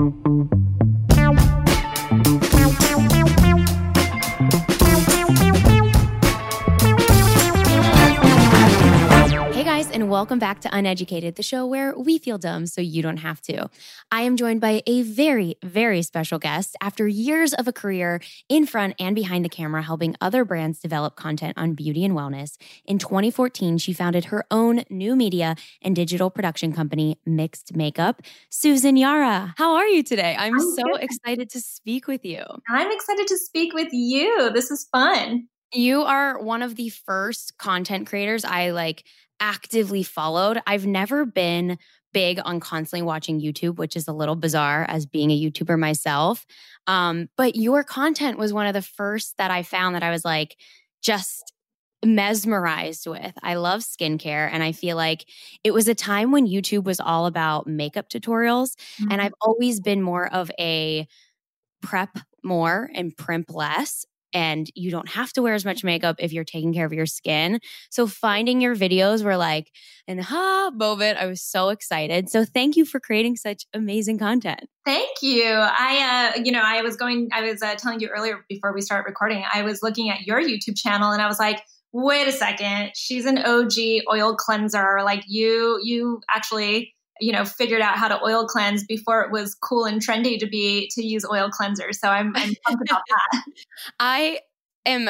thank 0.00 0.14
you 0.26 0.59
welcome 10.08 10.38
back 10.38 10.60
to 10.60 10.74
Uneducated, 10.74 11.34
the 11.34 11.42
show 11.42 11.66
where 11.66 11.98
we 11.98 12.16
feel 12.16 12.38
dumb 12.38 12.66
so 12.66 12.80
you 12.80 13.02
don't 13.02 13.18
have 13.18 13.40
to. 13.42 13.68
I 14.10 14.22
am 14.22 14.36
joined 14.36 14.60
by 14.60 14.82
a 14.86 15.02
very, 15.02 15.56
very 15.62 16.02
special 16.02 16.38
guest. 16.38 16.76
After 16.80 17.08
years 17.08 17.52
of 17.52 17.66
a 17.66 17.72
career 17.72 18.20
in 18.48 18.66
front 18.66 18.94
and 18.98 19.14
behind 19.14 19.44
the 19.44 19.48
camera, 19.48 19.82
helping 19.82 20.14
other 20.20 20.44
brands 20.44 20.78
develop 20.78 21.16
content 21.16 21.58
on 21.58 21.74
beauty 21.74 22.04
and 22.04 22.14
wellness, 22.14 22.56
in 22.84 22.98
2014, 22.98 23.78
she 23.78 23.92
founded 23.92 24.26
her 24.26 24.44
own 24.50 24.84
new 24.88 25.16
media 25.16 25.56
and 25.82 25.96
digital 25.96 26.30
production 26.30 26.72
company, 26.72 27.18
Mixed 27.26 27.74
Makeup. 27.74 28.22
Susan 28.48 28.96
Yara, 28.96 29.54
how 29.58 29.74
are 29.74 29.86
you 29.86 30.02
today? 30.02 30.36
I'm, 30.38 30.54
I'm 30.54 30.60
so 30.60 30.84
good. 30.92 31.02
excited 31.02 31.50
to 31.50 31.60
speak 31.60 32.06
with 32.06 32.24
you. 32.24 32.44
I'm 32.68 32.90
excited 32.92 33.26
to 33.26 33.36
speak 33.36 33.74
with 33.74 33.88
you. 33.92 34.50
This 34.52 34.70
is 34.70 34.88
fun. 34.92 35.48
You 35.72 36.02
are 36.02 36.42
one 36.42 36.62
of 36.62 36.76
the 36.76 36.88
first 36.88 37.56
content 37.58 38.08
creators 38.08 38.44
I 38.44 38.70
like 38.70 39.04
actively 39.40 40.02
followed. 40.02 40.60
I've 40.66 40.86
never 40.86 41.24
been 41.24 41.78
big 42.12 42.40
on 42.44 42.60
constantly 42.60 43.02
watching 43.02 43.40
YouTube, 43.40 43.76
which 43.76 43.96
is 43.96 44.08
a 44.08 44.12
little 44.12 44.36
bizarre 44.36 44.84
as 44.88 45.06
being 45.06 45.30
a 45.30 45.40
YouTuber 45.40 45.78
myself. 45.78 46.44
Um, 46.86 47.28
but 47.36 47.56
your 47.56 47.84
content 47.84 48.38
was 48.38 48.52
one 48.52 48.66
of 48.66 48.74
the 48.74 48.82
first 48.82 49.36
that 49.38 49.50
I 49.50 49.62
found 49.62 49.94
that 49.94 50.02
I 50.02 50.10
was 50.10 50.24
like 50.24 50.56
just 51.02 51.52
mesmerized 52.04 53.06
with. 53.06 53.32
I 53.42 53.54
love 53.54 53.82
skincare 53.82 54.48
and 54.50 54.62
I 54.62 54.72
feel 54.72 54.96
like 54.96 55.26
it 55.62 55.72
was 55.72 55.86
a 55.86 55.94
time 55.94 56.32
when 56.32 56.46
YouTube 56.46 56.84
was 56.84 56.98
all 56.98 57.26
about 57.26 57.66
makeup 57.66 58.08
tutorials 58.08 58.74
mm-hmm. 58.98 59.12
and 59.12 59.20
I've 59.20 59.34
always 59.40 59.80
been 59.80 60.02
more 60.02 60.32
of 60.32 60.50
a 60.58 61.06
prep 61.82 62.18
more 62.42 62.90
and 62.94 63.14
primp 63.16 63.52
less 63.52 64.06
and 64.32 64.70
you 64.74 64.90
don't 64.90 65.08
have 65.08 65.32
to 65.32 65.42
wear 65.42 65.54
as 65.54 65.64
much 65.64 65.84
makeup 65.84 66.16
if 66.18 66.32
you're 66.32 66.44
taking 66.44 66.72
care 66.72 66.86
of 66.86 66.92
your 66.92 67.06
skin. 67.06 67.60
So 67.90 68.06
finding 68.06 68.60
your 68.60 68.76
videos 68.76 69.24
were 69.24 69.36
like 69.36 69.70
an 70.06 70.18
ha 70.18 70.70
moment. 70.74 71.18
I 71.18 71.26
was 71.26 71.42
so 71.42 71.68
excited. 71.70 72.28
So 72.28 72.44
thank 72.44 72.76
you 72.76 72.84
for 72.84 73.00
creating 73.00 73.36
such 73.36 73.64
amazing 73.74 74.18
content. 74.18 74.66
Thank 74.84 75.22
you. 75.22 75.44
I, 75.44 76.32
uh, 76.36 76.42
you 76.42 76.52
know, 76.52 76.62
I 76.64 76.82
was 76.82 76.96
going, 76.96 77.28
I 77.32 77.42
was 77.42 77.62
uh, 77.62 77.74
telling 77.74 78.00
you 78.00 78.08
earlier 78.08 78.44
before 78.48 78.72
we 78.72 78.80
start 78.80 79.06
recording, 79.06 79.44
I 79.52 79.62
was 79.62 79.82
looking 79.82 80.10
at 80.10 80.22
your 80.22 80.40
YouTube 80.40 80.76
channel 80.76 81.12
and 81.12 81.20
I 81.20 81.26
was 81.26 81.38
like, 81.38 81.62
wait 81.92 82.28
a 82.28 82.32
second, 82.32 82.92
she's 82.94 83.26
an 83.26 83.38
OG 83.38 83.72
oil 84.12 84.36
cleanser. 84.36 85.00
Like 85.04 85.24
you, 85.26 85.80
you 85.82 86.20
actually 86.32 86.94
you 87.20 87.32
know 87.32 87.44
figured 87.44 87.80
out 87.80 87.96
how 87.96 88.08
to 88.08 88.22
oil 88.22 88.46
cleanse 88.46 88.84
before 88.84 89.22
it 89.22 89.30
was 89.30 89.54
cool 89.54 89.84
and 89.84 90.04
trendy 90.04 90.38
to 90.38 90.46
be 90.46 90.90
to 90.92 91.04
use 91.04 91.24
oil 91.24 91.50
cleansers 91.50 91.94
so 91.94 92.08
i'm, 92.08 92.32
I'm 92.36 92.52
pumped 92.66 92.90
about 92.90 93.02
that 93.08 93.44
i 94.00 94.40
am 94.86 95.08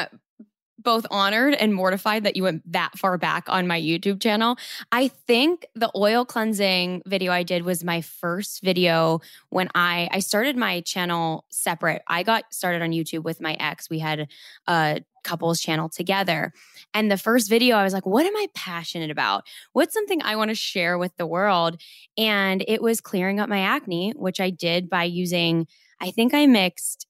both 0.83 1.06
honored 1.11 1.55
and 1.55 1.75
mortified 1.75 2.25
that 2.25 2.36
you 2.36 2.45
went 2.45 2.70
that 2.73 2.98
far 2.98 3.19
back 3.19 3.45
on 3.48 3.67
my 3.67 3.81
YouTube 3.81 4.20
channel. 4.20 4.56
I 4.92 5.09
think 5.09 5.67
the 5.75 5.91
oil 5.95 6.25
cleansing 6.25 7.03
video 7.06 7.33
I 7.33 7.42
did 7.42 7.64
was 7.64 7.84
my 7.84 8.00
first 8.00 8.62
video 8.62 9.20
when 9.51 9.69
I 9.75 10.08
I 10.12 10.20
started 10.20 10.56
my 10.56 10.81
channel 10.81 11.45
separate. 11.51 12.03
I 12.06 12.23
got 12.23 12.53
started 12.53 12.83
on 12.83 12.91
YouTube 12.91 13.25
with 13.25 13.41
my 13.41 13.55
ex. 13.55 13.91
We 13.91 13.98
had 13.98 14.28
a 14.67 15.03
couples 15.23 15.61
channel 15.61 15.89
together. 15.89 16.53
And 16.95 17.11
the 17.11 17.19
first 17.19 17.48
video, 17.48 17.77
I 17.77 17.84
was 17.84 17.92
like, 17.92 18.06
what 18.06 18.27
am 18.27 18.36
I 18.36 18.47
passionate 18.55 19.11
about? 19.11 19.45
What's 19.73 19.95
something 19.95 20.23
I 20.23 20.36
want 20.36 20.48
to 20.48 20.55
share 20.55 20.98
with 20.98 21.17
the 21.17 21.27
world? 21.27 21.81
And 22.17 22.64
it 22.67 22.83
was 22.83 23.01
clearing 23.01 23.41
up 23.41 23.48
my 23.48 23.61
acne, 23.61 24.12
which 24.17 24.41
I 24.41 24.51
did 24.51 24.89
by 24.89 25.05
using, 25.05 25.67
I 26.01 26.11
think 26.11 26.34
I 26.34 26.47
mixed 26.47 27.06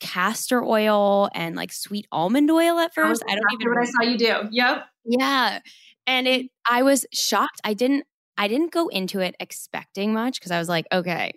castor 0.00 0.62
oil 0.62 1.28
and 1.34 1.56
like 1.56 1.72
sweet 1.72 2.06
almond 2.12 2.50
oil 2.50 2.78
at 2.78 2.94
first. 2.94 3.22
I 3.28 3.34
don't 3.34 3.52
even 3.52 3.70
what 3.70 3.86
I 3.86 3.90
saw 3.90 4.10
you 4.10 4.18
do. 4.18 4.48
Yep. 4.50 4.84
Yeah. 5.04 5.60
And 6.06 6.28
it 6.28 6.46
I 6.68 6.82
was 6.82 7.06
shocked. 7.12 7.60
I 7.64 7.74
didn't 7.74 8.04
I 8.36 8.48
didn't 8.48 8.72
go 8.72 8.88
into 8.88 9.20
it 9.20 9.34
expecting 9.40 10.12
much 10.12 10.38
because 10.38 10.52
I 10.52 10.58
was 10.58 10.68
like, 10.68 10.86
okay, 10.92 11.32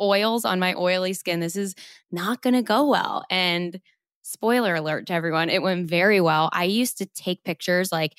oils 0.00 0.44
on 0.44 0.60
my 0.60 0.74
oily 0.74 1.14
skin, 1.14 1.40
this 1.40 1.56
is 1.56 1.74
not 2.10 2.42
going 2.42 2.54
to 2.54 2.62
go 2.62 2.86
well. 2.88 3.24
And 3.30 3.80
spoiler 4.22 4.74
alert 4.74 5.06
to 5.06 5.14
everyone, 5.14 5.48
it 5.48 5.62
went 5.62 5.88
very 5.88 6.20
well. 6.20 6.50
I 6.52 6.64
used 6.64 6.98
to 6.98 7.06
take 7.06 7.44
pictures 7.44 7.90
like 7.90 8.12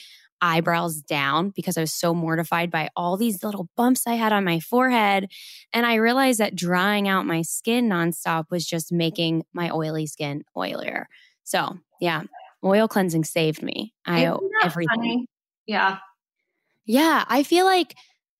eyebrows 0.43 1.01
down 1.01 1.49
because 1.49 1.77
I 1.77 1.81
was 1.81 1.93
so 1.93 2.13
mortified 2.13 2.69
by 2.69 2.89
all 2.95 3.15
these 3.15 3.43
little 3.43 3.69
bumps 3.77 4.05
I 4.05 4.15
had 4.15 4.33
on 4.33 4.43
my 4.43 4.59
forehead. 4.59 5.31
And 5.71 5.85
I 5.85 5.95
realized 5.95 6.39
that 6.39 6.55
drying 6.55 7.07
out 7.07 7.25
my 7.25 7.41
skin 7.41 7.89
nonstop 7.89 8.51
was 8.51 8.65
just 8.65 8.91
making 8.91 9.45
my 9.53 9.71
oily 9.71 10.05
skin 10.05 10.43
oilier. 10.55 11.05
So, 11.45 11.77
yeah, 12.01 12.23
oil 12.63 12.89
cleansing 12.89 13.23
saved 13.23 13.63
me. 13.63 13.93
I 14.05 14.27
owe 14.27 14.41
everything. 14.61 14.97
Funny? 14.97 15.27
Yeah. 15.65 15.97
Yeah. 16.85 17.23
I 17.27 17.43
feel 17.43 17.65
like 17.65 17.95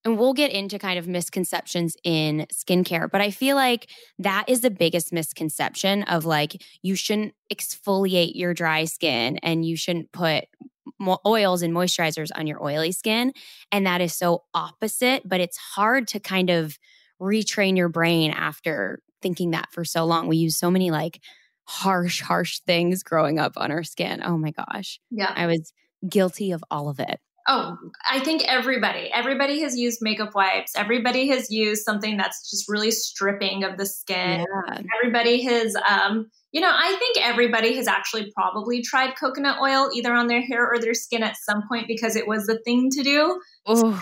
and 0.05 0.19
we'll 0.19 0.33
get 0.33 0.51
into 0.51 0.77
kind 0.77 0.99
of 0.99 1.07
misconceptions 1.07 1.95
in 2.03 2.45
skincare, 2.53 3.09
but 3.09 3.21
I 3.21 3.31
feel 3.31 3.55
like 3.55 3.89
that 4.19 4.43
is 4.49 4.59
the 4.59 4.69
biggest 4.69 5.13
misconception 5.13 6.03
of 6.03 6.25
like 6.25 6.61
you 6.81 6.95
shouldn't 6.95 7.33
exfoliate 7.53 8.33
your 8.35 8.53
dry 8.53 8.83
skin 8.83 9.37
and 9.37 9.65
you 9.65 9.77
shouldn't 9.77 10.11
put 10.11 10.43
oils 11.25 11.61
and 11.61 11.73
moisturizers 11.73 12.29
on 12.35 12.47
your 12.47 12.63
oily 12.63 12.91
skin. 12.91 13.33
And 13.71 13.85
that 13.85 14.01
is 14.01 14.13
so 14.13 14.43
opposite, 14.53 15.23
but 15.25 15.39
it's 15.39 15.57
hard 15.57 16.07
to 16.09 16.19
kind 16.19 16.49
of 16.49 16.77
retrain 17.21 17.77
your 17.77 17.89
brain 17.89 18.31
after 18.31 18.99
thinking 19.21 19.51
that 19.51 19.71
for 19.71 19.85
so 19.85 20.05
long. 20.05 20.27
We 20.27 20.37
use 20.37 20.57
so 20.57 20.69
many 20.69 20.91
like 20.91 21.21
harsh, 21.65 22.21
harsh 22.21 22.59
things 22.59 23.03
growing 23.03 23.39
up 23.39 23.53
on 23.55 23.71
our 23.71 23.83
skin. 23.83 24.21
Oh 24.23 24.37
my 24.37 24.51
gosh. 24.51 24.99
Yeah. 25.09 25.31
I 25.33 25.47
was 25.47 25.71
guilty 26.07 26.51
of 26.51 26.63
all 26.69 26.89
of 26.89 26.99
it. 26.99 27.19
Oh, 27.47 27.77
I 28.09 28.19
think 28.19 28.43
everybody, 28.47 29.09
everybody 29.13 29.61
has 29.61 29.77
used 29.77 29.99
makeup 30.01 30.33
wipes. 30.33 30.73
Everybody 30.75 31.27
has 31.27 31.51
used 31.51 31.83
something 31.83 32.15
that's 32.15 32.49
just 32.49 32.69
really 32.69 32.91
stripping 32.91 33.63
of 33.63 33.77
the 33.77 33.85
skin. 33.85 34.45
Yeah. 34.67 34.81
Everybody 34.99 35.43
has, 35.43 35.75
um, 35.75 36.31
you 36.53 36.61
know, 36.61 36.71
I 36.71 36.95
think 36.95 37.17
everybody 37.21 37.75
has 37.75 37.87
actually 37.87 38.31
probably 38.31 38.81
tried 38.81 39.15
coconut 39.17 39.57
oil 39.61 39.89
either 39.93 40.13
on 40.13 40.27
their 40.27 40.41
hair 40.41 40.71
or 40.71 40.79
their 40.79 40.93
skin 40.93 41.21
at 41.21 41.35
some 41.35 41.63
point 41.67 41.87
because 41.87 42.15
it 42.15 42.27
was 42.27 42.45
the 42.45 42.59
thing 42.59 42.89
to 42.91 43.03
do. 43.03 43.41
Oh. 43.65 44.01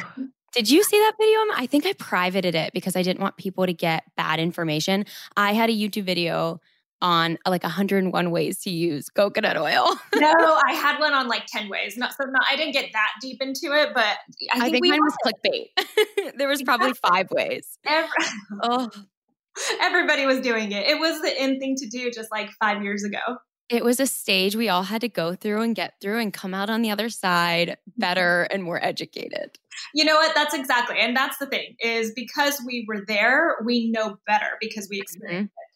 Did 0.54 0.70
you 0.70 0.84
see 0.84 0.98
that 0.98 1.14
video? 1.18 1.40
I 1.56 1.66
think 1.66 1.86
I 1.86 1.94
privated 1.94 2.56
it 2.56 2.74
because 2.74 2.96
I 2.96 3.04
didn't 3.04 3.22
want 3.22 3.38
people 3.38 3.66
to 3.66 3.74
get 3.74 4.04
bad 4.18 4.40
information. 4.40 5.06
I 5.38 5.54
had 5.54 5.70
a 5.70 5.74
YouTube 5.74 6.04
video 6.04 6.60
on 7.02 7.38
like 7.48 7.64
101 7.64 8.32
ways 8.32 8.60
to 8.60 8.70
use 8.70 9.10
coconut 9.10 9.58
oil. 9.58 9.96
no, 10.16 10.60
I 10.68 10.74
had 10.74 11.00
one 11.00 11.14
on 11.14 11.28
like 11.28 11.46
10 11.48 11.70
ways. 11.70 11.98
Not 11.98 12.14
so 12.14 12.26
not, 12.26 12.44
I 12.50 12.56
didn't 12.56 12.74
get 12.74 12.92
that 12.94 13.10
deep 13.22 13.42
into 13.42 13.74
it, 13.74 13.90
but 13.94 14.18
I 14.52 14.60
think, 14.60 14.64
I 14.64 14.70
think 14.70 14.86
mine 14.88 15.00
was 15.02 15.16
clickbait. 15.26 16.34
there 16.38 16.48
was 16.48 16.62
probably 16.64 16.94
five 16.94 17.30
ways. 17.32 17.78
Every, 17.86 18.10
oh. 18.64 18.90
Everybody 19.82 20.26
was 20.26 20.40
doing 20.40 20.72
it. 20.72 20.88
It 20.88 21.00
was 21.00 21.22
the 21.22 21.44
in 21.44 21.60
thing 21.60 21.76
to 21.78 21.88
do 21.88 22.10
just 22.12 22.32
like 22.32 22.50
five 22.60 22.84
years 22.84 23.04
ago. 23.04 23.20
It 23.70 23.86
was 23.86 24.02
a 24.02 24.08
stage 24.08 24.56
we 24.56 24.68
all 24.68 24.84
had 24.84 25.02
to 25.02 25.10
go 25.10 25.34
through 25.34 25.62
and 25.62 25.74
get 25.74 25.94
through 26.02 26.20
and 26.20 26.34
come 26.34 26.54
out 26.54 26.70
on 26.70 26.82
the 26.82 26.92
other 26.92 27.10
side 27.10 27.78
better 27.98 28.44
and 28.52 28.64
more 28.64 28.84
educated. 28.84 29.58
You 29.94 30.04
know 30.04 30.16
what? 30.16 30.36
That's 30.36 30.54
exactly. 30.54 30.98
And 31.00 31.16
that's 31.16 31.38
the 31.38 31.46
thing 31.46 31.76
is 31.80 32.12
because 32.14 32.62
we 32.66 32.86
were 32.88 33.04
there, 33.08 33.56
we 33.64 33.90
know 33.90 34.18
better 34.28 34.58
because 34.60 34.90
we 34.90 35.00
experienced 35.00 35.54
mm-hmm. 35.54 35.71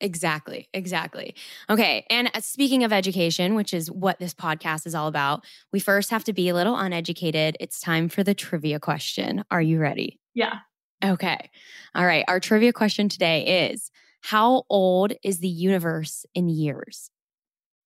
Exactly. 0.00 0.68
Exactly. 0.72 1.34
Okay. 1.68 2.06
And 2.08 2.30
uh, 2.34 2.40
speaking 2.40 2.84
of 2.84 2.92
education, 2.92 3.54
which 3.54 3.74
is 3.74 3.90
what 3.90 4.18
this 4.18 4.32
podcast 4.32 4.86
is 4.86 4.94
all 4.94 5.08
about, 5.08 5.44
we 5.72 5.80
first 5.80 6.10
have 6.10 6.24
to 6.24 6.32
be 6.32 6.48
a 6.48 6.54
little 6.54 6.76
uneducated. 6.76 7.56
It's 7.60 7.80
time 7.80 8.08
for 8.08 8.24
the 8.24 8.34
trivia 8.34 8.80
question. 8.80 9.44
Are 9.50 9.60
you 9.60 9.78
ready? 9.78 10.18
Yeah. 10.34 10.58
Okay. 11.04 11.50
All 11.94 12.06
right. 12.06 12.24
Our 12.28 12.40
trivia 12.40 12.72
question 12.72 13.08
today 13.08 13.70
is 13.70 13.90
How 14.22 14.64
old 14.70 15.12
is 15.22 15.40
the 15.40 15.48
universe 15.48 16.24
in 16.34 16.48
years? 16.48 17.10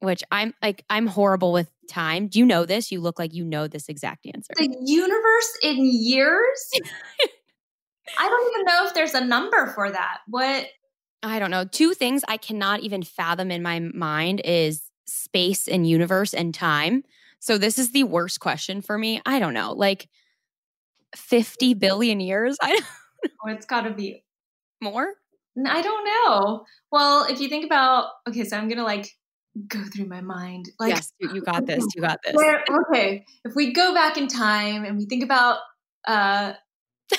Which 0.00 0.22
I'm 0.30 0.54
like, 0.62 0.84
I'm 0.90 1.06
horrible 1.06 1.52
with 1.52 1.70
time. 1.88 2.28
Do 2.28 2.38
you 2.38 2.46
know 2.46 2.66
this? 2.66 2.92
You 2.92 3.00
look 3.00 3.18
like 3.18 3.32
you 3.32 3.44
know 3.44 3.66
this 3.66 3.88
exact 3.88 4.26
answer. 4.26 4.52
The 4.56 4.76
universe 4.84 5.58
in 5.62 5.78
years? 5.80 6.70
I 8.18 8.28
don't 8.28 8.54
even 8.54 8.64
know 8.66 8.86
if 8.86 8.94
there's 8.94 9.14
a 9.14 9.24
number 9.24 9.68
for 9.68 9.90
that. 9.90 10.18
What? 10.28 10.66
I 11.24 11.38
don't 11.38 11.50
know. 11.50 11.64
Two 11.64 11.94
things 11.94 12.22
I 12.28 12.36
cannot 12.36 12.80
even 12.80 13.02
fathom 13.02 13.50
in 13.50 13.62
my 13.62 13.80
mind 13.80 14.42
is 14.44 14.82
space 15.06 15.68
and 15.68 15.88
universe 15.88 16.34
and 16.34 16.54
time. 16.54 17.02
So 17.40 17.58
this 17.58 17.78
is 17.78 17.92
the 17.92 18.04
worst 18.04 18.40
question 18.40 18.80
for 18.80 18.98
me. 18.98 19.20
I 19.26 19.38
don't 19.38 19.54
know. 19.54 19.72
Like 19.72 20.08
50 21.16 21.74
billion 21.74 22.20
years? 22.20 22.56
I 22.62 22.70
don't 22.70 22.84
Oh, 23.44 23.50
it's 23.50 23.66
got 23.66 23.82
to 23.82 23.90
be 23.90 24.22
more? 24.82 25.14
I 25.66 25.82
don't 25.82 26.04
know. 26.04 26.64
Well, 26.90 27.24
if 27.24 27.40
you 27.40 27.48
think 27.48 27.64
about 27.64 28.08
okay, 28.28 28.44
so 28.44 28.56
I'm 28.56 28.68
going 28.68 28.78
to 28.78 28.84
like 28.84 29.08
go 29.68 29.82
through 29.84 30.06
my 30.06 30.20
mind. 30.20 30.70
Like 30.78 30.90
Yes, 30.90 31.12
you 31.20 31.40
got 31.40 31.66
this. 31.66 31.84
You 31.94 32.02
got 32.02 32.20
this. 32.24 32.34
Where, 32.34 32.64
okay, 32.90 33.24
if 33.44 33.54
we 33.54 33.72
go 33.72 33.94
back 33.94 34.16
in 34.16 34.26
time 34.26 34.84
and 34.84 34.98
we 34.98 35.06
think 35.06 35.22
about 35.22 35.58
uh 36.06 36.54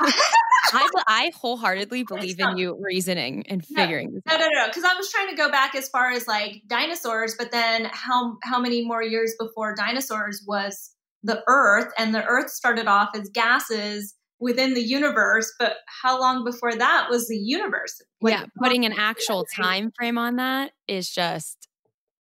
I, 0.00 0.88
I 1.06 1.32
wholeheartedly 1.34 2.04
believe 2.04 2.38
in 2.40 2.56
you 2.56 2.76
reasoning 2.80 3.44
and 3.48 3.64
figuring 3.64 4.08
no, 4.08 4.14
this 4.14 4.22
out. 4.28 4.40
No, 4.40 4.46
no, 4.46 4.60
no, 4.60 4.66
because 4.68 4.84
I 4.84 4.94
was 4.94 5.10
trying 5.10 5.28
to 5.28 5.36
go 5.36 5.50
back 5.50 5.74
as 5.74 5.88
far 5.88 6.10
as 6.10 6.26
like 6.26 6.62
dinosaurs, 6.66 7.34
but 7.38 7.50
then 7.50 7.88
how 7.92 8.36
how 8.42 8.60
many 8.60 8.84
more 8.84 9.02
years 9.02 9.34
before 9.38 9.74
dinosaurs 9.74 10.44
was 10.46 10.92
the 11.22 11.42
Earth, 11.46 11.92
and 11.98 12.14
the 12.14 12.24
Earth 12.24 12.50
started 12.50 12.86
off 12.86 13.10
as 13.14 13.28
gases 13.28 14.14
within 14.38 14.74
the 14.74 14.82
universe, 14.82 15.52
but 15.58 15.76
how 16.02 16.20
long 16.20 16.44
before 16.44 16.74
that 16.74 17.08
was 17.10 17.28
the 17.28 17.36
universe? 17.36 18.00
Like, 18.20 18.34
yeah, 18.34 18.44
putting 18.58 18.84
an 18.84 18.92
actual 18.92 19.46
time 19.56 19.92
frame 19.96 20.18
on 20.18 20.36
that 20.36 20.72
is 20.86 21.10
just 21.10 21.68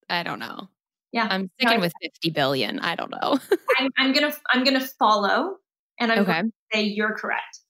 I 0.09 0.23
don't 0.23 0.39
know. 0.39 0.69
Yeah, 1.13 1.27
I'm 1.31 1.51
sticking 1.59 1.79
no, 1.79 1.81
with 1.83 1.93
50 2.03 2.31
billion. 2.31 2.79
I 2.79 2.95
don't 2.97 3.11
know. 3.11 3.39
I'm, 3.79 3.91
I'm 3.99 4.13
gonna 4.13 4.33
I'm 4.51 4.65
gonna 4.65 4.87
follow, 4.99 5.57
and 6.01 6.13
I'm 6.13 6.19
okay. 6.21 6.43
Say 6.73 6.83
you're 6.83 7.15
correct. 7.15 7.61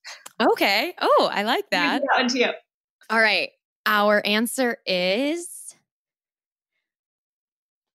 Okay. 0.41 0.95
Oh, 1.01 1.31
I 1.33 1.43
like 1.43 1.71
that. 1.71 2.03
That 2.03 2.21
one 2.21 2.29
to 2.29 2.39
you. 2.39 2.51
All 3.11 3.21
right. 3.21 3.51
Our 3.87 4.23
answer 4.25 4.79
is 4.87 5.75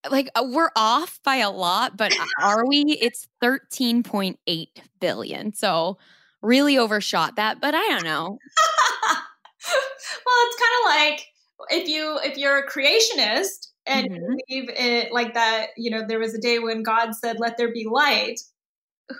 like 0.09 0.29
uh, 0.35 0.45
we're 0.47 0.69
off 0.75 1.19
by 1.23 1.37
a 1.37 1.49
lot, 1.49 1.97
but 1.97 2.13
are 2.41 2.65
we? 2.65 2.83
It's 3.01 3.27
13.8 3.43 4.67
billion. 4.99 5.53
So 5.53 5.97
really 6.41 6.77
overshot 6.77 7.35
that, 7.35 7.59
but 7.59 7.73
I 7.75 7.87
don't 7.89 8.03
know. 8.03 8.27
well, 10.25 10.35
it's 10.45 10.61
kind 10.61 10.75
of 10.79 10.85
like 10.85 11.27
if 11.69 11.87
you 11.87 12.19
if 12.23 12.37
you're 12.37 12.59
a 12.59 12.69
creationist 12.69 13.67
and 13.85 14.09
mm-hmm. 14.09 14.35
believe 14.47 14.69
it 14.69 15.11
like 15.11 15.33
that, 15.33 15.67
you 15.77 15.89
know, 15.89 16.05
there 16.05 16.19
was 16.19 16.33
a 16.33 16.41
day 16.41 16.59
when 16.59 16.83
God 16.83 17.15
said, 17.15 17.39
"Let 17.39 17.57
there 17.57 17.71
be 17.71 17.87
light." 17.89 18.39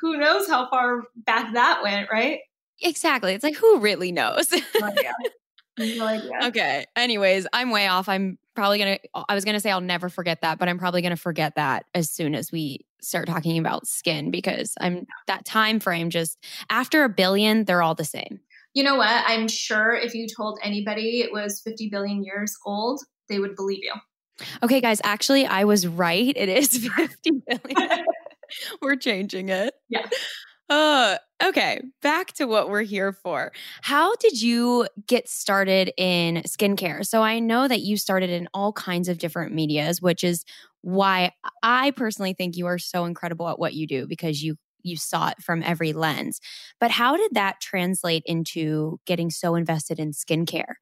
Who 0.02 0.18
knows 0.18 0.48
how 0.48 0.70
far 0.70 1.04
back 1.16 1.54
that 1.54 1.82
went, 1.84 2.10
right? 2.12 2.40
Exactly. 2.82 3.34
It's 3.34 3.44
like 3.44 3.56
who 3.56 3.80
really 3.80 4.12
knows? 4.12 4.52
no 4.52 4.88
idea. 4.88 5.14
No 5.80 6.08
idea. 6.08 6.32
Okay. 6.46 6.86
Anyways, 6.96 7.46
I'm 7.54 7.70
way 7.70 7.88
off. 7.88 8.10
I'm 8.10 8.40
probably 8.56 8.80
gonna. 8.80 8.98
I 9.30 9.36
was 9.36 9.46
gonna 9.46 9.60
say 9.60 9.70
I'll 9.70 9.80
never 9.80 10.10
forget 10.10 10.42
that, 10.42 10.58
but 10.58 10.68
I'm 10.68 10.80
probably 10.80 11.04
gonna 11.04 11.16
forget 11.16 11.54
that 11.54 11.86
as 11.94 12.10
soon 12.10 12.34
as 12.34 12.52
we 12.52 12.84
start 13.00 13.28
talking 13.28 13.60
about 13.60 13.86
skin 13.86 14.32
because 14.32 14.74
I'm 14.82 15.06
that 15.28 15.46
time 15.46 15.80
frame. 15.80 16.10
Just 16.10 16.44
after 16.72 17.04
a 17.04 17.10
billion, 17.10 17.66
they're 17.66 17.84
all 17.84 17.94
the 17.94 18.06
same. 18.06 18.40
You 18.74 18.84
know 18.84 18.96
what? 18.96 19.24
I'm 19.28 19.48
sure 19.48 19.94
if 19.94 20.16
you 20.16 20.28
told 20.28 20.60
anybody 20.64 21.22
it 21.22 21.32
was 21.32 21.62
50 21.62 21.90
billion 21.90 22.24
years 22.24 22.56
old, 22.66 23.02
they 23.30 23.38
would 23.38 23.56
believe 23.56 23.84
you. 23.84 23.94
Okay, 24.64 24.82
guys. 24.82 25.02
Actually, 25.04 25.46
I 25.46 25.64
was 25.64 25.88
right. 25.88 26.34
It 26.36 26.50
is 26.50 26.88
50 26.96 27.32
billion. 27.48 28.06
We're 28.82 28.96
changing 28.96 29.50
it. 29.50 29.74
Yeah. 29.90 30.08
Uh, 30.70 31.18
okay, 31.42 31.82
back 32.02 32.34
to 32.34 32.46
what 32.46 32.70
we're 32.70 32.82
here 32.82 33.14
for. 33.14 33.54
How 33.84 34.16
did 34.18 34.42
you 34.42 34.86
get 35.08 35.30
started 35.30 35.94
in 35.96 36.44
skincare? 36.46 37.08
So 37.08 37.22
I 37.22 37.40
know 37.40 37.70
that 37.70 37.82
you 37.82 37.96
started 37.96 38.30
in 38.30 38.50
all 38.54 38.74
kinds 38.74 39.08
of 39.08 39.18
different 39.18 39.54
medias, 39.54 40.02
which 40.02 40.26
is 40.26 40.44
why 40.82 41.32
I 41.64 41.92
personally 41.92 42.34
think 42.34 42.58
you 42.58 42.66
are 42.68 42.78
so 42.78 43.06
incredible 43.06 43.48
at 43.48 43.60
what 43.60 43.76
you 43.76 43.88
do 43.88 44.08
because 44.08 44.44
you 44.44 44.58
you 44.84 44.98
saw 44.98 45.30
it 45.30 45.42
from 45.42 45.64
every 45.64 45.92
lens. 45.94 46.40
But 46.80 46.92
how 46.92 47.18
did 47.18 47.32
that 47.34 47.60
translate 47.60 48.24
into 48.26 49.00
getting 49.06 49.30
so 49.30 49.56
invested 49.56 50.00
in 50.00 50.12
skincare? 50.12 50.76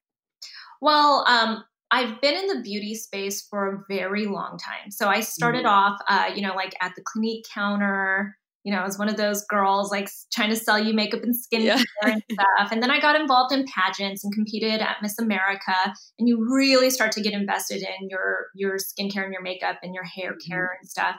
Well, 0.82 1.26
um, 1.28 1.64
I've 1.96 2.20
been 2.20 2.36
in 2.36 2.48
the 2.48 2.62
beauty 2.62 2.94
space 2.94 3.48
for 3.50 3.74
a 3.74 3.84
very 3.88 4.26
long 4.26 4.58
time. 4.58 4.92
So 4.92 5.08
I 5.08 5.22
started 5.22 5.64
mm-hmm. 5.64 5.94
off, 5.94 6.00
uh, 6.10 6.30
you 6.36 6.42
know, 6.42 6.54
like 6.54 6.76
at 6.82 6.92
the 6.98 7.02
Clinique 7.02 7.46
counter, 7.54 8.36
you 8.66 8.74
know, 8.74 8.80
I 8.80 8.84
was 8.84 9.00
one 9.00 9.08
of 9.08 9.16
those 9.16 9.46
girls 9.46 9.92
like 9.92 10.10
trying 10.34 10.50
to 10.50 10.58
sell 10.58 10.78
you 10.78 10.94
makeup 10.94 11.22
and 11.24 11.34
skincare 11.34 11.64
yeah. 11.64 11.84
and 12.02 12.22
stuff. 12.32 12.72
And 12.72 12.84
then 12.84 12.92
I 12.92 13.00
got 13.00 13.18
involved 13.18 13.54
in 13.54 13.64
pageants 13.64 14.26
and 14.26 14.34
competed 14.34 14.82
at 14.82 14.98
Miss 15.02 15.18
America. 15.18 15.94
And 16.20 16.28
you 16.28 16.46
really 16.54 16.90
start 16.90 17.14
to 17.14 17.22
get 17.22 17.32
invested 17.32 17.82
in 17.82 18.10
your 18.10 18.48
your 18.56 18.76
skincare 18.76 19.24
and 19.24 19.32
your 19.32 19.42
makeup 19.42 19.78
and 19.82 19.96
your 19.96 20.04
hair 20.04 20.36
care 20.46 20.64
mm-hmm. 20.64 20.82
and 20.82 20.90
stuff. 20.90 21.16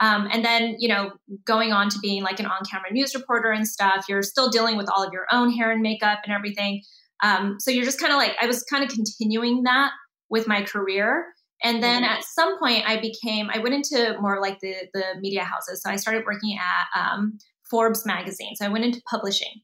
Um, 0.00 0.28
and 0.30 0.44
then, 0.44 0.76
you 0.78 0.88
know, 0.88 1.10
going 1.44 1.72
on 1.72 1.88
to 1.88 1.98
being 1.98 2.22
like 2.22 2.38
an 2.38 2.46
on 2.46 2.64
camera 2.70 2.92
news 2.92 3.16
reporter 3.16 3.50
and 3.50 3.66
stuff, 3.66 4.04
you're 4.08 4.22
still 4.22 4.48
dealing 4.48 4.76
with 4.76 4.88
all 4.94 5.02
of 5.02 5.12
your 5.12 5.26
own 5.32 5.50
hair 5.50 5.72
and 5.72 5.82
makeup 5.82 6.20
and 6.24 6.32
everything. 6.32 6.82
Um, 7.20 7.56
so 7.58 7.72
you're 7.72 7.84
just 7.84 8.00
kind 8.00 8.12
of 8.12 8.16
like, 8.16 8.34
I 8.40 8.46
was 8.46 8.62
kind 8.62 8.82
of 8.82 8.88
continuing 8.88 9.64
that 9.64 9.90
with 10.30 10.46
my 10.46 10.62
career. 10.62 11.26
And 11.62 11.82
then 11.82 12.02
mm-hmm. 12.02 12.12
at 12.12 12.24
some 12.24 12.58
point, 12.58 12.88
I 12.88 13.00
became, 13.00 13.50
I 13.52 13.58
went 13.58 13.74
into 13.74 14.16
more 14.20 14.40
like 14.40 14.60
the, 14.60 14.74
the 14.94 15.04
media 15.20 15.44
houses. 15.44 15.82
So 15.82 15.90
I 15.90 15.96
started 15.96 16.24
working 16.24 16.58
at 16.58 17.00
um, 17.00 17.38
Forbes 17.70 18.06
magazine. 18.06 18.54
So 18.54 18.64
I 18.64 18.68
went 18.68 18.84
into 18.84 19.02
publishing. 19.08 19.60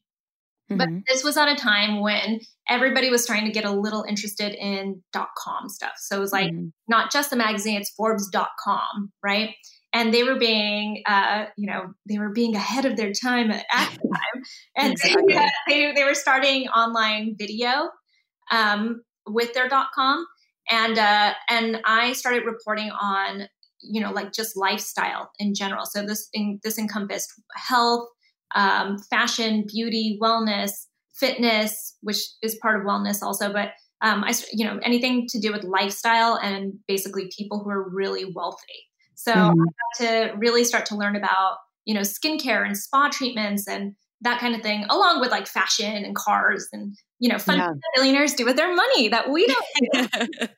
Mm-hmm. 0.69 0.77
But 0.77 0.89
this 1.07 1.23
was 1.23 1.37
at 1.37 1.47
a 1.47 1.55
time 1.55 2.01
when 2.01 2.41
everybody 2.69 3.09
was 3.09 3.25
trying 3.25 3.45
to 3.45 3.51
get 3.51 3.65
a 3.65 3.71
little 3.71 4.03
interested 4.03 4.53
in 4.53 5.01
dot 5.13 5.29
com 5.37 5.69
stuff. 5.69 5.93
So 5.97 6.17
it 6.17 6.19
was 6.19 6.33
like 6.33 6.51
mm-hmm. 6.51 6.67
not 6.87 7.11
just 7.11 7.29
the 7.29 7.37
magazine, 7.37 7.79
it's 7.79 7.91
Forbes.com, 7.91 9.11
right? 9.23 9.51
And 9.93 10.13
they 10.13 10.23
were 10.23 10.37
being, 10.37 11.03
uh, 11.07 11.45
you 11.55 11.67
know, 11.67 11.93
they 12.07 12.19
were 12.19 12.31
being 12.33 12.55
ahead 12.55 12.83
of 12.85 12.97
their 12.97 13.13
time 13.13 13.49
at, 13.49 13.65
at 13.71 13.91
the 13.91 14.09
time. 14.13 14.43
And 14.75 14.93
exactly. 14.93 15.33
they, 15.33 15.49
they, 15.67 15.93
they, 15.93 16.03
were 16.03 16.13
starting 16.13 16.67
online 16.67 17.35
video 17.39 17.89
um, 18.51 19.01
with 19.25 19.53
their 19.53 19.69
dot 19.69 19.87
com 19.95 20.25
and 20.69 20.97
uh, 20.97 21.33
and 21.49 21.81
I 21.85 22.13
started 22.13 22.45
reporting 22.45 22.89
on 22.89 23.47
you 23.81 24.01
know 24.01 24.11
like 24.11 24.33
just 24.33 24.57
lifestyle 24.57 25.31
in 25.39 25.53
general. 25.53 25.85
So 25.85 26.05
this 26.05 26.29
in, 26.33 26.59
this 26.63 26.77
encompassed 26.77 27.31
health, 27.55 28.07
um, 28.55 28.97
fashion, 29.09 29.65
beauty, 29.67 30.19
wellness, 30.21 30.71
fitness, 31.15 31.97
which 32.01 32.19
is 32.41 32.57
part 32.61 32.79
of 32.79 32.85
wellness 32.85 33.21
also, 33.21 33.51
but 33.51 33.69
um, 34.01 34.23
I 34.23 34.33
you 34.51 34.65
know 34.65 34.79
anything 34.83 35.27
to 35.29 35.39
do 35.39 35.51
with 35.51 35.63
lifestyle 35.63 36.35
and 36.35 36.73
basically 36.87 37.31
people 37.35 37.63
who 37.63 37.69
are 37.69 37.89
really 37.89 38.25
wealthy. 38.25 38.87
So 39.15 39.33
mm-hmm. 39.33 39.61
I 39.61 40.05
got 40.05 40.31
to 40.31 40.37
really 40.37 40.63
start 40.63 40.85
to 40.87 40.95
learn 40.95 41.15
about 41.15 41.57
you 41.85 41.93
know 41.93 42.01
skincare 42.01 42.65
and 42.65 42.77
spa 42.77 43.09
treatments 43.09 43.67
and 43.67 43.95
that 44.21 44.39
kind 44.39 44.55
of 44.55 44.61
thing, 44.61 44.85
along 44.89 45.19
with 45.19 45.31
like 45.31 45.47
fashion 45.47 46.03
and 46.03 46.15
cars 46.15 46.67
and 46.73 46.95
you 47.19 47.29
know 47.29 47.39
fun 47.39 47.57
yeah. 47.57 47.71
billionaires 47.95 48.33
do 48.33 48.45
with 48.45 48.55
their 48.55 48.73
money 48.73 49.09
that 49.09 49.29
we 49.29 49.47
don't. 49.93 50.49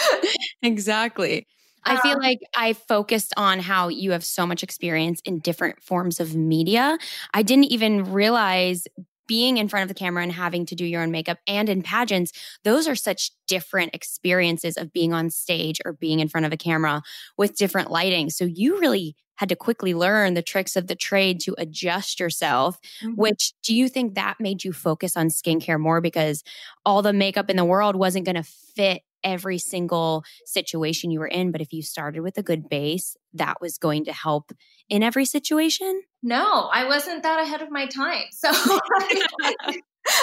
exactly. 0.62 1.46
I 1.84 2.00
feel 2.00 2.16
um, 2.16 2.20
like 2.20 2.40
I 2.56 2.72
focused 2.72 3.32
on 3.36 3.60
how 3.60 3.88
you 3.88 4.10
have 4.10 4.24
so 4.24 4.44
much 4.44 4.64
experience 4.64 5.20
in 5.24 5.38
different 5.38 5.80
forms 5.80 6.18
of 6.18 6.34
media. 6.34 6.98
I 7.32 7.42
didn't 7.42 7.66
even 7.66 8.12
realize 8.12 8.88
being 9.28 9.56
in 9.56 9.68
front 9.68 9.82
of 9.82 9.88
the 9.88 9.98
camera 9.98 10.22
and 10.22 10.32
having 10.32 10.66
to 10.66 10.74
do 10.74 10.84
your 10.84 11.02
own 11.02 11.10
makeup 11.10 11.38
and 11.46 11.68
in 11.68 11.82
pageants, 11.82 12.32
those 12.64 12.86
are 12.86 12.94
such 12.94 13.30
different 13.46 13.94
experiences 13.94 14.76
of 14.76 14.92
being 14.92 15.12
on 15.12 15.30
stage 15.30 15.80
or 15.84 15.92
being 15.92 16.20
in 16.20 16.28
front 16.28 16.46
of 16.46 16.52
a 16.52 16.56
camera 16.56 17.02
with 17.36 17.56
different 17.56 17.90
lighting. 17.90 18.30
So 18.30 18.44
you 18.44 18.78
really 18.78 19.16
had 19.36 19.48
to 19.48 19.56
quickly 19.56 19.94
learn 19.94 20.34
the 20.34 20.42
tricks 20.42 20.76
of 20.76 20.86
the 20.86 20.94
trade 20.94 21.40
to 21.40 21.54
adjust 21.58 22.20
yourself, 22.20 22.78
mm-hmm. 23.02 23.14
which 23.14 23.52
do 23.62 23.74
you 23.74 23.88
think 23.88 24.14
that 24.14 24.36
made 24.40 24.64
you 24.64 24.72
focus 24.72 25.16
on 25.16 25.28
skincare 25.28 25.80
more 25.80 26.00
because 26.00 26.42
all 26.84 27.02
the 27.02 27.12
makeup 27.12 27.50
in 27.50 27.56
the 27.56 27.64
world 27.64 27.96
wasn't 27.96 28.24
going 28.24 28.36
to 28.36 28.42
fit 28.42 29.02
every 29.26 29.58
single 29.58 30.24
situation 30.44 31.10
you 31.10 31.18
were 31.18 31.26
in. 31.26 31.50
But 31.50 31.60
if 31.60 31.72
you 31.72 31.82
started 31.82 32.20
with 32.20 32.38
a 32.38 32.42
good 32.42 32.68
base, 32.68 33.16
that 33.34 33.60
was 33.60 33.76
going 33.76 34.04
to 34.04 34.12
help 34.12 34.52
in 34.88 35.02
every 35.02 35.24
situation? 35.24 36.02
No, 36.22 36.68
I 36.72 36.86
wasn't 36.86 37.24
that 37.24 37.42
ahead 37.42 37.60
of 37.60 37.70
my 37.70 37.86
time. 37.86 38.24
So 38.32 38.50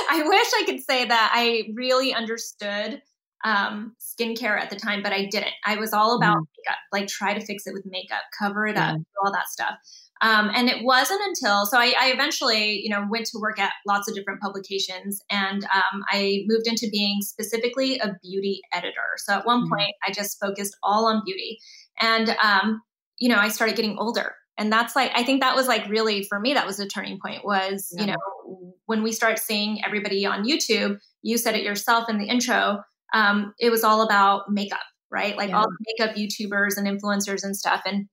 I 0.10 0.24
wish 0.24 0.48
I 0.56 0.64
could 0.66 0.82
say 0.82 1.04
that 1.04 1.32
I 1.36 1.70
really 1.74 2.14
understood 2.14 3.02
um, 3.44 3.96
skincare 4.00 4.60
at 4.60 4.70
the 4.70 4.76
time, 4.76 5.04
but 5.04 5.12
I 5.12 5.26
didn't. 5.26 5.54
I 5.66 5.76
was 5.76 5.94
all 5.94 6.16
about 6.16 6.38
mm. 6.38 6.46
makeup, 6.58 6.80
like 6.92 7.08
try 7.08 7.34
to 7.34 7.46
fix 7.46 7.68
it 7.68 7.74
with 7.74 7.84
makeup, 7.86 8.22
cover 8.38 8.66
it 8.68 8.78
up, 8.78 8.98
all 9.24 9.32
that 9.32 9.48
stuff. 9.50 9.76
Um, 10.22 10.52
and 10.56 10.70
it 10.70 10.84
wasn't 10.84 11.20
until 11.26 11.66
so 11.66 11.78
I, 11.78 11.94
I, 12.00 12.12
eventually, 12.14 12.80
you 12.82 12.90
know, 12.90 13.06
went 13.10 13.26
to 13.26 13.40
work 13.42 13.60
at 13.60 13.74
lots 13.86 14.08
of 14.08 14.16
different 14.16 14.40
publications, 14.42 15.22
and 15.30 15.66
um, 15.66 16.04
I 16.10 16.44
moved 16.48 16.68
into 16.68 16.88
being 16.90 17.18
specifically 17.22 18.00
a 18.00 18.14
beauty 18.24 18.62
editor. 18.72 19.18
So 19.18 19.34
at 19.34 19.46
one 19.46 19.64
mm-hmm. 19.64 19.74
point, 19.74 19.92
I 20.08 20.12
just 20.12 20.40
focused 20.40 20.78
all 20.82 21.08
on 21.08 21.24
beauty, 21.26 21.60
and 22.00 22.30
um, 22.42 22.82
you 23.20 23.28
know, 23.28 23.38
I 23.38 23.50
started 23.50 23.76
getting 23.76 23.98
older, 23.98 24.34
and 24.58 24.72
that's 24.72 24.96
like 24.96 25.12
I 25.14 25.24
think 25.24 25.42
that 25.42 25.58
was 25.58 25.68
like 25.68 25.90
really 25.90 26.24
for 26.24 26.40
me 26.40 26.54
that 26.54 26.66
was 26.66 26.80
a 26.80 26.88
turning 26.88 27.20
point. 27.20 27.44
Was 27.44 27.94
yeah. 27.94 28.02
you 28.02 28.12
know 28.12 28.74
when 28.86 29.04
we 29.04 29.12
start 29.12 29.40
seeing 29.40 29.84
everybody 29.86 30.26
on 30.26 30.46
YouTube, 30.46 31.00
you 31.22 31.38
said 31.38 31.56
it 31.56 31.64
yourself 31.64 32.10
in 32.10 32.18
the 32.18 32.28
intro. 32.28 32.82
Um, 33.14 33.54
it 33.60 33.70
was 33.70 33.84
all 33.84 34.02
about 34.02 34.52
makeup, 34.52 34.84
right? 35.12 35.38
Like 35.38 35.50
yeah. 35.50 35.60
all 35.60 35.68
the 35.68 35.86
makeup 35.88 36.16
YouTubers 36.16 36.78
and 36.78 36.88
influencers 36.88 37.44
and 37.44 37.56
stuff, 37.56 37.82
and 37.86 38.08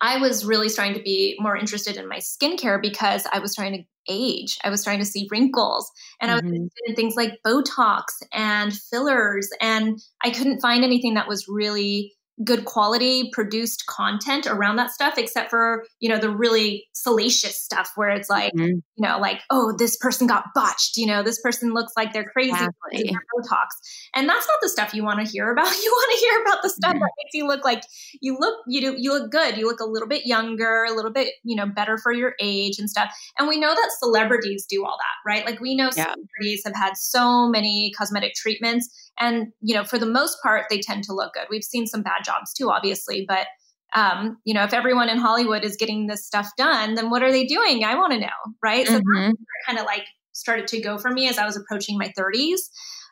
I 0.00 0.18
was 0.18 0.44
really 0.44 0.68
starting 0.68 0.94
to 0.94 1.02
be 1.02 1.36
more 1.40 1.56
interested 1.56 1.96
in 1.96 2.08
my 2.08 2.18
skincare 2.18 2.80
because 2.80 3.26
I 3.32 3.38
was 3.38 3.54
trying 3.54 3.74
to 3.74 3.84
age. 4.08 4.58
I 4.64 4.70
was 4.70 4.82
trying 4.82 4.98
to 5.00 5.04
see 5.04 5.28
wrinkles 5.30 5.90
and 6.20 6.30
mm-hmm. 6.30 6.32
I 6.32 6.34
was 6.36 6.42
mm-hmm. 6.42 6.54
interested 6.54 6.84
in 6.86 6.94
things 6.94 7.16
like 7.16 7.38
Botox 7.46 8.04
and 8.32 8.72
fillers. 8.72 9.48
And 9.60 10.00
I 10.22 10.30
couldn't 10.30 10.60
find 10.60 10.84
anything 10.84 11.14
that 11.14 11.28
was 11.28 11.46
really 11.48 12.14
good 12.44 12.64
quality 12.64 13.30
produced 13.32 13.86
content 13.86 14.46
around 14.46 14.76
that 14.76 14.90
stuff 14.90 15.18
except 15.18 15.50
for 15.50 15.84
you 15.98 16.08
know 16.08 16.18
the 16.18 16.30
really 16.30 16.86
salacious 16.92 17.60
stuff 17.60 17.92
where 17.96 18.08
it's 18.10 18.30
like 18.30 18.52
mm-hmm. 18.54 18.66
you 18.66 18.82
know 18.96 19.18
like 19.18 19.42
oh 19.50 19.74
this 19.76 19.96
person 19.98 20.26
got 20.26 20.44
botched 20.54 20.96
you 20.96 21.06
know 21.06 21.22
this 21.22 21.40
person 21.40 21.74
looks 21.74 21.92
like 21.96 22.12
they're 22.12 22.24
crazy 22.24 22.50
exactly. 22.50 23.16
botox 23.36 23.66
and 24.14 24.28
that's 24.28 24.46
not 24.46 24.58
the 24.62 24.68
stuff 24.68 24.94
you 24.94 25.04
want 25.04 25.24
to 25.24 25.30
hear 25.30 25.52
about 25.52 25.66
you 25.84 25.90
want 25.90 26.18
to 26.18 26.26
hear 26.26 26.42
about 26.42 26.62
the 26.62 26.70
stuff 26.70 26.92
mm-hmm. 26.92 27.00
that 27.00 27.10
makes 27.18 27.34
you 27.34 27.46
look 27.46 27.64
like 27.64 27.82
you 28.20 28.36
look 28.38 28.54
you 28.66 28.80
do 28.80 28.94
you 28.98 29.12
look 29.12 29.30
good 29.30 29.56
you 29.56 29.66
look 29.66 29.80
a 29.80 29.86
little 29.86 30.08
bit 30.08 30.26
younger 30.26 30.84
a 30.84 30.94
little 30.94 31.12
bit 31.12 31.34
you 31.44 31.56
know 31.56 31.66
better 31.66 31.98
for 31.98 32.12
your 32.12 32.34
age 32.40 32.78
and 32.78 32.88
stuff 32.88 33.12
and 33.38 33.48
we 33.48 33.58
know 33.60 33.74
that 33.74 33.90
celebrities 33.98 34.64
do 34.68 34.84
all 34.84 34.96
that 34.98 35.30
right 35.30 35.44
like 35.44 35.60
we 35.60 35.74
know 35.74 35.90
yeah. 35.96 36.12
celebrities 36.12 36.62
have 36.64 36.74
had 36.74 36.96
so 36.96 37.48
many 37.48 37.92
cosmetic 37.98 38.32
treatments 38.34 39.09
and, 39.20 39.52
you 39.60 39.74
know, 39.74 39.84
for 39.84 39.98
the 39.98 40.06
most 40.06 40.38
part, 40.42 40.66
they 40.70 40.80
tend 40.80 41.04
to 41.04 41.12
look 41.12 41.34
good. 41.34 41.46
We've 41.50 41.64
seen 41.64 41.86
some 41.86 42.02
bad 42.02 42.24
jobs 42.24 42.52
too, 42.52 42.70
obviously, 42.70 43.24
but 43.28 43.46
um, 43.94 44.38
you 44.44 44.54
know, 44.54 44.64
if 44.64 44.72
everyone 44.72 45.08
in 45.08 45.18
Hollywood 45.18 45.64
is 45.64 45.76
getting 45.76 46.06
this 46.06 46.24
stuff 46.24 46.48
done, 46.56 46.94
then 46.94 47.10
what 47.10 47.22
are 47.22 47.32
they 47.32 47.44
doing? 47.44 47.84
I 47.84 47.96
want 47.96 48.12
to 48.12 48.20
know, 48.20 48.54
right? 48.62 48.86
Mm-hmm. 48.86 49.30
So 49.30 49.36
kind 49.66 49.78
of 49.78 49.84
like 49.84 50.04
started 50.32 50.68
to 50.68 50.80
go 50.80 50.96
for 50.96 51.10
me 51.10 51.28
as 51.28 51.38
I 51.38 51.44
was 51.44 51.56
approaching 51.56 51.98
my 51.98 52.12
30s. 52.18 52.60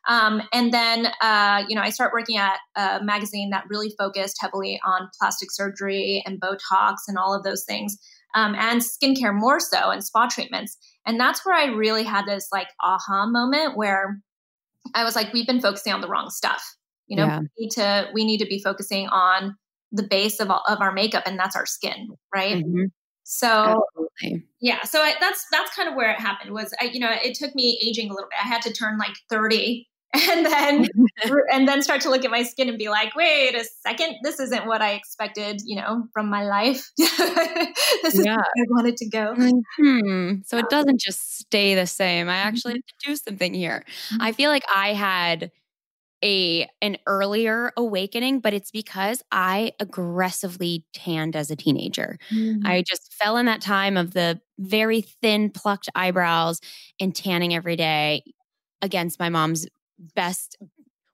Um, 0.08 0.40
and 0.52 0.72
then, 0.72 1.08
uh, 1.20 1.64
you 1.68 1.74
know, 1.74 1.82
I 1.82 1.90
start 1.90 2.12
working 2.12 2.38
at 2.38 2.58
a 2.76 3.00
magazine 3.02 3.50
that 3.50 3.64
really 3.68 3.92
focused 3.98 4.38
heavily 4.40 4.80
on 4.86 5.10
plastic 5.18 5.50
surgery 5.50 6.22
and 6.24 6.40
Botox 6.40 6.96
and 7.08 7.18
all 7.18 7.34
of 7.34 7.42
those 7.42 7.64
things, 7.64 7.98
um, 8.34 8.54
and 8.54 8.80
skincare 8.80 9.34
more 9.34 9.60
so, 9.60 9.90
and 9.90 10.02
spa 10.02 10.28
treatments. 10.28 10.78
And 11.04 11.18
that's 11.18 11.44
where 11.44 11.54
I 11.54 11.66
really 11.66 12.04
had 12.04 12.26
this 12.26 12.48
like 12.52 12.68
aha 12.82 13.26
moment 13.26 13.76
where 13.76 14.20
I 14.94 15.04
was 15.04 15.16
like, 15.16 15.32
we've 15.32 15.46
been 15.46 15.60
focusing 15.60 15.92
on 15.92 16.00
the 16.00 16.08
wrong 16.08 16.30
stuff. 16.30 16.62
You 17.06 17.16
know, 17.16 17.26
yeah. 17.26 17.40
we 17.40 17.48
need 17.58 17.70
to 17.70 18.08
we 18.12 18.24
need 18.24 18.38
to 18.38 18.46
be 18.46 18.60
focusing 18.62 19.08
on 19.08 19.56
the 19.92 20.02
base 20.02 20.40
of 20.40 20.50
all, 20.50 20.62
of 20.68 20.80
our 20.80 20.92
makeup, 20.92 21.22
and 21.26 21.38
that's 21.38 21.56
our 21.56 21.66
skin, 21.66 22.08
right? 22.34 22.56
Mm-hmm. 22.64 22.84
So 23.24 23.82
Absolutely. 23.96 24.46
yeah, 24.60 24.84
so 24.84 25.00
I, 25.00 25.14
that's 25.20 25.46
that's 25.50 25.74
kind 25.74 25.88
of 25.88 25.94
where 25.94 26.10
it 26.10 26.20
happened. 26.20 26.52
Was 26.52 26.74
I, 26.80 26.86
you 26.86 27.00
know, 27.00 27.10
it 27.10 27.34
took 27.34 27.54
me 27.54 27.78
aging 27.86 28.10
a 28.10 28.14
little 28.14 28.28
bit. 28.28 28.38
I 28.42 28.48
had 28.48 28.62
to 28.62 28.72
turn 28.72 28.98
like 28.98 29.14
thirty 29.30 29.88
and 30.14 30.46
then 30.46 30.86
and 31.52 31.68
then 31.68 31.82
start 31.82 32.00
to 32.00 32.08
look 32.08 32.24
at 32.24 32.30
my 32.30 32.42
skin 32.42 32.68
and 32.68 32.78
be 32.78 32.88
like 32.88 33.14
wait 33.14 33.54
a 33.54 33.64
second 33.82 34.16
this 34.22 34.40
isn't 34.40 34.66
what 34.66 34.80
i 34.80 34.92
expected 34.92 35.60
you 35.66 35.76
know 35.76 36.04
from 36.14 36.30
my 36.30 36.44
life 36.44 36.90
this 36.96 38.14
is 38.14 38.24
yeah. 38.24 38.36
where 38.36 38.38
i 38.38 38.64
wanted 38.70 38.96
to 38.96 39.08
go 39.08 39.34
hmm. 39.34 40.36
so 40.46 40.56
it 40.56 40.68
doesn't 40.70 40.98
just 40.98 41.38
stay 41.38 41.74
the 41.74 41.86
same 41.86 42.28
i 42.28 42.36
actually 42.36 42.72
mm-hmm. 42.72 42.76
have 42.76 42.98
to 43.00 43.10
do 43.10 43.16
something 43.16 43.52
here 43.52 43.84
mm-hmm. 44.08 44.22
i 44.22 44.32
feel 44.32 44.50
like 44.50 44.64
i 44.74 44.94
had 44.94 45.50
a 46.24 46.66
an 46.80 46.96
earlier 47.06 47.70
awakening 47.76 48.40
but 48.40 48.54
it's 48.54 48.70
because 48.70 49.22
i 49.30 49.72
aggressively 49.78 50.84
tanned 50.94 51.36
as 51.36 51.50
a 51.50 51.56
teenager 51.56 52.18
mm-hmm. 52.30 52.66
i 52.66 52.82
just 52.82 53.12
fell 53.12 53.36
in 53.36 53.44
that 53.44 53.60
time 53.60 53.98
of 53.98 54.14
the 54.14 54.40
very 54.58 55.02
thin 55.02 55.50
plucked 55.50 55.90
eyebrows 55.94 56.60
and 56.98 57.14
tanning 57.14 57.54
every 57.54 57.76
day 57.76 58.22
against 58.80 59.18
my 59.20 59.28
mom's 59.28 59.66
best 60.14 60.56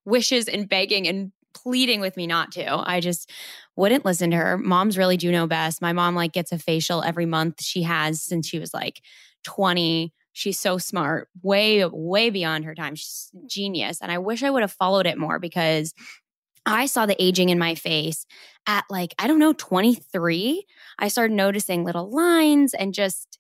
wishes 0.05 0.49
and 0.49 0.69
begging 0.69 1.07
and 1.07 1.33
pleading 1.55 2.01
with 2.01 2.17
me 2.17 2.27
not 2.27 2.53
to. 2.53 2.83
I 2.89 3.01
just 3.01 3.31
wouldn't 3.77 4.05
listen 4.05 4.31
to 4.31 4.37
her. 4.37 4.59
Moms 4.59 4.99
really 4.99 5.17
do 5.17 5.33
know 5.33 5.47
best. 5.47 5.81
My 5.81 5.93
mom 5.93 6.15
like 6.15 6.33
gets 6.33 6.53
a 6.53 6.59
facial 6.59 7.03
every 7.03 7.27
month. 7.27 7.63
She 7.63 7.83
has 7.83 8.21
since 8.21 8.47
she 8.47 8.59
was 8.59 8.75
like 8.75 9.01
20. 9.45 10.13
She's 10.33 10.59
so 10.59 10.79
smart, 10.79 11.29
way 11.43 11.85
way 11.85 12.31
beyond 12.31 12.65
her 12.65 12.75
time. 12.75 12.97
She's 12.97 13.31
genius. 13.47 14.01
And 14.03 14.11
I 14.11 14.19
wish 14.19 14.43
I 14.43 14.51
would 14.51 14.63
have 14.63 14.73
followed 14.73 15.07
it 15.07 15.17
more 15.17 15.39
because 15.39 15.95
I 16.67 16.87
saw 16.87 17.07
the 17.07 17.23
aging 17.23 17.51
in 17.51 17.59
my 17.59 17.75
face 17.75 18.27
at 18.67 18.85
like 18.91 19.15
I 19.19 19.27
don't 19.29 19.39
know 19.39 19.53
23. 19.53 20.67
I 20.99 21.09
started 21.09 21.35
noticing 21.35 21.85
little 21.85 22.11
lines 22.11 22.75
and 22.75 22.93
just 22.93 23.39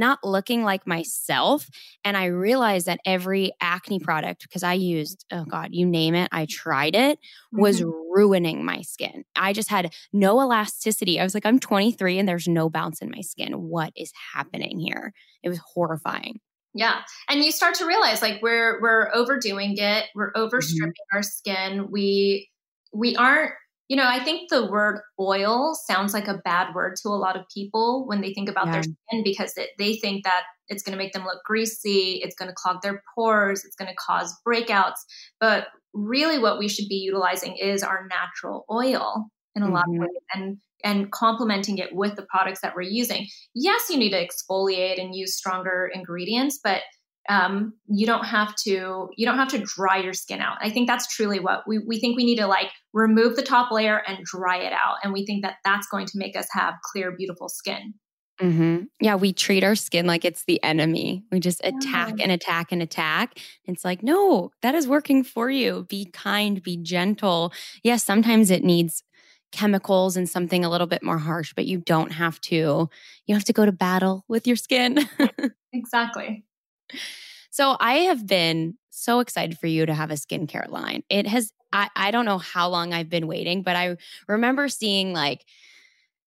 not 0.00 0.24
looking 0.24 0.64
like 0.64 0.86
myself. 0.86 1.70
And 2.04 2.16
I 2.16 2.24
realized 2.24 2.86
that 2.86 2.98
every 3.04 3.52
acne 3.60 4.00
product, 4.00 4.42
because 4.42 4.64
I 4.64 4.72
used, 4.72 5.24
oh 5.30 5.44
God, 5.44 5.68
you 5.72 5.86
name 5.86 6.16
it, 6.16 6.28
I 6.32 6.46
tried 6.46 6.96
it, 6.96 7.20
was 7.52 7.80
mm-hmm. 7.80 7.90
ruining 8.12 8.64
my 8.64 8.80
skin. 8.80 9.24
I 9.36 9.52
just 9.52 9.70
had 9.70 9.94
no 10.12 10.40
elasticity. 10.40 11.20
I 11.20 11.22
was 11.22 11.34
like, 11.34 11.46
I'm 11.46 11.60
23 11.60 12.18
and 12.18 12.28
there's 12.28 12.48
no 12.48 12.68
bounce 12.68 13.00
in 13.00 13.10
my 13.10 13.20
skin. 13.20 13.52
What 13.52 13.92
is 13.96 14.12
happening 14.34 14.80
here? 14.80 15.12
It 15.44 15.48
was 15.48 15.60
horrifying. 15.74 16.40
Yeah. 16.74 17.02
And 17.28 17.44
you 17.44 17.52
start 17.52 17.74
to 17.76 17.86
realize 17.86 18.22
like 18.22 18.40
we're 18.42 18.80
we're 18.80 19.10
overdoing 19.14 19.76
it. 19.76 20.04
We're 20.14 20.32
overstripping 20.34 20.92
mm-hmm. 20.92 21.16
our 21.16 21.22
skin. 21.22 21.90
We 21.90 22.48
we 22.92 23.16
aren't 23.16 23.52
you 23.90 23.96
know, 23.96 24.06
I 24.06 24.22
think 24.22 24.50
the 24.50 24.66
word 24.66 25.00
oil 25.18 25.74
sounds 25.74 26.14
like 26.14 26.28
a 26.28 26.38
bad 26.44 26.76
word 26.76 26.94
to 27.02 27.08
a 27.08 27.18
lot 27.18 27.36
of 27.36 27.44
people 27.52 28.06
when 28.06 28.20
they 28.20 28.32
think 28.32 28.48
about 28.48 28.66
yeah. 28.66 28.72
their 28.74 28.82
skin 28.84 29.24
because 29.24 29.52
it, 29.56 29.70
they 29.78 29.96
think 29.96 30.22
that 30.22 30.44
it's 30.68 30.84
going 30.84 30.96
to 30.96 31.02
make 31.02 31.12
them 31.12 31.24
look 31.24 31.42
greasy, 31.44 32.20
it's 32.22 32.36
going 32.36 32.48
to 32.48 32.54
clog 32.54 32.82
their 32.82 33.02
pores, 33.12 33.64
it's 33.64 33.74
going 33.74 33.90
to 33.90 33.96
cause 33.96 34.32
breakouts. 34.46 35.00
But 35.40 35.66
really, 35.92 36.38
what 36.38 36.60
we 36.60 36.68
should 36.68 36.86
be 36.88 36.98
utilizing 36.98 37.56
is 37.56 37.82
our 37.82 38.06
natural 38.08 38.64
oil 38.70 39.26
in 39.56 39.62
a 39.62 39.66
mm-hmm. 39.66 39.74
lot 39.74 39.84
of 39.88 39.90
mm-hmm. 39.90 40.02
ways 40.02 40.22
and 40.34 40.58
and 40.84 41.10
complementing 41.10 41.78
it 41.78 41.92
with 41.92 42.14
the 42.14 42.26
products 42.30 42.60
that 42.60 42.76
we're 42.76 42.82
using. 42.82 43.26
Yes, 43.56 43.90
you 43.90 43.98
need 43.98 44.12
to 44.12 44.24
exfoliate 44.24 45.00
and 45.00 45.16
use 45.16 45.36
stronger 45.36 45.90
ingredients, 45.92 46.60
but 46.62 46.82
um, 47.30 47.74
you 47.86 48.06
don't 48.06 48.24
have 48.24 48.56
to 48.64 49.08
you 49.16 49.24
don't 49.24 49.38
have 49.38 49.48
to 49.48 49.58
dry 49.58 49.98
your 49.98 50.12
skin 50.12 50.40
out. 50.40 50.58
I 50.60 50.68
think 50.68 50.88
that's 50.88 51.06
truly 51.14 51.38
what 51.38 51.62
we 51.66 51.78
we 51.78 52.00
think 52.00 52.16
we 52.16 52.24
need 52.24 52.38
to 52.38 52.48
like 52.48 52.70
remove 52.92 53.36
the 53.36 53.42
top 53.42 53.70
layer 53.70 54.02
and 54.06 54.18
dry 54.24 54.58
it 54.58 54.72
out, 54.72 54.96
and 55.04 55.12
we 55.12 55.24
think 55.24 55.44
that 55.44 55.58
that's 55.64 55.86
going 55.86 56.06
to 56.06 56.18
make 56.18 56.36
us 56.36 56.48
have 56.50 56.74
clear, 56.92 57.14
beautiful 57.16 57.48
skin. 57.48 57.94
Mm-hmm. 58.40 58.84
Yeah, 59.00 59.14
we 59.14 59.32
treat 59.32 59.62
our 59.62 59.76
skin 59.76 60.06
like 60.06 60.24
it's 60.24 60.44
the 60.44 60.60
enemy. 60.64 61.22
We 61.30 61.38
just 61.38 61.60
attack 61.62 62.14
yeah. 62.16 62.24
and 62.24 62.32
attack 62.32 62.72
and 62.72 62.82
attack. 62.82 63.38
It's 63.66 63.84
like, 63.84 64.02
no, 64.02 64.50
that 64.62 64.74
is 64.74 64.88
working 64.88 65.22
for 65.22 65.50
you. 65.50 65.86
Be 65.88 66.06
kind, 66.06 66.60
be 66.62 66.78
gentle. 66.78 67.52
Yes, 67.84 68.02
sometimes 68.02 68.50
it 68.50 68.64
needs 68.64 69.04
chemicals 69.52 70.16
and 70.16 70.28
something 70.28 70.64
a 70.64 70.70
little 70.70 70.86
bit 70.86 71.02
more 71.02 71.18
harsh, 71.18 71.52
but 71.54 71.66
you 71.66 71.78
don't 71.78 72.12
have 72.12 72.40
to. 72.40 72.88
You 73.26 73.34
have 73.34 73.44
to 73.44 73.52
go 73.52 73.66
to 73.66 73.72
battle 73.72 74.24
with 74.26 74.46
your 74.46 74.56
skin. 74.56 75.06
exactly. 75.72 76.44
So 77.50 77.76
I 77.80 77.94
have 78.04 78.26
been 78.26 78.74
so 78.90 79.20
excited 79.20 79.58
for 79.58 79.66
you 79.66 79.86
to 79.86 79.94
have 79.94 80.10
a 80.10 80.14
skincare 80.14 80.68
line. 80.68 81.02
It 81.08 81.26
has, 81.26 81.52
I, 81.72 81.88
I 81.96 82.10
don't 82.10 82.24
know 82.24 82.38
how 82.38 82.68
long 82.68 82.92
I've 82.92 83.08
been 83.08 83.26
waiting, 83.26 83.62
but 83.62 83.76
I 83.76 83.96
remember 84.28 84.68
seeing 84.68 85.12
like 85.12 85.44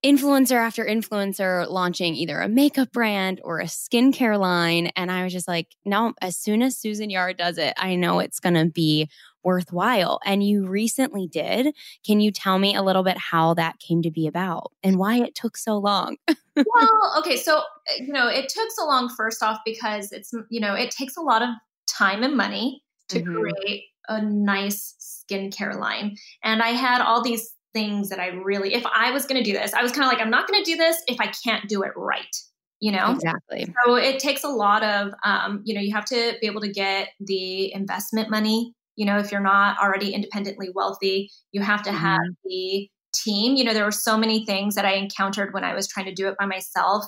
influencer 0.03 0.57
after 0.57 0.85
influencer 0.85 1.67
launching 1.69 2.15
either 2.15 2.39
a 2.41 2.49
makeup 2.49 2.91
brand 2.91 3.39
or 3.43 3.59
a 3.59 3.65
skincare 3.65 4.37
line. 4.37 4.87
And 4.95 5.11
I 5.11 5.23
was 5.23 5.31
just 5.31 5.47
like, 5.47 5.75
no, 5.85 6.13
as 6.21 6.37
soon 6.37 6.61
as 6.61 6.77
Susan 6.77 7.09
Yara 7.09 7.33
does 7.33 7.57
it, 7.57 7.73
I 7.77 7.95
know 7.95 8.19
it's 8.19 8.39
going 8.39 8.55
to 8.55 8.65
be 8.65 9.09
worthwhile. 9.43 10.19
And 10.25 10.43
you 10.43 10.67
recently 10.67 11.27
did. 11.27 11.75
Can 12.05 12.19
you 12.19 12.31
tell 12.31 12.59
me 12.59 12.75
a 12.75 12.81
little 12.81 13.03
bit 13.03 13.17
how 13.17 13.53
that 13.55 13.79
came 13.79 14.01
to 14.01 14.11
be 14.11 14.27
about 14.27 14.71
and 14.83 14.97
why 14.97 15.17
it 15.17 15.35
took 15.35 15.57
so 15.57 15.77
long? 15.77 16.17
well, 16.55 17.15
okay. 17.19 17.37
So, 17.37 17.61
you 17.99 18.11
know, 18.13 18.27
it 18.27 18.49
took 18.49 18.69
so 18.75 18.85
long, 18.85 19.09
first 19.09 19.41
off, 19.43 19.59
because 19.65 20.11
it's, 20.11 20.31
you 20.49 20.59
know, 20.59 20.73
it 20.73 20.91
takes 20.91 21.17
a 21.17 21.21
lot 21.21 21.41
of 21.41 21.49
time 21.87 22.23
and 22.23 22.35
money 22.35 22.83
to 23.09 23.19
mm-hmm. 23.19 23.39
create 23.39 23.83
a 24.09 24.21
nice 24.21 24.95
skincare 24.99 25.79
line. 25.79 26.15
And 26.43 26.61
I 26.61 26.69
had 26.69 27.01
all 27.01 27.23
these 27.23 27.52
things 27.73 28.09
that 28.09 28.19
I 28.19 28.27
really, 28.27 28.73
if 28.73 28.83
I 28.85 29.11
was 29.11 29.25
going 29.25 29.43
to 29.43 29.49
do 29.49 29.57
this, 29.57 29.73
I 29.73 29.81
was 29.81 29.91
kind 29.91 30.03
of 30.03 30.11
like, 30.11 30.21
I'm 30.21 30.31
not 30.31 30.47
going 30.47 30.63
to 30.63 30.71
do 30.71 30.77
this 30.77 30.97
if 31.07 31.19
I 31.19 31.31
can't 31.45 31.67
do 31.67 31.83
it 31.83 31.91
right. 31.95 32.35
You 32.79 32.91
know, 32.91 33.11
exactly. 33.11 33.73
So 33.85 33.95
it 33.95 34.19
takes 34.19 34.43
a 34.43 34.49
lot 34.49 34.83
of, 34.83 35.13
um, 35.23 35.61
you 35.63 35.73
know, 35.73 35.79
you 35.79 35.93
have 35.93 36.05
to 36.05 36.35
be 36.41 36.47
able 36.47 36.61
to 36.61 36.71
get 36.71 37.09
the 37.19 37.73
investment 37.73 38.29
money 38.29 38.73
you 38.95 39.05
know 39.05 39.17
if 39.17 39.31
you're 39.31 39.41
not 39.41 39.77
already 39.79 40.13
independently 40.13 40.69
wealthy 40.73 41.31
you 41.51 41.61
have 41.61 41.83
to 41.83 41.89
mm-hmm. 41.89 41.99
have 41.99 42.21
the 42.45 42.89
team 43.13 43.55
you 43.55 43.63
know 43.63 43.73
there 43.73 43.85
were 43.85 43.91
so 43.91 44.17
many 44.17 44.45
things 44.45 44.75
that 44.75 44.85
i 44.85 44.93
encountered 44.93 45.53
when 45.53 45.63
i 45.63 45.73
was 45.73 45.87
trying 45.87 46.05
to 46.05 46.13
do 46.13 46.27
it 46.27 46.35
by 46.39 46.45
myself 46.45 47.05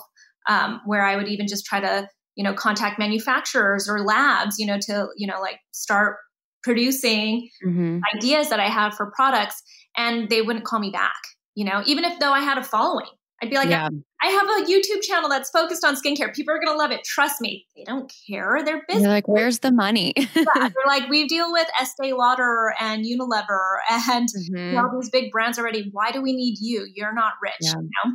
um, 0.48 0.80
where 0.84 1.04
i 1.04 1.16
would 1.16 1.28
even 1.28 1.46
just 1.46 1.64
try 1.66 1.80
to 1.80 2.08
you 2.34 2.44
know 2.44 2.54
contact 2.54 2.98
manufacturers 2.98 3.88
or 3.88 4.04
labs 4.04 4.58
you 4.58 4.66
know 4.66 4.78
to 4.78 5.08
you 5.16 5.26
know 5.26 5.40
like 5.40 5.58
start 5.72 6.16
producing 6.62 7.48
mm-hmm. 7.64 7.98
ideas 8.16 8.48
that 8.48 8.60
i 8.60 8.68
have 8.68 8.94
for 8.94 9.12
products 9.14 9.62
and 9.96 10.28
they 10.28 10.42
wouldn't 10.42 10.64
call 10.64 10.78
me 10.78 10.90
back 10.90 11.20
you 11.54 11.64
know 11.64 11.82
even 11.86 12.04
if 12.04 12.18
though 12.18 12.32
i 12.32 12.40
had 12.40 12.58
a 12.58 12.62
following 12.62 13.06
I'd 13.42 13.50
be 13.50 13.56
like, 13.56 13.68
yeah. 13.68 13.88
I 14.22 14.28
have 14.28 14.48
a 14.48 14.70
YouTube 14.70 15.02
channel 15.02 15.28
that's 15.28 15.50
focused 15.50 15.84
on 15.84 15.94
skincare. 15.94 16.34
People 16.34 16.54
are 16.54 16.58
going 16.58 16.72
to 16.72 16.78
love 16.78 16.90
it. 16.90 17.04
Trust 17.04 17.40
me. 17.40 17.66
They 17.76 17.84
don't 17.84 18.10
care. 18.28 18.62
They're 18.64 18.82
busy. 18.88 19.00
They're 19.00 19.10
like, 19.10 19.28
where's 19.28 19.58
the 19.58 19.70
money? 19.70 20.14
yeah, 20.16 20.32
they're 20.54 20.70
like, 20.86 21.08
we 21.10 21.28
deal 21.28 21.52
with 21.52 21.68
Estee 21.78 22.14
Lauder 22.14 22.74
and 22.80 23.04
Unilever 23.04 23.78
and 24.08 24.28
mm-hmm. 24.28 24.78
all 24.78 24.90
these 24.98 25.10
big 25.10 25.30
brands 25.30 25.58
already. 25.58 25.90
Why 25.92 26.12
do 26.12 26.22
we 26.22 26.32
need 26.34 26.56
you? 26.60 26.88
You're 26.94 27.12
not 27.12 27.34
rich. 27.42 27.54
Yeah. 27.60 27.74
You 27.74 27.90
know? 28.04 28.12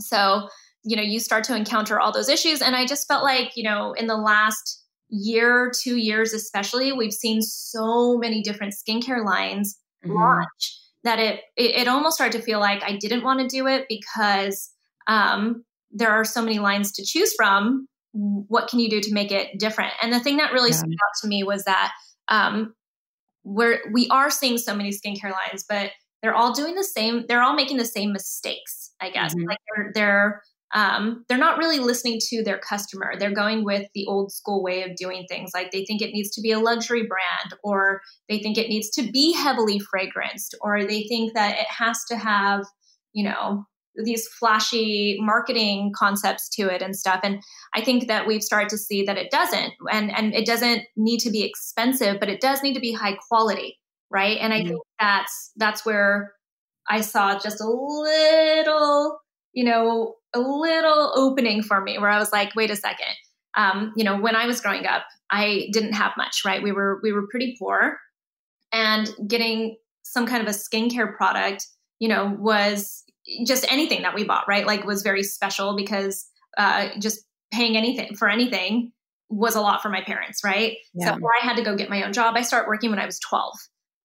So, 0.00 0.48
you 0.82 0.96
know, 0.96 1.02
you 1.02 1.20
start 1.20 1.44
to 1.44 1.56
encounter 1.56 1.98
all 1.98 2.12
those 2.12 2.28
issues. 2.28 2.60
And 2.60 2.76
I 2.76 2.84
just 2.84 3.08
felt 3.08 3.24
like, 3.24 3.52
you 3.56 3.64
know, 3.64 3.94
in 3.94 4.08
the 4.08 4.16
last 4.16 4.84
year, 5.08 5.72
two 5.82 5.96
years 5.96 6.34
especially, 6.34 6.92
we've 6.92 7.12
seen 7.14 7.40
so 7.40 8.18
many 8.18 8.42
different 8.42 8.74
skincare 8.74 9.24
lines 9.24 9.78
mm-hmm. 10.04 10.14
launch 10.14 10.83
that 11.04 11.18
it, 11.18 11.40
it, 11.56 11.82
it 11.82 11.88
almost 11.88 12.16
started 12.16 12.38
to 12.38 12.44
feel 12.44 12.58
like 12.58 12.82
I 12.82 12.96
didn't 12.96 13.22
want 13.22 13.40
to 13.40 13.46
do 13.46 13.66
it 13.66 13.86
because 13.88 14.70
um, 15.06 15.64
there 15.90 16.10
are 16.10 16.24
so 16.24 16.42
many 16.42 16.58
lines 16.58 16.92
to 16.92 17.04
choose 17.04 17.34
from. 17.34 17.86
What 18.12 18.68
can 18.68 18.78
you 18.78 18.88
do 18.88 19.00
to 19.00 19.12
make 19.12 19.30
it 19.30 19.58
different? 19.58 19.92
And 20.02 20.12
the 20.12 20.20
thing 20.20 20.38
that 20.38 20.52
really 20.52 20.70
yeah. 20.70 20.76
stood 20.76 20.90
out 20.92 21.20
to 21.22 21.28
me 21.28 21.44
was 21.44 21.64
that 21.64 21.92
um, 22.28 22.74
we're 23.44 23.80
we 23.92 24.08
are 24.08 24.30
seeing 24.30 24.56
so 24.58 24.74
many 24.74 24.90
skincare 24.90 25.32
lines, 25.32 25.64
but 25.68 25.90
they're 26.22 26.34
all 26.34 26.54
doing 26.54 26.74
the 26.74 26.84
same. 26.84 27.24
They're 27.28 27.42
all 27.42 27.54
making 27.54 27.76
the 27.76 27.84
same 27.84 28.12
mistakes. 28.12 28.92
I 29.00 29.10
guess 29.10 29.34
mm-hmm. 29.34 29.48
like 29.48 29.58
they're 29.74 29.90
they're 29.94 30.42
um, 30.74 31.24
they're 31.28 31.38
not 31.38 31.58
really 31.58 31.78
listening 31.78 32.18
to 32.30 32.42
their 32.42 32.58
customer. 32.58 33.14
They're 33.16 33.32
going 33.32 33.64
with 33.64 33.86
the 33.94 34.06
old 34.06 34.32
school 34.32 34.62
way 34.62 34.82
of 34.82 34.96
doing 34.96 35.24
things. 35.28 35.52
Like 35.54 35.70
they 35.70 35.84
think 35.84 36.02
it 36.02 36.12
needs 36.12 36.30
to 36.32 36.40
be 36.40 36.50
a 36.50 36.58
luxury 36.58 37.06
brand, 37.06 37.58
or 37.62 38.00
they 38.28 38.40
think 38.40 38.58
it 38.58 38.68
needs 38.68 38.90
to 38.90 39.10
be 39.10 39.32
heavily 39.32 39.80
fragranced, 39.80 40.54
or 40.60 40.84
they 40.84 41.04
think 41.04 41.34
that 41.34 41.58
it 41.58 41.66
has 41.68 42.00
to 42.10 42.16
have, 42.16 42.64
you 43.12 43.24
know, 43.24 43.64
these 44.04 44.26
flashy 44.26 45.16
marketing 45.20 45.92
concepts 45.94 46.48
to 46.48 46.62
it 46.62 46.82
and 46.82 46.96
stuff. 46.96 47.20
And 47.22 47.40
I 47.76 47.84
think 47.84 48.08
that 48.08 48.26
we've 48.26 48.42
started 48.42 48.68
to 48.70 48.78
see 48.78 49.04
that 49.04 49.16
it 49.16 49.30
doesn't, 49.30 49.72
and 49.92 50.10
and 50.10 50.34
it 50.34 50.44
doesn't 50.44 50.82
need 50.96 51.20
to 51.20 51.30
be 51.30 51.44
expensive, 51.44 52.18
but 52.18 52.28
it 52.28 52.40
does 52.40 52.64
need 52.64 52.74
to 52.74 52.80
be 52.80 52.92
high 52.92 53.16
quality, 53.28 53.78
right? 54.10 54.38
And 54.40 54.52
I 54.52 54.58
mm-hmm. 54.58 54.68
think 54.70 54.80
that's 54.98 55.52
that's 55.54 55.86
where 55.86 56.32
I 56.88 57.00
saw 57.00 57.38
just 57.38 57.60
a 57.60 57.68
little, 57.68 59.20
you 59.52 59.64
know, 59.64 60.14
a 60.34 60.40
little 60.40 61.12
opening 61.14 61.62
for 61.62 61.80
me 61.80 61.98
where 61.98 62.10
I 62.10 62.18
was 62.18 62.32
like, 62.32 62.54
wait 62.54 62.70
a 62.70 62.76
second. 62.76 63.14
Um, 63.56 63.92
you 63.96 64.04
know, 64.04 64.18
when 64.18 64.34
I 64.34 64.46
was 64.46 64.60
growing 64.60 64.86
up, 64.86 65.04
I 65.30 65.68
didn't 65.72 65.92
have 65.92 66.12
much, 66.16 66.42
right? 66.44 66.62
We 66.62 66.72
were 66.72 67.00
we 67.02 67.12
were 67.12 67.26
pretty 67.28 67.56
poor, 67.58 67.98
and 68.72 69.08
getting 69.26 69.76
some 70.02 70.26
kind 70.26 70.42
of 70.42 70.48
a 70.48 70.56
skincare 70.56 71.16
product, 71.16 71.66
you 71.98 72.08
know, 72.08 72.36
was 72.38 73.04
just 73.46 73.70
anything 73.72 74.02
that 74.02 74.14
we 74.14 74.24
bought, 74.24 74.46
right? 74.48 74.66
Like 74.66 74.84
was 74.84 75.02
very 75.02 75.22
special 75.22 75.76
because 75.76 76.26
uh, 76.58 76.88
just 76.98 77.24
paying 77.52 77.76
anything 77.76 78.16
for 78.16 78.28
anything 78.28 78.92
was 79.30 79.56
a 79.56 79.60
lot 79.60 79.82
for 79.82 79.88
my 79.88 80.02
parents, 80.02 80.44
right? 80.44 80.76
Yeah. 80.92 81.16
So 81.16 81.20
I 81.26 81.44
had 81.44 81.56
to 81.56 81.62
go 81.62 81.76
get 81.76 81.88
my 81.88 82.04
own 82.04 82.12
job. 82.12 82.34
I 82.36 82.42
started 82.42 82.68
working 82.68 82.90
when 82.90 82.98
I 82.98 83.06
was 83.06 83.18
12, 83.20 83.54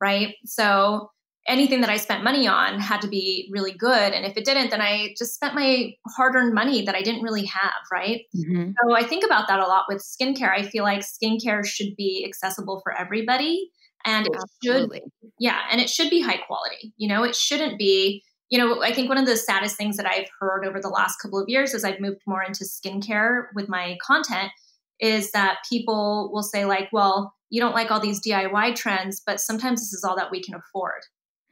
right? 0.01 0.36
So 0.45 1.12
anything 1.48 1.81
that 1.81 1.89
I 1.89 1.98
spent 1.98 2.24
money 2.24 2.48
on 2.48 2.79
had 2.79 3.01
to 3.01 3.08
be 3.08 3.50
really 3.51 3.72
good. 3.72 4.13
And 4.13 4.25
if 4.25 4.38
it 4.38 4.46
didn't, 4.46 4.69
then 4.69 4.81
I 4.81 5.15
just 5.17 5.34
spent 5.34 5.55
my 5.55 5.93
hard 6.15 6.36
earned 6.36 6.53
money 6.53 6.86
that 6.86 6.96
I 6.96 7.01
didn't 7.01 7.24
really 7.24 7.46
have, 7.46 7.81
right? 7.91 8.22
Mm-hmm. 8.36 8.72
So 8.88 8.96
I 8.96 9.03
think 9.03 9.25
about 9.25 9.48
that 9.48 9.60
a 9.60 9.65
lot 9.65 9.86
with 9.88 10.03
skincare. 10.03 10.51
I 10.51 10.63
feel 10.63 10.84
like 10.84 11.01
skincare 11.01 11.65
should 11.65 11.96
be 11.98 12.25
accessible 12.27 12.81
for 12.84 12.96
everybody. 12.96 13.72
And 14.05 14.27
it 14.27 14.34
Absolutely. 14.36 15.00
should, 15.00 15.31
yeah, 15.39 15.60
and 15.72 15.81
it 15.81 15.89
should 15.89 16.10
be 16.10 16.22
high 16.22 16.38
quality. 16.38 16.93
You 16.98 17.10
know, 17.10 17.24
it 17.24 17.36
shouldn't 17.36 17.77
be, 17.77 18.24
you 18.50 18.58
know, 18.58 18.81
I 18.81 18.93
think 18.93 19.10
one 19.10 19.17
of 19.17 19.25
the 19.25 19.36
saddest 19.36 19.75
things 19.75 19.98
that 19.98 20.05
I've 20.05 20.29
heard 20.39 20.65
over 20.65 20.79
the 20.79 20.89
last 20.89 21.17
couple 21.17 21.39
of 21.39 21.50
years 21.50 21.74
as 21.74 21.84
I've 21.84 22.00
moved 22.00 22.22
more 22.25 22.43
into 22.43 22.63
skincare 22.63 23.48
with 23.55 23.67
my 23.67 23.98
content 24.05 24.51
is 25.00 25.31
that 25.31 25.58
people 25.69 26.29
will 26.34 26.43
say, 26.43 26.65
like, 26.65 26.89
well, 26.91 27.34
you 27.50 27.60
don't 27.60 27.75
like 27.75 27.91
all 27.91 28.00
these 28.00 28.22
DIY 28.22 28.75
trends, 28.75 29.22
but 29.25 29.39
sometimes 29.39 29.81
this 29.81 29.93
is 29.93 30.03
all 30.03 30.15
that 30.15 30.31
we 30.31 30.41
can 30.41 30.55
afford. 30.55 31.01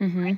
Mm-hmm. 0.01 0.33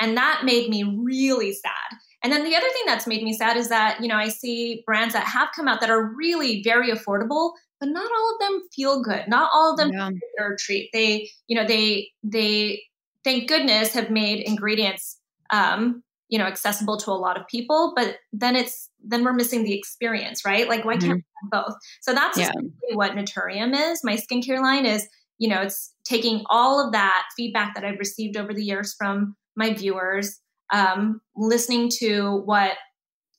And 0.00 0.16
that 0.16 0.42
made 0.44 0.68
me 0.68 0.82
really 0.82 1.52
sad. 1.52 1.98
And 2.22 2.32
then 2.32 2.44
the 2.44 2.56
other 2.56 2.68
thing 2.68 2.82
that's 2.86 3.06
made 3.06 3.22
me 3.22 3.32
sad 3.32 3.56
is 3.56 3.68
that, 3.68 4.00
you 4.00 4.08
know, 4.08 4.16
I 4.16 4.28
see 4.28 4.82
brands 4.86 5.14
that 5.14 5.24
have 5.26 5.48
come 5.54 5.68
out 5.68 5.80
that 5.80 5.90
are 5.90 6.14
really 6.14 6.62
very 6.62 6.90
affordable, 6.90 7.52
but 7.80 7.88
not 7.88 8.10
all 8.10 8.34
of 8.34 8.40
them 8.40 8.62
feel 8.74 9.02
good. 9.02 9.24
Not 9.28 9.50
all 9.52 9.72
of 9.72 9.76
them 9.76 9.92
yeah. 9.92 10.10
treat. 10.58 10.90
They, 10.92 11.30
you 11.46 11.56
know, 11.56 11.66
they 11.66 12.10
they 12.22 12.82
thank 13.24 13.48
goodness 13.48 13.92
have 13.94 14.10
made 14.10 14.40
ingredients 14.46 15.18
um, 15.50 16.02
you 16.32 16.38
know, 16.38 16.46
accessible 16.46 16.96
to 16.96 17.10
a 17.10 17.12
lot 17.12 17.38
of 17.38 17.46
people, 17.46 17.92
but 17.94 18.16
then 18.32 18.56
it's 18.56 18.88
then 19.04 19.22
we're 19.22 19.34
missing 19.34 19.64
the 19.64 19.78
experience, 19.78 20.46
right? 20.46 20.66
Like 20.66 20.82
why 20.82 20.96
mm-hmm. 20.96 21.08
can't 21.08 21.16
we 21.18 21.24
have 21.52 21.66
both? 21.66 21.76
So 22.00 22.14
that's 22.14 22.38
yeah. 22.38 22.50
what 22.94 23.12
Naturium 23.12 23.74
is. 23.74 24.02
My 24.02 24.16
skincare 24.16 24.62
line 24.62 24.86
is 24.86 25.06
you 25.42 25.48
know, 25.48 25.60
it's 25.60 25.92
taking 26.04 26.44
all 26.48 26.78
of 26.78 26.92
that 26.92 27.24
feedback 27.36 27.74
that 27.74 27.84
I've 27.84 27.98
received 27.98 28.36
over 28.36 28.54
the 28.54 28.62
years 28.62 28.94
from 28.96 29.34
my 29.56 29.74
viewers, 29.74 30.38
um, 30.72 31.20
listening 31.34 31.90
to 31.98 32.42
what 32.44 32.74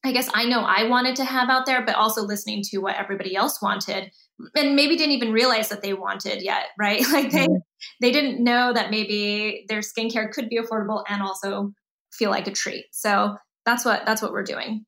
I 0.04 0.12
guess 0.12 0.30
I 0.34 0.44
know 0.44 0.60
I 0.60 0.90
wanted 0.90 1.16
to 1.16 1.24
have 1.24 1.50
out 1.50 1.66
there, 1.66 1.82
but 1.86 1.96
also 1.96 2.24
listening 2.24 2.62
to 2.72 2.80
what 2.80 2.98
everybody 2.98 3.38
else 3.38 3.62
wanted 3.62 4.12
and 4.54 4.76
maybe 4.76 4.98
didn't 4.98 5.14
even 5.14 5.32
realize 5.32 5.70
that 5.70 5.82
they 5.82 5.94
wanted 5.94 6.42
yet, 6.42 6.72
right? 6.78 7.02
Like 7.10 7.32
they 7.32 7.48
mm-hmm. 7.48 7.56
they 8.02 8.12
didn't 8.12 8.44
know 8.44 8.74
that 8.74 8.92
maybe 8.92 9.64
their 9.70 9.80
skincare 9.80 10.30
could 10.30 10.50
be 10.50 10.60
affordable 10.60 11.06
and 11.08 11.22
also 11.22 11.72
feel 12.12 12.32
like 12.32 12.48
a 12.48 12.52
treat. 12.52 12.88
So 12.92 13.38
that's 13.66 13.86
what 13.86 14.06
that's 14.06 14.22
what 14.22 14.34
we're 14.34 14.44
doing. 14.44 14.86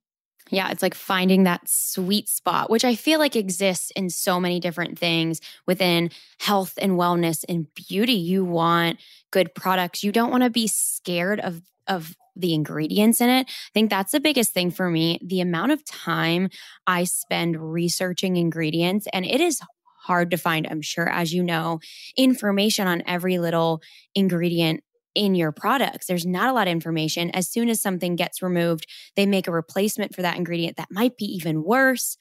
Yeah, 0.52 0.70
it's 0.70 0.84
like 0.84 0.94
finding 0.94 1.44
that 1.44 1.68
sweet 1.68 2.30
spot, 2.30 2.70
which 2.70 2.86
I 2.86 2.96
feel 2.96 3.18
like 3.20 3.36
exists 3.36 3.92
in 3.96 4.10
so 4.12 4.40
many 4.40 4.60
different 4.60 5.00
things 5.00 5.42
within 5.66 6.12
health 6.40 6.74
and 6.80 6.94
wellness 6.94 7.44
and 7.50 7.68
beauty. 7.74 8.14
You 8.14 8.46
want 8.46 9.00
good 9.32 9.56
products. 9.56 10.04
You 10.04 10.12
don't 10.12 10.30
want 10.32 10.44
to 10.44 10.50
be 10.52 10.68
scared 10.68 11.40
of 11.40 11.62
of 11.88 12.16
the 12.36 12.54
ingredients 12.54 13.22
in 13.22 13.30
it. 13.30 13.48
I 13.48 13.70
think 13.74 13.90
that's 13.90 14.12
the 14.12 14.20
biggest 14.20 14.52
thing 14.52 14.70
for 14.70 14.90
me. 14.90 15.20
The 15.24 15.40
amount 15.42 15.72
of 15.72 15.86
time 15.86 16.50
I 16.86 17.06
spend 17.06 17.58
researching 17.74 18.36
ingredients 18.38 19.08
and 19.14 19.26
it 19.26 19.40
is 19.40 19.62
hard 20.02 20.32
to 20.32 20.38
find, 20.38 20.68
I'm 20.70 20.82
sure 20.82 21.10
as 21.10 21.34
you 21.34 21.44
know, 21.44 21.80
information 22.18 22.88
on 22.88 23.04
every 23.08 23.40
little 23.40 23.82
ingredient 24.14 24.84
in 25.16 25.34
your 25.34 25.52
products. 25.52 26.08
There's 26.08 26.26
not 26.26 26.50
a 26.50 26.54
lot 26.54 26.68
of 26.68 26.72
information. 26.72 27.32
As 27.32 27.50
soon 27.50 27.70
as 27.70 27.82
something 27.82 28.16
gets 28.16 28.42
removed, 28.42 28.88
they 29.16 29.26
make 29.26 29.48
a 29.48 29.52
replacement 29.52 30.14
for 30.14 30.22
that 30.22 30.38
ingredient 30.38 30.78
that 30.78 30.92
might 30.92 31.18
be 31.18 31.26
even 31.26 31.64
worse. 31.64 32.18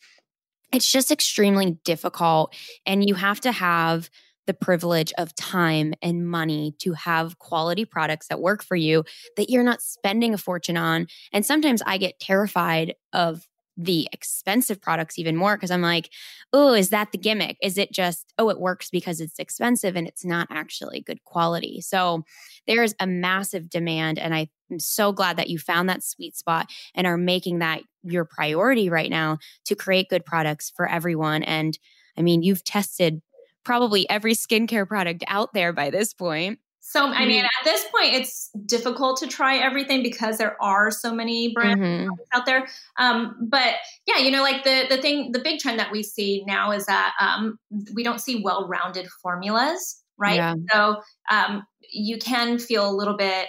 It's 0.72 0.90
just 0.90 1.10
extremely 1.10 1.78
difficult. 1.84 2.54
And 2.86 3.06
you 3.06 3.14
have 3.14 3.40
to 3.42 3.52
have 3.52 4.08
the 4.46 4.54
privilege 4.54 5.12
of 5.16 5.34
time 5.34 5.94
and 6.02 6.28
money 6.28 6.74
to 6.78 6.92
have 6.92 7.38
quality 7.38 7.84
products 7.84 8.28
that 8.28 8.40
work 8.40 8.62
for 8.62 8.76
you 8.76 9.04
that 9.36 9.50
you're 9.50 9.62
not 9.62 9.82
spending 9.82 10.34
a 10.34 10.38
fortune 10.38 10.76
on. 10.76 11.06
And 11.32 11.44
sometimes 11.46 11.82
I 11.86 11.98
get 11.98 12.20
terrified 12.20 12.94
of 13.12 13.46
the 13.76 14.08
expensive 14.12 14.80
products 14.80 15.18
even 15.18 15.36
more 15.36 15.56
because 15.56 15.70
I'm 15.70 15.82
like, 15.82 16.10
oh, 16.52 16.74
is 16.74 16.90
that 16.90 17.12
the 17.12 17.18
gimmick? 17.18 17.56
Is 17.60 17.76
it 17.76 17.92
just, 17.92 18.32
oh, 18.38 18.48
it 18.48 18.60
works 18.60 18.90
because 18.90 19.20
it's 19.20 19.38
expensive 19.38 19.96
and 19.96 20.06
it's 20.06 20.24
not 20.24 20.48
actually 20.50 21.00
good 21.00 21.22
quality? 21.24 21.80
So 21.80 22.24
there's 22.66 22.94
a 23.00 23.06
massive 23.06 23.68
demand. 23.68 24.18
And 24.18 24.34
I'm 24.34 24.48
so 24.78 25.12
glad 25.12 25.36
that 25.36 25.50
you 25.50 25.58
found 25.58 25.88
that 25.88 26.04
sweet 26.04 26.36
spot 26.36 26.70
and 26.94 27.06
are 27.06 27.16
making 27.16 27.58
that 27.58 27.82
your 28.02 28.24
priority 28.24 28.88
right 28.88 29.10
now 29.10 29.38
to 29.66 29.74
create 29.74 30.08
good 30.08 30.24
products 30.24 30.72
for 30.74 30.88
everyone. 30.88 31.42
And 31.42 31.78
I 32.16 32.22
mean, 32.22 32.42
you've 32.42 32.64
tested 32.64 33.20
probably 33.64 34.08
every 34.08 34.34
skincare 34.34 34.86
product 34.86 35.24
out 35.26 35.54
there 35.54 35.72
by 35.72 35.90
this 35.90 36.12
point. 36.12 36.58
So, 36.94 37.08
I 37.08 37.26
mean, 37.26 37.38
mm-hmm. 37.38 37.46
at 37.46 37.64
this 37.64 37.84
point, 37.90 38.14
it's 38.14 38.50
difficult 38.66 39.18
to 39.18 39.26
try 39.26 39.56
everything 39.56 40.04
because 40.04 40.38
there 40.38 40.56
are 40.62 40.92
so 40.92 41.12
many 41.12 41.52
brands 41.52 41.82
mm-hmm. 41.82 42.08
out 42.32 42.46
there. 42.46 42.68
Um, 43.00 43.34
but 43.50 43.74
yeah, 44.06 44.18
you 44.18 44.30
know, 44.30 44.44
like 44.44 44.62
the 44.62 44.84
the 44.88 45.02
thing, 45.02 45.32
the 45.32 45.40
big 45.40 45.58
trend 45.58 45.80
that 45.80 45.90
we 45.90 46.04
see 46.04 46.44
now 46.46 46.70
is 46.70 46.86
that 46.86 47.12
um, 47.20 47.58
we 47.94 48.04
don't 48.04 48.20
see 48.20 48.42
well 48.44 48.68
rounded 48.68 49.08
formulas, 49.20 50.04
right? 50.16 50.36
Yeah. 50.36 50.54
So 50.72 50.96
um, 51.32 51.64
you 51.92 52.16
can 52.18 52.60
feel 52.60 52.88
a 52.88 52.94
little 52.94 53.16
bit. 53.16 53.48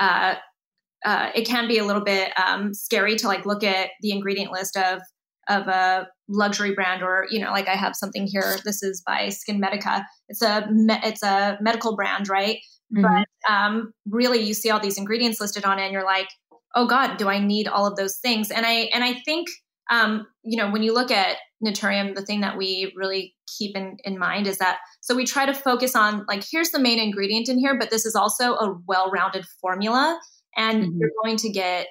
Uh, 0.00 0.36
uh, 1.04 1.32
it 1.34 1.46
can 1.46 1.68
be 1.68 1.76
a 1.76 1.84
little 1.84 2.02
bit 2.02 2.32
um, 2.42 2.72
scary 2.72 3.16
to 3.16 3.26
like 3.26 3.44
look 3.44 3.62
at 3.62 3.90
the 4.00 4.10
ingredient 4.10 4.52
list 4.52 4.74
of 4.74 5.02
of 5.48 5.68
a 5.68 6.08
luxury 6.28 6.74
brand 6.74 7.02
or 7.02 7.26
you 7.30 7.38
know 7.38 7.52
like 7.52 7.68
i 7.68 7.76
have 7.76 7.94
something 7.94 8.26
here 8.26 8.56
this 8.64 8.82
is 8.82 9.00
by 9.06 9.28
SkinMedica 9.28 10.02
it's 10.28 10.42
a 10.42 10.66
me- 10.72 10.98
it's 11.04 11.22
a 11.22 11.56
medical 11.60 11.94
brand 11.94 12.28
right 12.28 12.58
mm-hmm. 12.94 13.02
but 13.02 13.52
um, 13.52 13.92
really 14.08 14.40
you 14.40 14.54
see 14.54 14.70
all 14.70 14.80
these 14.80 14.98
ingredients 14.98 15.40
listed 15.40 15.64
on 15.64 15.78
it 15.78 15.82
and 15.82 15.92
you're 15.92 16.04
like 16.04 16.28
oh 16.74 16.86
god 16.86 17.16
do 17.16 17.28
i 17.28 17.38
need 17.38 17.68
all 17.68 17.86
of 17.86 17.96
those 17.96 18.18
things 18.18 18.50
and 18.50 18.66
i 18.66 18.88
and 18.92 19.04
i 19.04 19.14
think 19.24 19.48
um, 19.90 20.26
you 20.42 20.56
know 20.56 20.70
when 20.70 20.82
you 20.82 20.92
look 20.92 21.10
at 21.10 21.36
naturium 21.64 22.14
the 22.14 22.24
thing 22.24 22.40
that 22.40 22.58
we 22.58 22.92
really 22.96 23.34
keep 23.56 23.76
in, 23.76 23.96
in 24.04 24.18
mind 24.18 24.46
is 24.46 24.58
that 24.58 24.78
so 25.00 25.14
we 25.14 25.24
try 25.24 25.46
to 25.46 25.54
focus 25.54 25.96
on 25.96 26.24
like 26.28 26.44
here's 26.50 26.70
the 26.70 26.80
main 26.80 26.98
ingredient 26.98 27.48
in 27.48 27.58
here 27.58 27.78
but 27.78 27.90
this 27.90 28.04
is 28.04 28.14
also 28.14 28.54
a 28.54 28.76
well-rounded 28.86 29.44
formula 29.60 30.20
and 30.56 30.82
mm-hmm. 30.82 30.98
you're 30.98 31.10
going 31.22 31.36
to 31.36 31.50
get 31.50 31.86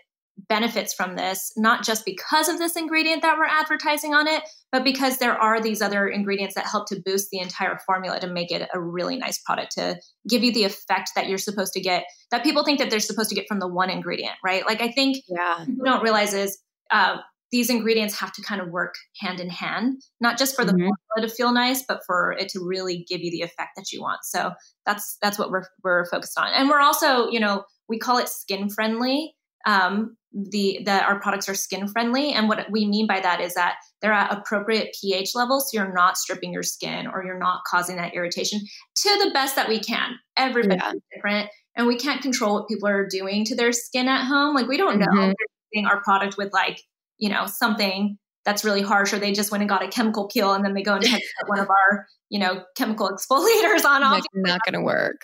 benefits 0.50 0.93
from 0.93 1.15
this, 1.15 1.54
not 1.56 1.84
just 1.84 2.06
because 2.06 2.50
of 2.50 2.58
this 2.58 2.76
ingredient 2.76 3.21
that 3.21 3.38
we're 3.38 3.45
advertising 3.45 4.13
on 4.13 4.28
it, 4.28 4.43
but 4.71 4.84
because 4.84 5.17
there 5.17 5.38
are 5.38 5.62
these 5.62 5.82
other 5.82 6.08
ingredients 6.08 6.56
that 6.56 6.67
help 6.67 6.88
to 6.88 7.02
boost 7.06 7.30
the 7.32 7.39
entire 7.39 7.80
formula 7.86 8.19
to 8.19 8.28
make 8.28 8.52
it 8.52 8.67
a 8.74 8.80
really 8.80 9.17
nice 9.17 9.39
product 9.39 9.71
to 9.74 9.98
give 10.30 10.43
you 10.43 10.52
the 10.52 10.65
effect 10.65 11.12
that 11.15 11.28
you're 11.28 11.38
supposed 11.38 11.74
to 11.74 11.82
get, 11.82 12.06
that 12.32 12.43
people 12.43 12.63
think 12.63 12.80
that 12.80 12.89
they're 12.89 13.00
supposed 13.00 13.30
to 13.30 13.36
get 13.36 13.48
from 13.48 13.60
the 13.60 13.67
one 13.67 13.89
ingredient, 13.89 14.36
right? 14.43 14.65
Like 14.65 14.82
I 14.82 14.91
think 14.91 15.17
yeah. 15.28 15.63
people 15.65 15.86
don't 15.86 16.04
realize 16.04 16.34
is 16.34 16.58
uh, 16.91 17.17
these 17.52 17.69
ingredients 17.69 18.19
have 18.19 18.34
to 18.34 18.41
kind 18.41 18.60
of 18.60 18.69
work 18.69 18.95
hand 19.21 19.39
in 19.39 19.50
hand, 19.50 20.02
not 20.19 20.38
just 20.38 20.56
for 20.56 20.65
the 20.65 20.74
mm-hmm. 20.74 20.89
formula 21.15 21.21
to 21.21 21.30
feel 21.30 21.54
nice, 21.54 21.84
but 21.88 22.02
for 22.06 22.34
it 22.34 22.50
to 22.50 22.60
really 22.60 23.06
give 23.08 23.21
you 23.21 23.32
the 23.32 23.41
effect 23.41 23.71
that 23.78 23.91
you 23.91 24.02
want. 24.02 24.19
So 24.24 24.52
that's 24.86 25.17
that's 25.21 25.39
what 25.39 25.52
we're 25.52 25.63
we're 25.84 26.06
focused 26.08 26.38
on, 26.38 26.50
and 26.54 26.69
we're 26.69 26.82
also 26.82 27.30
you 27.30 27.39
know 27.39 27.63
we 27.88 27.98
call 27.98 28.17
it 28.17 28.28
skin 28.28 28.69
friendly. 28.69 29.36
Um, 29.65 30.17
the 30.34 30.82
that 30.86 31.08
our 31.08 31.19
products 31.21 31.47
are 31.47 31.56
skin 31.56 31.88
friendly, 31.88 32.34
and 32.34 32.49
what 32.49 32.69
we 32.69 32.86
mean 32.86 33.08
by 33.08 33.21
that 33.21 33.39
is 33.39 33.54
that 33.54 33.75
they're 34.01 34.12
at 34.12 34.34
appropriate 34.34 34.95
pH 34.99 35.34
levels, 35.34 35.71
so 35.71 35.78
you're 35.78 35.93
not 35.93 36.17
stripping 36.17 36.51
your 36.51 36.63
skin 36.63 37.08
or 37.08 37.23
you're 37.25 37.39
not 37.39 37.62
causing 37.65 37.95
that 37.95 38.13
irritation 38.13 38.60
to 38.60 39.23
the 39.23 39.32
best 39.34 39.56
that 39.56 39.69
we 39.69 39.80
can. 39.80 40.19
Everybody's 40.36 40.82
yeah. 40.84 40.91
different, 41.13 41.49
and 41.75 41.88
we 41.88 41.97
can't 41.97 42.21
control 42.21 42.56
what 42.56 42.67
people 42.67 42.89
are 42.89 43.08
doing 43.08 43.45
to 43.45 43.56
their 43.56 43.71
skin 43.71 44.10
at 44.10 44.25
home. 44.25 44.56
Like 44.56 44.67
we 44.67 44.78
don't 44.78 44.99
know 44.99 45.06
mm-hmm. 45.08 45.32
using 45.71 45.88
our 45.88 46.01
product 46.04 46.38
with 46.38 46.51
like 46.51 46.82
you 47.17 47.30
know 47.30 47.45
something 47.45 48.17
that's 48.45 48.63
really 48.63 48.84
harsh 48.84 49.12
or 49.12 49.19
they 49.19 49.34
just 49.34 49.51
went 49.51 49.63
and 49.63 49.69
got 49.69 49.84
a 49.84 49.88
chemical 49.88 50.28
peel 50.28 50.54
and 50.54 50.63
then 50.63 50.73
they 50.73 50.84
go 50.84 50.93
and 50.95 51.04
put 51.04 51.21
one 51.47 51.60
of 51.60 51.67
our 51.69 52.08
you 52.30 52.39
know 52.39 52.63
chemical 52.78 53.10
exfoliators 53.12 53.84
on 53.84 54.04
off 54.04 54.23
not 54.34 54.60
going 54.63 54.73
to 54.73 54.82
work 54.82 55.21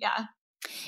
yeah 0.00 0.24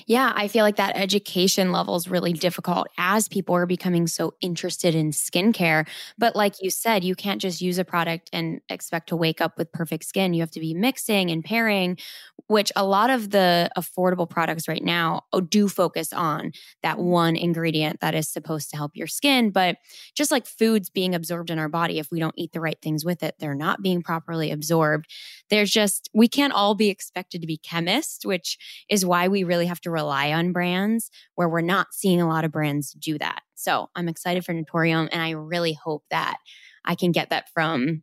yeah, 0.06 0.32
I 0.34 0.48
feel 0.48 0.64
like 0.64 0.76
that 0.76 0.96
education 0.96 1.72
level 1.72 1.96
is 1.96 2.08
really 2.08 2.32
difficult 2.32 2.88
as 2.98 3.28
people 3.28 3.54
are 3.54 3.66
becoming 3.66 4.06
so 4.06 4.34
interested 4.40 4.94
in 4.94 5.10
skincare. 5.10 5.86
But 6.18 6.36
like 6.36 6.54
you 6.60 6.70
said, 6.70 7.04
you 7.04 7.14
can't 7.14 7.40
just 7.40 7.60
use 7.60 7.78
a 7.78 7.84
product 7.84 8.30
and 8.32 8.60
expect 8.68 9.08
to 9.08 9.16
wake 9.16 9.40
up 9.40 9.58
with 9.58 9.72
perfect 9.72 10.04
skin. 10.04 10.34
You 10.34 10.40
have 10.40 10.50
to 10.52 10.60
be 10.60 10.74
mixing 10.74 11.30
and 11.30 11.44
pairing, 11.44 11.98
which 12.46 12.70
a 12.76 12.84
lot 12.84 13.10
of 13.10 13.30
the 13.30 13.70
affordable 13.76 14.28
products 14.28 14.68
right 14.68 14.82
now 14.82 15.22
oh, 15.32 15.40
do 15.40 15.68
focus 15.68 16.12
on 16.12 16.52
that 16.82 16.98
one 16.98 17.36
ingredient 17.36 18.00
that 18.00 18.14
is 18.14 18.28
supposed 18.28 18.70
to 18.70 18.76
help 18.76 18.92
your 18.94 19.06
skin. 19.06 19.50
But 19.50 19.76
just 20.14 20.30
like 20.30 20.46
foods 20.46 20.90
being 20.90 21.14
absorbed 21.14 21.50
in 21.50 21.58
our 21.58 21.68
body, 21.68 21.98
if 21.98 22.10
we 22.10 22.20
don't 22.20 22.34
eat 22.36 22.52
the 22.52 22.60
right 22.60 22.78
things 22.80 23.04
with 23.04 23.22
it, 23.22 23.34
they're 23.38 23.54
not 23.54 23.82
being 23.82 24.02
properly 24.02 24.50
absorbed. 24.50 25.10
There's 25.50 25.70
just, 25.70 26.10
we 26.12 26.28
can't 26.28 26.52
all 26.52 26.74
be 26.74 26.88
expected 26.88 27.40
to 27.40 27.46
be 27.46 27.58
chemists, 27.58 28.24
which 28.26 28.58
is 28.88 29.06
why 29.06 29.28
we 29.28 29.44
really 29.44 29.66
have 29.66 29.80
to 29.82 29.90
rely 29.90 30.32
on 30.32 30.52
brands 30.52 31.10
where 31.34 31.48
we're 31.48 31.60
not 31.60 31.88
seeing 31.92 32.20
a 32.20 32.28
lot 32.28 32.44
of 32.44 32.52
brands 32.52 32.92
do 32.92 33.18
that. 33.18 33.42
So 33.54 33.88
I'm 33.94 34.08
excited 34.08 34.44
for 34.44 34.52
Naturium 34.52 35.08
and 35.12 35.22
I 35.22 35.30
really 35.30 35.72
hope 35.72 36.04
that 36.10 36.36
I 36.84 36.94
can 36.94 37.12
get 37.12 37.30
that 37.30 37.48
from 37.52 38.02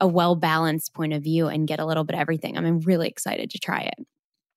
a 0.00 0.06
well 0.06 0.36
balanced 0.36 0.94
point 0.94 1.12
of 1.12 1.22
view 1.22 1.46
and 1.48 1.68
get 1.68 1.80
a 1.80 1.86
little 1.86 2.04
bit 2.04 2.14
of 2.14 2.20
everything. 2.20 2.56
I'm 2.56 2.80
really 2.80 3.08
excited 3.08 3.50
to 3.50 3.58
try 3.58 3.80
it. 3.80 4.06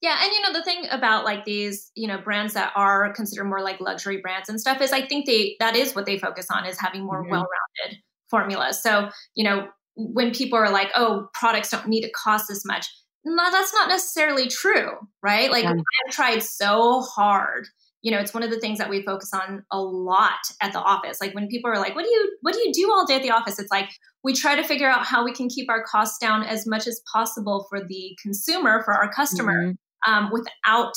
Yeah, 0.02 0.18
and 0.22 0.32
you 0.32 0.42
know 0.42 0.54
the 0.54 0.64
thing 0.64 0.86
about 0.92 1.26
like 1.26 1.44
these, 1.46 1.92
you 1.96 2.08
know, 2.08 2.20
brands 2.20 2.54
that 2.54 2.72
are 2.76 3.12
considered 3.14 3.46
more 3.46 3.62
like 3.62 3.82
luxury 3.82 4.18
brands 4.18 4.48
and 4.48 4.62
stuff 4.62 4.80
is 4.82 4.92
I 4.92 5.02
think 5.02 5.26
they 5.26 5.56
that 5.60 5.76
is 5.76 5.96
what 5.96 6.06
they 6.06 6.20
focus 6.20 6.48
on 6.52 6.66
is 6.66 6.80
having 6.80 7.04
more 7.04 7.22
mm-hmm. 7.22 7.32
well-rounded 7.32 8.00
formulas. 8.30 8.82
So, 8.82 9.10
you 9.34 9.44
know, 9.44 9.68
when 9.98 10.32
people 10.32 10.58
are 10.58 10.72
like, 10.72 10.92
"Oh, 10.96 11.28
products 11.34 11.70
don't 11.70 11.88
need 11.88 12.02
to 12.02 12.12
cost 12.12 12.46
this 12.48 12.64
much." 12.66 12.88
no, 13.28 13.52
that's 13.52 13.74
not 13.74 13.90
necessarily 13.90 14.48
true, 14.48 14.92
right? 15.22 15.52
Like 15.52 15.64
yeah. 15.64 15.72
I've 15.72 16.14
tried 16.14 16.44
so 16.44 17.02
hard. 17.02 17.68
You 18.02 18.12
know, 18.12 18.20
it's 18.20 18.34
one 18.34 18.44
of 18.44 18.52
the 18.52 18.60
things 18.60 18.78
that 18.78 18.90
we 18.90 19.04
focus 19.04 19.32
on 19.34 19.64
a 19.72 19.82
lot 19.82 20.40
at 20.62 20.72
the 20.72 20.80
office. 20.80 21.20
Like 21.20 21.34
when 21.34 21.48
people 21.48 21.70
are 21.70 21.80
like, 21.80 21.96
"What 21.96 22.06
do 22.06 22.10
you 22.10 22.38
what 22.42 22.54
do 22.54 22.60
you 22.60 22.72
do 22.72 22.92
all 22.92 23.06
day 23.06 23.16
at 23.16 23.24
the 23.24 23.32
office?" 23.32 23.60
It's 23.60 23.72
like 23.72 23.90
we 24.24 24.34
try 24.34 24.56
to 24.56 24.64
figure 24.64 24.90
out 24.90 25.06
how 25.06 25.26
we 25.26 25.34
can 25.34 25.50
keep 25.50 25.70
our 25.70 25.84
costs 25.84 26.18
down 26.20 26.44
as 26.44 26.66
much 26.66 26.88
as 26.88 27.02
possible 27.12 27.66
for 27.70 27.84
the 27.86 28.18
consumer, 28.22 28.82
for 28.84 28.94
our 28.94 29.12
customer, 29.12 29.74
mm-hmm. 29.74 30.12
um, 30.12 30.30
without 30.32 30.94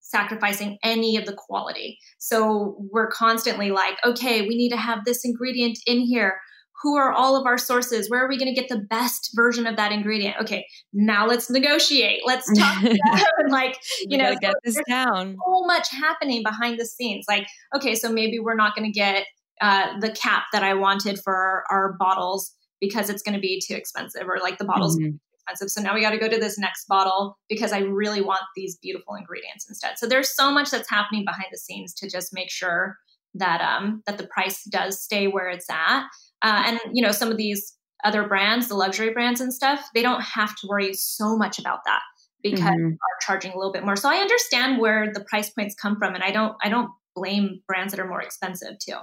sacrificing 0.00 0.78
any 0.84 1.16
of 1.16 1.24
the 1.24 1.32
quality. 1.32 1.98
So 2.18 2.76
we're 2.92 3.10
constantly 3.10 3.70
like, 3.70 3.96
okay, 4.04 4.42
we 4.42 4.56
need 4.56 4.68
to 4.68 4.76
have 4.76 5.04
this 5.04 5.24
ingredient 5.24 5.78
in 5.86 6.00
here 6.00 6.36
who 6.82 6.96
are 6.96 7.12
all 7.12 7.36
of 7.36 7.46
our 7.46 7.58
sources? 7.58 8.10
Where 8.10 8.24
are 8.24 8.28
we 8.28 8.38
going 8.38 8.52
to 8.52 8.60
get 8.60 8.68
the 8.68 8.80
best 8.80 9.30
version 9.34 9.66
of 9.66 9.76
that 9.76 9.92
ingredient? 9.92 10.36
Okay 10.40 10.66
now 10.92 11.26
let's 11.26 11.50
negotiate. 11.50 12.20
Let's 12.24 12.50
talk 12.58 12.82
and 12.82 13.50
like 13.50 13.78
you, 14.06 14.18
know 14.18 14.34
get 14.40 14.54
this 14.64 14.78
down. 14.88 15.36
so 15.46 15.64
much 15.64 15.90
happening 15.90 16.42
behind 16.42 16.78
the 16.78 16.86
scenes. 16.86 17.24
Like 17.28 17.46
okay 17.74 17.94
so 17.94 18.12
maybe 18.12 18.38
we're 18.38 18.56
not 18.56 18.74
going 18.74 18.90
to 18.90 18.98
get 18.98 19.26
uh, 19.60 19.98
the 20.00 20.10
cap 20.10 20.44
that 20.52 20.64
i 20.64 20.74
wanted 20.74 21.20
for 21.22 21.62
our 21.70 21.94
bottles 21.98 22.52
because 22.80 23.08
it's 23.08 23.22
going 23.22 23.34
to 23.34 23.40
be 23.40 23.62
too 23.64 23.74
expensive 23.74 24.26
or 24.26 24.38
like 24.42 24.58
the 24.58 24.64
bottles 24.64 24.98
mm-hmm. 24.98 25.14
expensive. 25.46 25.70
So 25.70 25.80
now 25.80 25.94
we 25.94 26.00
got 26.00 26.10
to 26.10 26.18
go 26.18 26.28
to 26.28 26.38
this 26.38 26.58
next 26.58 26.86
bottle 26.88 27.38
because 27.48 27.72
i 27.72 27.78
really 27.78 28.20
want 28.20 28.40
these 28.56 28.76
beautiful 28.78 29.14
ingredients 29.14 29.66
instead. 29.68 29.98
So 29.98 30.06
there's 30.08 30.34
so 30.34 30.50
much 30.50 30.70
that's 30.70 30.90
happening 30.90 31.24
behind 31.24 31.46
the 31.52 31.58
scenes 31.58 31.94
to 31.94 32.10
just 32.10 32.34
make 32.34 32.50
sure 32.50 32.96
that 33.34 33.60
um 33.60 34.02
that 34.06 34.18
the 34.18 34.26
price 34.26 34.62
does 34.64 35.00
stay 35.00 35.26
where 35.26 35.48
it's 35.48 35.70
at 35.70 36.04
uh, 36.42 36.64
and 36.66 36.80
you 36.92 37.02
know, 37.02 37.12
some 37.12 37.30
of 37.30 37.36
these 37.36 37.74
other 38.04 38.26
brands, 38.26 38.68
the 38.68 38.74
luxury 38.74 39.10
brands 39.10 39.40
and 39.40 39.52
stuff, 39.52 39.88
they 39.94 40.02
don't 40.02 40.22
have 40.22 40.54
to 40.56 40.66
worry 40.68 40.92
so 40.92 41.36
much 41.36 41.58
about 41.58 41.80
that 41.86 42.00
because 42.42 42.64
mm-hmm. 42.64 42.86
are 42.88 43.18
charging 43.20 43.52
a 43.52 43.56
little 43.56 43.72
bit 43.72 43.84
more. 43.84 43.96
So 43.96 44.08
I 44.08 44.16
understand 44.16 44.80
where 44.80 45.12
the 45.12 45.20
price 45.20 45.50
points 45.50 45.74
come 45.74 45.96
from, 45.96 46.14
and 46.14 46.24
I 46.24 46.30
don't 46.30 46.56
I 46.62 46.68
don't 46.68 46.90
blame 47.14 47.60
brands 47.66 47.92
that 47.92 48.00
are 48.00 48.08
more 48.08 48.22
expensive 48.22 48.78
too. 48.78 48.96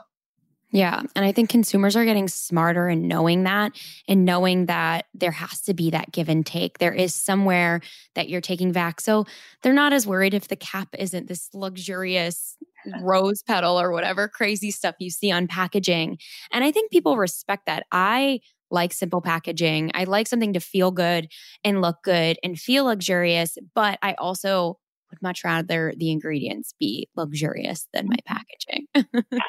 Yeah. 0.72 1.02
And 1.16 1.26
I 1.26 1.32
think 1.32 1.50
consumers 1.50 1.96
are 1.96 2.06
getting 2.06 2.28
smarter 2.28 2.88
and 2.88 3.08
knowing 3.08 3.44
that 3.44 3.72
and 4.08 4.24
knowing 4.24 4.68
that 4.68 5.06
there 5.16 5.32
has 5.32 5.62
to 5.62 5.74
be 5.74 5.90
that 5.90 6.12
give 6.12 6.30
and 6.30 6.46
take. 6.46 6.78
There 6.78 6.94
is 6.94 7.16
somewhere 7.16 7.82
that 8.14 8.30
you're 8.30 8.40
taking 8.40 8.72
back. 8.72 9.02
So 9.02 9.26
they're 9.64 9.74
not 9.74 9.94
as 9.94 10.06
worried 10.06 10.36
if 10.36 10.48
the 10.48 10.56
cap 10.56 10.90
isn't 11.00 11.28
this 11.28 11.50
luxurious 11.54 12.56
rose 13.02 13.44
petal 13.44 13.80
or 13.80 13.92
whatever 13.92 14.28
crazy 14.28 14.72
stuff 14.72 14.96
you 15.00 15.10
see 15.10 15.32
on 15.32 15.48
packaging. 15.48 16.18
And 16.52 16.64
I 16.64 16.72
think 16.72 16.92
people 16.92 17.18
respect 17.18 17.66
that. 17.66 17.86
I 17.92 18.40
like 18.72 18.94
simple 18.94 19.22
packaging. 19.22 19.92
I 19.94 20.04
like 20.04 20.28
something 20.28 20.54
to 20.54 20.60
feel 20.60 20.92
good 20.92 21.28
and 21.64 21.82
look 21.82 21.98
good 22.04 22.38
and 22.44 22.60
feel 22.60 22.86
luxurious, 22.86 23.58
but 23.74 23.98
I 24.02 24.14
also 24.14 24.78
would 25.10 25.22
much 25.22 25.44
rather 25.44 25.94
the 25.98 26.12
ingredients 26.12 26.74
be 26.80 27.10
luxurious 27.16 27.88
than 27.94 28.08
my 28.08 28.18
packaging. 28.26 28.88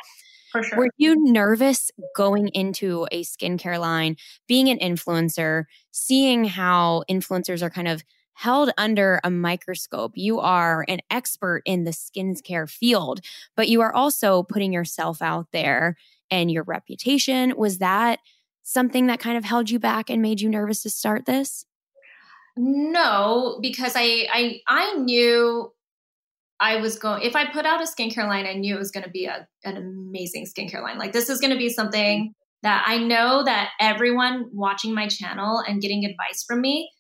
sure. 0.63 0.79
Were 0.79 0.89
you 0.97 1.17
nervous 1.31 1.91
going 2.17 2.49
into 2.49 3.07
a 3.13 3.23
skincare 3.23 3.79
line, 3.79 4.17
being 4.49 4.69
an 4.69 4.79
influencer, 4.79 5.65
seeing 5.91 6.45
how 6.45 7.05
influencers 7.11 7.63
are 7.63 7.71
kind 7.71 7.89
of 7.89 8.03
held 8.41 8.71
under 8.79 9.21
a 9.23 9.31
microscope. 9.31 10.13
You 10.15 10.41
are 10.41 10.87
an 10.89 11.01
expert 11.11 11.61
in 11.67 11.85
the 11.85 11.91
skincare 11.91 12.71
field, 12.71 13.21
but 13.55 13.69
you 13.69 13.83
are 13.83 13.95
also 13.95 14.45
putting 14.45 14.73
yourself 14.73 15.21
out 15.21 15.49
there 15.53 15.97
and 16.31 16.51
your 16.51 16.63
reputation. 16.63 17.53
Was 17.59 17.79
that 17.79 18.19
something 18.63 19.09
that 19.09 19.21
kind 19.21 19.37
of 19.37 19.45
held 19.45 19.69
you 19.69 19.79
back 19.79 20.09
and 20.09 20.23
made 20.23 20.41
you 20.41 20.49
nervous 20.49 20.83
to 20.85 20.91
start 20.91 21.27
this? 21.27 21.67
No, 22.57 23.59
because 23.61 23.93
I 23.95 24.27
I 24.33 24.61
I 24.67 24.95
knew 24.95 25.71
I 26.59 26.77
was 26.77 26.99
going 26.99 27.23
if 27.23 27.37
I 27.37 27.45
put 27.45 27.67
out 27.67 27.83
a 27.83 27.85
skincare 27.85 28.27
line, 28.27 28.47
I 28.47 28.55
knew 28.55 28.75
it 28.75 28.79
was 28.79 28.91
going 28.91 29.05
to 29.05 29.11
be 29.11 29.27
a, 29.27 29.47
an 29.65 29.77
amazing 29.77 30.47
skincare 30.47 30.83
line. 30.83 30.97
Like 30.97 31.13
this 31.13 31.29
is 31.29 31.41
going 31.41 31.53
to 31.53 31.59
be 31.59 31.69
something 31.69 32.33
that 32.63 32.85
I 32.87 32.97
know 32.97 33.45
that 33.45 33.73
everyone 33.81 34.49
watching 34.55 34.95
my 34.95 35.09
channel 35.09 35.63
and 35.67 35.83
getting 35.83 36.07
advice 36.07 36.43
from 36.43 36.63
me 36.63 36.91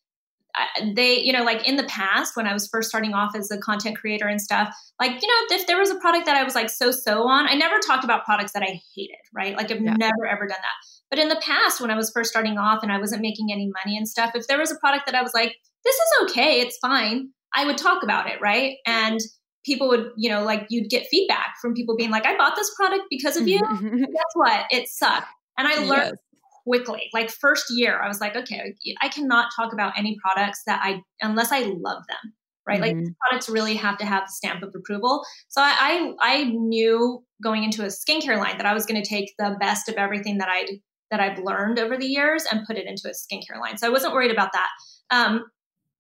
they, 0.94 1.20
you 1.20 1.32
know, 1.32 1.42
like 1.42 1.66
in 1.66 1.76
the 1.76 1.84
past 1.84 2.36
when 2.36 2.46
I 2.46 2.52
was 2.52 2.68
first 2.68 2.88
starting 2.88 3.14
off 3.14 3.34
as 3.36 3.50
a 3.50 3.58
content 3.58 3.96
creator 3.98 4.26
and 4.26 4.40
stuff, 4.40 4.74
like, 5.00 5.22
you 5.22 5.28
know, 5.28 5.56
if 5.56 5.66
there 5.66 5.78
was 5.78 5.90
a 5.90 5.96
product 5.96 6.26
that 6.26 6.36
I 6.36 6.42
was 6.42 6.54
like 6.54 6.70
so 6.70 6.90
so 6.90 7.28
on, 7.28 7.48
I 7.48 7.54
never 7.54 7.78
talked 7.78 8.04
about 8.04 8.24
products 8.24 8.52
that 8.52 8.62
I 8.62 8.80
hated, 8.94 9.16
right? 9.34 9.56
Like 9.56 9.70
I've 9.70 9.80
yeah. 9.80 9.94
never 9.98 10.26
ever 10.26 10.46
done 10.46 10.58
that. 10.60 10.74
But 11.10 11.18
in 11.18 11.28
the 11.28 11.40
past, 11.42 11.80
when 11.80 11.90
I 11.90 11.96
was 11.96 12.10
first 12.10 12.30
starting 12.30 12.58
off 12.58 12.82
and 12.82 12.92
I 12.92 12.98
wasn't 12.98 13.22
making 13.22 13.48
any 13.52 13.70
money 13.84 13.96
and 13.96 14.08
stuff, 14.08 14.32
if 14.34 14.46
there 14.46 14.58
was 14.58 14.70
a 14.70 14.78
product 14.78 15.06
that 15.06 15.14
I 15.14 15.22
was 15.22 15.34
like, 15.34 15.56
this 15.84 15.94
is 15.94 16.30
okay, 16.30 16.60
it's 16.60 16.78
fine, 16.78 17.30
I 17.54 17.66
would 17.66 17.78
talk 17.78 18.02
about 18.02 18.28
it, 18.28 18.40
right? 18.40 18.76
And 18.86 19.18
people 19.64 19.88
would, 19.88 20.10
you 20.16 20.30
know, 20.30 20.44
like 20.44 20.66
you'd 20.70 20.88
get 20.88 21.06
feedback 21.10 21.54
from 21.60 21.74
people 21.74 21.96
being 21.96 22.10
like, 22.10 22.26
I 22.26 22.36
bought 22.36 22.56
this 22.56 22.72
product 22.76 23.04
because 23.10 23.36
of 23.36 23.48
you. 23.48 23.60
Mm-hmm. 23.60 23.98
Guess 23.98 24.32
what? 24.34 24.66
It 24.70 24.88
sucked. 24.88 25.26
And 25.58 25.66
I 25.66 25.84
learned 25.84 26.10
yes 26.10 26.29
quickly. 26.70 27.10
Like 27.12 27.30
first 27.30 27.64
year, 27.70 28.00
I 28.00 28.06
was 28.06 28.20
like, 28.20 28.36
okay, 28.36 28.74
I 29.02 29.08
cannot 29.08 29.50
talk 29.56 29.72
about 29.72 29.98
any 29.98 30.16
products 30.22 30.62
that 30.66 30.80
I 30.82 31.02
unless 31.20 31.50
I 31.50 31.60
love 31.60 32.04
them. 32.08 32.34
Right. 32.66 32.80
Mm-hmm. 32.80 33.04
Like 33.04 33.14
products 33.18 33.48
really 33.48 33.74
have 33.74 33.98
to 33.98 34.06
have 34.06 34.24
the 34.26 34.32
stamp 34.32 34.62
of 34.62 34.72
approval. 34.76 35.24
So 35.48 35.60
I, 35.60 35.74
I, 35.80 36.14
I 36.20 36.44
knew 36.44 37.24
going 37.42 37.64
into 37.64 37.82
a 37.82 37.86
skincare 37.86 38.38
line 38.38 38.58
that 38.58 38.66
I 38.66 38.74
was 38.74 38.86
going 38.86 39.02
to 39.02 39.08
take 39.08 39.32
the 39.38 39.56
best 39.58 39.88
of 39.88 39.96
everything 39.96 40.38
that 40.38 40.48
I'd 40.48 40.68
that 41.10 41.18
I've 41.18 41.40
learned 41.40 41.80
over 41.80 41.96
the 41.96 42.06
years 42.06 42.44
and 42.50 42.64
put 42.66 42.76
it 42.76 42.86
into 42.86 43.08
a 43.08 43.10
skincare 43.10 43.60
line. 43.60 43.76
So 43.78 43.88
I 43.88 43.90
wasn't 43.90 44.12
worried 44.12 44.30
about 44.30 44.52
that. 44.52 44.68
Um, 45.10 45.44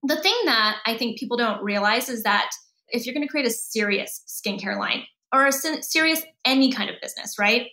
the 0.04 0.20
thing 0.20 0.36
that 0.44 0.76
I 0.86 0.96
think 0.96 1.18
people 1.18 1.36
don't 1.36 1.60
realize 1.64 2.08
is 2.08 2.22
that 2.22 2.50
if 2.88 3.04
you're 3.04 3.14
going 3.14 3.26
to 3.26 3.30
create 3.30 3.46
a 3.46 3.50
serious 3.50 4.22
skincare 4.28 4.78
line 4.78 5.02
or 5.32 5.46
a 5.46 5.52
serious 5.52 6.22
any 6.44 6.70
kind 6.70 6.90
of 6.90 6.96
business, 7.02 7.38
right? 7.40 7.66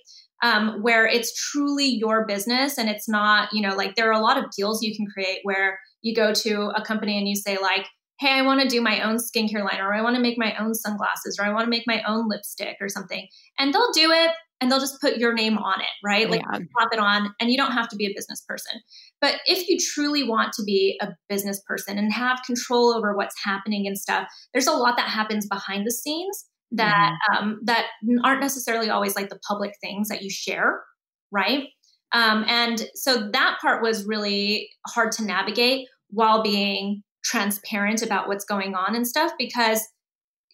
Um, 0.44 0.82
where 0.82 1.06
it's 1.06 1.34
truly 1.52 1.86
your 1.86 2.26
business 2.26 2.78
and 2.78 2.90
it's 2.90 3.10
not, 3.10 3.50
you 3.54 3.62
know, 3.62 3.76
like 3.76 3.96
there 3.96 4.10
are 4.10 4.20
a 4.20 4.24
lot 4.24 4.38
of 4.38 4.46
deals 4.56 4.84
you 4.84 4.96
can 4.96 5.08
create 5.08 5.40
where 5.44 5.80
you 6.02 6.16
go 6.16 6.34
to 6.34 6.72
a 6.76 6.84
company 6.84 7.18
and 7.18 7.28
you 7.28 7.36
say, 7.36 7.58
like, 7.58 7.88
hey, 8.20 8.32
I 8.32 8.42
want 8.42 8.62
to 8.62 8.68
do 8.68 8.82
my 8.82 9.02
own 9.02 9.18
skincare 9.18 9.64
line, 9.64 9.80
or 9.80 9.94
I 9.94 10.02
want 10.02 10.16
to 10.16 10.22
make 10.22 10.38
my 10.38 10.56
own 10.58 10.74
sunglasses, 10.74 11.38
or 11.40 11.46
I 11.46 11.54
want 11.54 11.66
to 11.66 11.70
make 11.70 11.84
my 11.86 12.02
own 12.08 12.28
lipstick 12.28 12.78
or 12.82 12.90
something. 12.90 13.28
And 13.60 13.74
they'll 13.74 13.92
do 13.92 14.12
it 14.12 14.32
and 14.60 14.72
they'll 14.72 14.80
just 14.80 15.00
put 15.00 15.18
your 15.18 15.34
name 15.34 15.58
on 15.58 15.80
it, 15.82 15.88
right? 16.04 16.28
Like 16.28 16.42
yeah. 16.52 16.60
pop 16.76 16.90
it 16.92 16.98
on, 17.00 17.34
and 17.40 17.52
you 17.52 17.58
don't 17.58 17.74
have 17.74 17.88
to 17.90 17.96
be 17.96 18.08
a 18.08 18.14
business 18.16 18.42
person. 18.42 18.82
But 19.22 19.36
if 19.46 19.70
you 19.70 19.78
truly 19.80 20.28
want 20.28 20.54
to 20.54 20.64
be 20.64 21.00
a 21.00 21.10
business 21.30 21.62
person 21.68 22.00
and 22.00 22.12
have 22.12 22.42
control 22.44 22.92
over 22.92 23.16
what's 23.16 23.36
happening 23.44 23.86
and 23.86 23.98
stuff, 23.98 24.28
there's 24.54 24.68
a 24.68 24.72
lot 24.72 24.98
that 24.98 25.10
happens 25.10 25.48
behind 25.48 25.86
the 25.86 25.92
scenes 25.92 26.46
that 26.72 27.14
mm-hmm. 27.32 27.44
um, 27.44 27.60
that 27.64 27.88
aren't 28.24 28.42
necessarily 28.42 28.90
always 28.90 29.16
like 29.16 29.30
the 29.30 29.40
public 29.48 29.74
things 29.82 30.10
that 30.10 30.22
you 30.22 30.30
share, 30.30 30.84
right? 31.32 31.70
Um, 32.14 32.46
and 32.48 32.88
so 32.96 33.30
that 33.32 33.58
part 33.62 33.82
was 33.82 34.06
really 34.06 34.70
hard 34.88 35.12
to 35.14 35.26
navigate 35.26 35.88
while 36.10 36.42
being 36.42 37.04
transparent 37.24 38.02
about 38.02 38.28
what's 38.28 38.46
going 38.46 38.76
on 38.76 38.96
and 38.96 39.06
stuff 39.06 39.32
because 39.38 39.82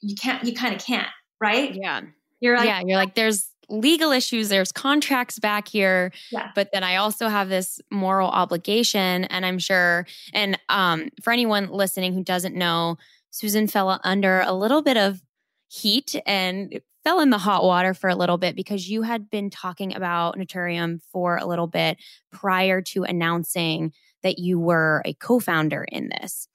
you 0.02 0.16
can't, 0.16 0.44
you 0.44 0.54
kind 0.54 0.76
of 0.76 0.84
can't, 0.84 1.10
right? 1.40 1.76
Yeah. 1.76 2.02
You're 2.40 2.58
like, 2.58 2.66
yeah, 2.66 2.82
you're 2.84 2.98
like, 2.98 3.16
there's 3.16 3.50
legal 3.70 4.12
issues, 4.12 4.50
there's 4.50 4.72
contracts 4.72 5.40
back 5.40 5.68
here, 5.68 6.12
yeah. 6.32 6.52
but 6.56 6.70
then 6.74 6.84
I 6.84 6.98
also 6.98 7.28
have 7.30 7.50
this 7.50 7.80
moral 7.92 8.30
obligation. 8.30 9.26
And 9.26 9.46
I'm 9.46 9.60
sure, 9.60 10.06
and 10.34 10.60
um, 10.70 11.10
for 11.22 11.32
anyone 11.32 11.70
listening 11.70 12.14
who 12.14 12.24
doesn't 12.24 12.56
know, 12.56 12.98
Susan 13.30 13.68
fell 13.68 14.00
under 14.04 14.42
a 14.42 14.52
little 14.52 14.82
bit 14.82 14.98
of 14.98 15.22
heat 15.74 16.16
and 16.26 16.80
fell 17.04 17.20
in 17.20 17.32
the 17.32 17.38
hot 17.38 17.64
water 17.64 17.94
for 17.94 18.10
a 18.10 18.16
little 18.16 18.38
bit 18.38 18.56
because 18.56 18.90
you 18.90 19.02
had 19.02 19.30
been 19.30 19.50
talking 19.50 19.96
about 19.96 20.38
Naturium 20.38 21.02
for 21.12 21.38
a 21.38 21.46
little 21.46 21.68
bit 21.68 21.98
prior 22.32 22.82
to 22.82 23.04
announcing 23.04 23.92
that 24.22 24.38
you 24.38 24.60
were 24.60 25.02
a 25.04 25.14
co 25.14 25.40
founder 25.40 25.84
in 25.92 26.10
this. 26.10 26.48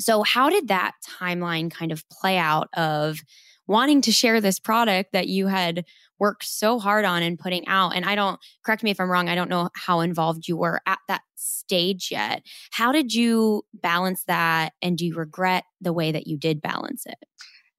So, 0.00 0.22
how 0.22 0.50
did 0.50 0.68
that 0.68 0.92
timeline 1.20 1.70
kind 1.70 1.92
of 1.92 2.08
play 2.08 2.36
out 2.36 2.68
of 2.74 3.20
wanting 3.66 4.00
to 4.02 4.12
share 4.12 4.40
this 4.40 4.58
product 4.58 5.12
that 5.12 5.28
you 5.28 5.46
had 5.46 5.84
worked 6.18 6.44
so 6.44 6.80
hard 6.80 7.04
on 7.04 7.22
and 7.22 7.38
putting 7.38 7.66
out? 7.68 7.94
And 7.94 8.04
I 8.04 8.16
don't, 8.16 8.40
correct 8.64 8.82
me 8.82 8.90
if 8.90 9.00
I'm 9.00 9.10
wrong, 9.10 9.28
I 9.28 9.34
don't 9.36 9.50
know 9.50 9.70
how 9.74 10.00
involved 10.00 10.48
you 10.48 10.56
were 10.56 10.80
at 10.84 10.98
that 11.06 11.22
stage 11.36 12.08
yet. 12.10 12.42
How 12.72 12.92
did 12.92 13.14
you 13.14 13.62
balance 13.72 14.24
that? 14.24 14.72
And 14.82 14.98
do 14.98 15.06
you 15.06 15.14
regret 15.14 15.64
the 15.80 15.92
way 15.92 16.10
that 16.12 16.26
you 16.26 16.36
did 16.36 16.60
balance 16.60 17.06
it? 17.06 17.18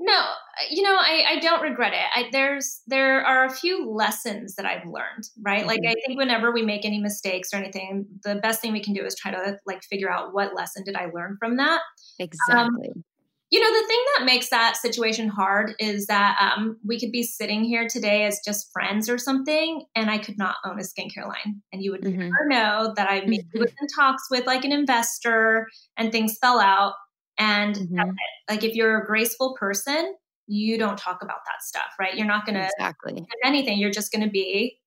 No, 0.01 0.21
you 0.69 0.81
know, 0.81 0.95
I, 0.95 1.25
I 1.27 1.39
don't 1.39 1.61
regret 1.61 1.91
it. 1.93 2.05
I, 2.15 2.29
there's 2.31 2.81
there 2.87 3.21
are 3.25 3.45
a 3.45 3.49
few 3.49 3.91
lessons 3.91 4.55
that 4.55 4.65
I've 4.65 4.85
learned, 4.85 5.25
right? 5.41 5.59
Mm-hmm. 5.59 5.67
Like 5.67 5.81
I 5.85 5.93
think 6.05 6.17
whenever 6.17 6.53
we 6.53 6.61
make 6.61 6.85
any 6.85 6.99
mistakes 6.99 7.53
or 7.53 7.57
anything, 7.57 8.05
the 8.23 8.35
best 8.35 8.61
thing 8.61 8.71
we 8.71 8.83
can 8.83 8.93
do 8.93 9.03
is 9.03 9.13
try 9.15 9.31
to 9.31 9.57
like 9.65 9.83
figure 9.83 10.09
out 10.09 10.33
what 10.33 10.55
lesson 10.55 10.83
did 10.85 10.95
I 10.95 11.07
learn 11.13 11.35
from 11.37 11.57
that. 11.57 11.81
Exactly. 12.17 12.89
Um, 12.95 13.03
you 13.51 13.59
know, 13.59 13.81
the 13.81 13.87
thing 13.87 14.05
that 14.17 14.25
makes 14.25 14.49
that 14.51 14.77
situation 14.77 15.27
hard 15.27 15.73
is 15.79 16.05
that 16.05 16.37
um, 16.39 16.77
we 16.85 16.99
could 16.99 17.11
be 17.11 17.23
sitting 17.23 17.63
here 17.63 17.87
today 17.87 18.25
as 18.25 18.39
just 18.45 18.71
friends 18.71 19.09
or 19.09 19.17
something, 19.17 19.85
and 19.95 20.09
I 20.09 20.19
could 20.19 20.37
not 20.37 20.57
own 20.63 20.79
a 20.79 20.83
skincare 20.83 21.27
line, 21.27 21.61
and 21.73 21.83
you 21.83 21.91
would 21.91 22.03
mm-hmm. 22.03 22.19
never 22.19 22.45
know 22.47 22.93
that 22.95 23.09
I 23.09 23.21
maybe 23.25 23.47
was 23.55 23.71
in 23.81 23.87
talks 23.97 24.23
with 24.29 24.45
like 24.45 24.65
an 24.65 24.71
investor, 24.71 25.67
and 25.97 26.11
things 26.11 26.37
fell 26.39 26.59
out 26.59 26.93
and 27.39 27.75
mm-hmm. 27.75 28.11
Like 28.49 28.63
if 28.63 28.75
you're 28.75 29.01
a 29.01 29.05
graceful 29.05 29.55
person, 29.57 30.15
you 30.47 30.77
don't 30.77 30.97
talk 30.97 31.21
about 31.21 31.39
that 31.45 31.61
stuff, 31.61 31.93
right? 31.99 32.15
You're 32.15 32.27
not 32.27 32.45
going 32.45 32.55
to 32.55 32.65
exactly 32.65 33.25
anything. 33.45 33.77
You're 33.77 33.91
just 33.91 34.11
going 34.11 34.23
to 34.23 34.29
be, 34.29 34.79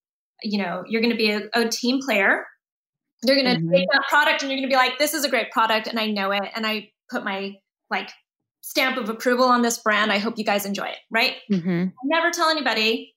you 0.42 0.58
know, 0.58 0.84
you're 0.86 1.00
going 1.00 1.12
to 1.12 1.16
be 1.16 1.30
a, 1.30 1.48
a, 1.54 1.68
team 1.68 2.00
player. 2.00 2.44
You're 3.24 3.36
going 3.36 3.54
to 3.54 3.60
mm-hmm. 3.60 3.72
take 3.72 3.88
that 3.92 4.02
product 4.08 4.42
and 4.42 4.50
you're 4.50 4.58
going 4.58 4.68
to 4.68 4.72
be 4.72 4.76
like, 4.76 4.98
this 4.98 5.14
is 5.14 5.24
a 5.24 5.30
great 5.30 5.52
product 5.52 5.86
and 5.86 5.98
I 5.98 6.08
know 6.08 6.32
it. 6.32 6.42
And 6.56 6.66
I 6.66 6.90
put 7.08 7.24
my 7.24 7.54
like 7.90 8.10
stamp 8.62 8.96
of 8.96 9.08
approval 9.08 9.44
on 9.44 9.62
this 9.62 9.78
brand. 9.78 10.10
I 10.10 10.18
hope 10.18 10.36
you 10.36 10.44
guys 10.44 10.66
enjoy 10.66 10.86
it, 10.86 10.98
right? 11.10 11.36
Mm-hmm. 11.50 11.86
Never 12.04 12.30
tell 12.30 12.48
anybody 12.48 13.14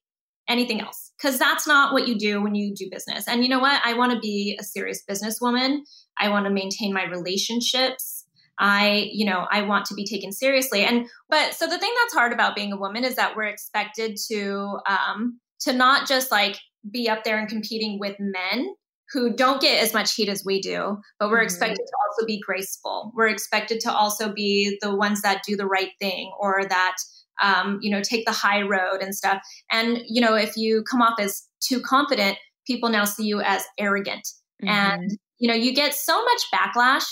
anything 0.47 0.81
else 0.81 1.11
because 1.17 1.39
that's 1.39 1.65
not 1.65 1.93
what 1.93 2.07
you 2.07 2.17
do 2.19 2.41
when 2.41 2.53
you 2.53 2.75
do 2.75 2.87
business. 2.91 3.27
And 3.27 3.41
you 3.41 3.49
know 3.49 3.59
what? 3.59 3.81
I 3.83 3.93
want 3.93 4.11
to 4.11 4.19
be 4.19 4.55
a 4.59 4.63
serious 4.63 5.01
businesswoman. 5.09 5.79
I 6.19 6.29
want 6.29 6.45
to 6.45 6.51
maintain 6.51 6.93
my 6.93 7.05
relationships. 7.05 8.14
I, 8.59 9.09
you 9.13 9.25
know, 9.25 9.47
I 9.51 9.61
want 9.63 9.85
to 9.87 9.93
be 9.93 10.05
taken 10.05 10.31
seriously. 10.31 10.83
And, 10.83 11.07
but 11.29 11.53
so 11.53 11.67
the 11.67 11.77
thing 11.77 11.93
that's 12.03 12.13
hard 12.13 12.33
about 12.33 12.55
being 12.55 12.71
a 12.71 12.77
woman 12.77 13.03
is 13.03 13.15
that 13.15 13.35
we're 13.35 13.43
expected 13.43 14.17
to, 14.29 14.79
um, 14.87 15.39
to 15.61 15.73
not 15.73 16.07
just 16.07 16.31
like 16.31 16.57
be 16.89 17.09
up 17.09 17.23
there 17.23 17.37
and 17.37 17.49
competing 17.49 17.99
with 17.99 18.15
men 18.19 18.73
who 19.11 19.33
don't 19.33 19.61
get 19.61 19.83
as 19.83 19.93
much 19.93 20.15
heat 20.15 20.29
as 20.29 20.43
we 20.45 20.59
do, 20.59 20.97
but 21.19 21.29
we're 21.29 21.37
mm-hmm. 21.37 21.45
expected 21.45 21.77
to 21.85 21.93
also 22.07 22.25
be 22.25 22.39
graceful. 22.39 23.11
We're 23.15 23.27
expected 23.27 23.79
to 23.81 23.91
also 23.91 24.33
be 24.33 24.77
the 24.81 24.95
ones 24.95 25.21
that 25.21 25.43
do 25.47 25.55
the 25.55 25.67
right 25.67 25.91
thing 25.99 26.31
or 26.39 26.65
that, 26.67 26.95
um, 27.41 27.79
you 27.81 27.91
know, 27.91 28.01
take 28.01 28.25
the 28.25 28.31
high 28.31 28.61
road 28.61 29.01
and 29.01 29.13
stuff. 29.13 29.41
And, 29.71 30.01
you 30.07 30.21
know, 30.21 30.35
if 30.35 30.57
you 30.57 30.83
come 30.89 31.01
off 31.01 31.19
as 31.19 31.43
too 31.59 31.81
confident, 31.81 32.37
people 32.65 32.89
now 32.89 33.05
see 33.05 33.25
you 33.25 33.41
as 33.41 33.63
arrogant. 33.77 34.27
Mm-hmm. 34.63 34.69
And, 34.69 35.17
you 35.37 35.47
know, 35.47 35.55
you 35.55 35.73
get 35.73 35.93
so 35.93 36.23
much 36.23 36.41
backlash 36.53 37.05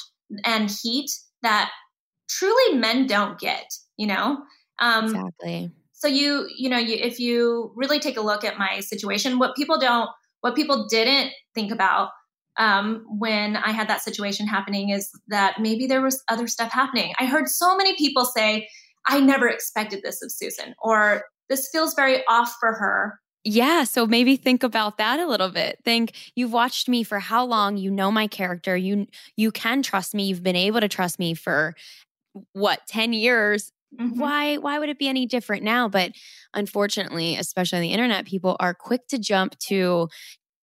and 0.46 0.72
heat 0.82 1.12
that 1.44 1.72
truly 2.30 2.78
men 2.78 3.06
don't 3.06 3.40
get, 3.40 3.66
you 3.98 4.08
know? 4.08 4.40
Um, 4.80 5.06
exactly. 5.06 5.72
So 5.94 6.08
you, 6.08 6.50
you 6.58 6.70
know, 6.70 6.78
you, 6.78 6.96
if 6.96 7.20
you 7.20 7.72
really 7.76 8.00
take 8.00 8.18
a 8.18 8.22
look 8.22 8.44
at 8.44 8.58
my 8.58 8.80
situation, 8.80 9.40
what 9.40 9.56
people 9.56 9.80
don't, 9.80 10.10
what 10.42 10.56
people 10.56 10.88
didn't 10.90 11.32
think 11.56 11.72
about 11.72 12.10
um, 12.58 13.06
when 13.08 13.56
I 13.56 13.72
had 13.72 13.88
that 13.88 14.02
situation 14.02 14.48
happening 14.48 14.90
is 14.90 15.10
that 15.28 15.60
maybe 15.60 15.88
there 15.88 16.02
was 16.02 16.22
other 16.28 16.48
stuff 16.48 16.72
happening. 16.72 17.14
I 17.20 17.26
heard 17.26 17.48
so 17.48 17.76
many 17.78 17.96
people 17.96 18.26
say, 18.26 18.68
I 19.08 19.20
never 19.20 19.48
expected 19.48 20.02
this 20.04 20.22
of 20.22 20.32
Susan, 20.32 20.76
or 20.82 21.24
this 21.50 21.70
feels 21.72 21.94
very 21.94 22.24
off 22.28 22.56
for 22.60 22.74
her. 22.74 23.20
Yeah. 23.46 23.84
So 23.84 24.06
maybe 24.08 24.38
think 24.38 24.64
about 24.64 24.98
that 24.98 25.20
a 25.20 25.28
little 25.28 25.50
bit. 25.50 25.80
Think 25.84 26.14
you've 26.36 26.54
watched 26.54 26.88
me 26.88 27.04
for 27.04 27.20
how 27.20 27.46
long? 27.46 27.78
You 27.78 27.92
know 27.92 28.12
my 28.12 28.28
character. 28.28 28.78
You 28.78 29.08
you 29.36 29.52
can 29.52 29.84
trust 29.84 30.16
me. 30.16 30.24
You've 30.24 30.44
been 30.44 30.56
able 30.56 30.80
to 30.80 30.88
trust 30.88 31.20
me 31.20 31.34
for 31.34 31.76
what, 32.54 32.80
10 32.88 33.14
years. 33.14 33.72
Mm-hmm. 34.00 34.20
Why 34.20 34.58
why 34.58 34.80
would 34.80 34.90
it 34.90 34.98
be 34.98 35.08
any 35.08 35.26
different 35.26 35.64
now? 35.64 35.90
But 35.90 36.14
unfortunately, 36.54 37.36
especially 37.36 37.78
on 37.78 37.84
the 37.84 37.94
internet, 37.94 38.26
people 38.26 38.56
are 38.60 38.74
quick 38.74 39.08
to 39.10 39.20
jump 39.20 39.58
to 39.60 40.08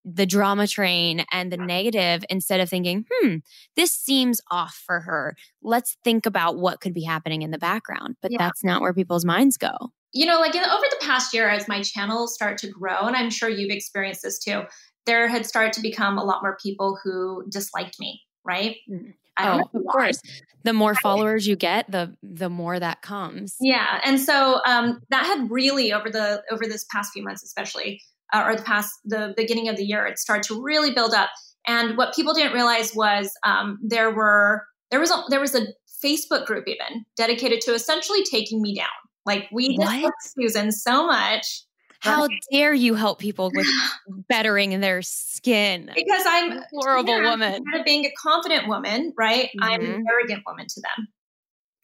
the 0.05 0.25
drama 0.25 0.66
train 0.66 1.25
and 1.31 1.53
the 1.53 1.59
negative 1.59 2.25
instead 2.31 2.59
of 2.59 2.71
thinking, 2.71 3.05
hmm, 3.11 3.37
this 3.77 3.93
seems 3.93 4.40
off 4.51 4.83
for 4.87 5.01
her. 5.01 5.37
Let's 5.62 5.99
think 6.03 6.25
about 6.25 6.57
what 6.57 6.81
could 6.81 6.95
be 6.95 7.03
happening 7.03 7.43
in 7.43 7.51
the 7.51 7.59
background. 7.59 8.16
But 8.23 8.33
yeah. 8.33 8.38
that's 8.38 8.64
not 8.64 8.81
where 8.81 8.95
people's 8.95 9.27
minds 9.27 9.59
go 9.59 9.93
you 10.12 10.27
know, 10.27 10.40
like 10.40 10.55
in, 10.55 10.64
over 10.64 10.85
the 10.90 10.99
past 11.01 11.33
year, 11.33 11.49
as 11.49 11.68
my 11.68 11.83
channel 11.83 12.27
started 12.27 12.59
to 12.59 12.68
grow, 12.68 12.99
and 13.01 13.16
I'm 13.16 13.31
sure 13.31 13.49
you've 13.49 13.70
experienced 13.70 14.23
this 14.23 14.38
too, 14.38 14.62
there 15.07 15.29
had 15.29 15.46
started 15.46 15.73
to 15.75 15.81
become 15.81 16.18
a 16.18 16.25
lot 16.25 16.42
more 16.42 16.57
people 16.62 16.99
who 17.03 17.44
disliked 17.49 17.99
me, 18.01 18.20
right? 18.44 18.77
Mm. 18.90 19.14
Oh, 19.38 19.61
of 19.73 19.83
course. 19.90 20.20
The 20.64 20.73
more 20.73 20.94
followers 20.94 21.46
you 21.46 21.57
get, 21.57 21.90
the 21.90 22.14
the 22.23 22.51
more 22.51 22.79
that 22.79 23.01
comes. 23.01 23.57
Yeah, 23.61 24.01
and 24.05 24.20
so 24.20 24.61
um, 24.66 25.01
that 25.09 25.25
had 25.25 25.51
really 25.51 25.92
over 25.92 26.11
the 26.11 26.42
over 26.51 26.66
this 26.66 26.85
past 26.92 27.12
few 27.14 27.23
months, 27.23 27.42
especially, 27.42 28.03
uh, 28.35 28.42
or 28.44 28.57
the 28.57 28.62
past 28.62 28.92
the 29.07 29.33
beginning 29.37 29.68
of 29.70 29.77
the 29.77 29.85
year, 29.85 30.07
it 30.07 30.18
started 30.18 30.42
to 30.49 30.62
really 30.62 30.92
build 30.92 31.14
up. 31.14 31.31
And 31.66 31.96
what 31.96 32.14
people 32.14 32.35
didn't 32.35 32.53
realize 32.53 32.94
was 32.94 33.33
um, 33.42 33.79
there 33.83 34.11
were 34.11 34.66
there 34.90 35.01
was 35.01 35.11
a 35.11 35.23
there 35.31 35.40
was 35.40 35.55
a 35.55 35.66
Facebook 36.05 36.44
group 36.44 36.68
even 36.68 37.07
dedicated 37.16 37.62
to 37.62 37.73
essentially 37.73 38.23
taking 38.25 38.61
me 38.61 38.75
down 38.75 38.88
like 39.26 39.48
we 39.52 39.76
dislike 39.76 40.12
Susan 40.20 40.72
so 40.72 41.06
much. 41.06 41.62
How 42.00 42.28
dare 42.50 42.72
you 42.72 42.94
help 42.94 43.18
people 43.18 43.50
with 43.54 43.66
bettering 44.28 44.80
their 44.80 45.02
skin? 45.02 45.90
Because 45.94 46.22
I'm 46.26 46.52
a 46.52 46.62
horrible 46.72 47.22
yeah, 47.22 47.30
woman. 47.30 47.54
Instead 47.54 47.80
of 47.80 47.85
being 47.85 48.06
a 48.06 48.12
confident 48.18 48.68
woman, 48.68 49.12
right? 49.18 49.48
Mm-hmm. 49.48 49.62
I'm 49.62 49.80
an 49.83 50.04
arrogant 50.11 50.42
woman 50.46 50.66
to 50.66 50.80
them. 50.80 51.09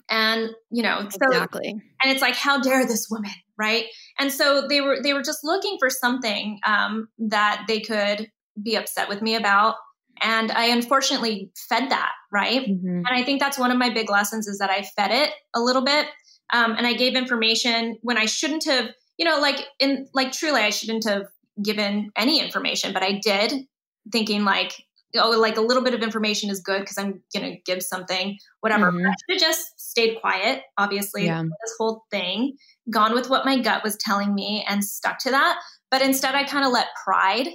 And 0.08 0.50
you 0.70 0.82
know, 0.82 1.06
so, 1.10 1.18
exactly. 1.22 1.68
And 1.68 2.12
it's 2.12 2.22
like, 2.22 2.36
how 2.36 2.60
dare 2.60 2.86
this 2.86 3.08
woman, 3.10 3.32
right? 3.58 3.86
And 4.18 4.32
so 4.32 4.66
they 4.66 4.80
were 4.80 5.02
they 5.02 5.12
were 5.12 5.22
just 5.22 5.40
looking 5.42 5.76
for 5.78 5.90
something 5.90 6.60
um, 6.64 7.08
that 7.18 7.64
they 7.68 7.80
could 7.80 8.30
be 8.62 8.76
upset 8.76 9.08
with 9.08 9.20
me 9.20 9.34
about. 9.34 9.74
And 10.22 10.50
I 10.50 10.66
unfortunately 10.66 11.50
fed 11.68 11.90
that, 11.90 12.12
right? 12.32 12.66
Mm-hmm. 12.66 12.88
And 12.88 13.08
I 13.08 13.22
think 13.22 13.40
that's 13.40 13.58
one 13.58 13.70
of 13.70 13.76
my 13.76 13.90
big 13.90 14.08
lessons 14.08 14.46
is 14.46 14.58
that 14.58 14.70
I 14.70 14.82
fed 14.82 15.10
it 15.10 15.30
a 15.54 15.60
little 15.60 15.84
bit 15.84 16.06
um, 16.52 16.72
and 16.72 16.86
I 16.86 16.94
gave 16.94 17.16
information 17.16 17.98
when 18.02 18.16
I 18.16 18.26
shouldn't 18.26 18.64
have. 18.64 18.90
You 19.18 19.24
know, 19.24 19.40
like 19.40 19.64
in 19.78 20.08
like 20.12 20.32
truly, 20.32 20.60
I 20.60 20.70
shouldn't 20.70 21.08
have 21.08 21.26
given 21.62 22.10
any 22.16 22.40
information, 22.40 22.92
but 22.92 23.02
I 23.02 23.12
did, 23.12 23.66
thinking 24.12 24.44
like, 24.44 24.72
oh, 25.16 25.30
like 25.30 25.56
a 25.56 25.62
little 25.62 25.82
bit 25.82 25.94
of 25.94 26.02
information 26.02 26.50
is 26.50 26.60
good 26.60 26.80
because 26.80 26.98
I'm 26.98 27.22
gonna 27.34 27.56
give 27.64 27.82
something, 27.82 28.36
whatever. 28.60 28.92
Mm-hmm. 28.92 29.06
I 29.06 29.10
should 29.10 29.40
have 29.40 29.48
just 29.48 29.80
stayed 29.80 30.20
quiet. 30.20 30.62
Obviously, 30.76 31.26
yeah. 31.26 31.42
this 31.42 31.74
whole 31.78 32.04
thing, 32.10 32.56
gone 32.90 33.14
with 33.14 33.30
what 33.30 33.46
my 33.46 33.58
gut 33.58 33.82
was 33.82 33.96
telling 33.96 34.34
me, 34.34 34.64
and 34.68 34.84
stuck 34.84 35.18
to 35.20 35.30
that. 35.30 35.58
But 35.90 36.02
instead, 36.02 36.34
I 36.34 36.44
kind 36.44 36.66
of 36.66 36.72
let 36.72 36.88
pride 37.04 37.48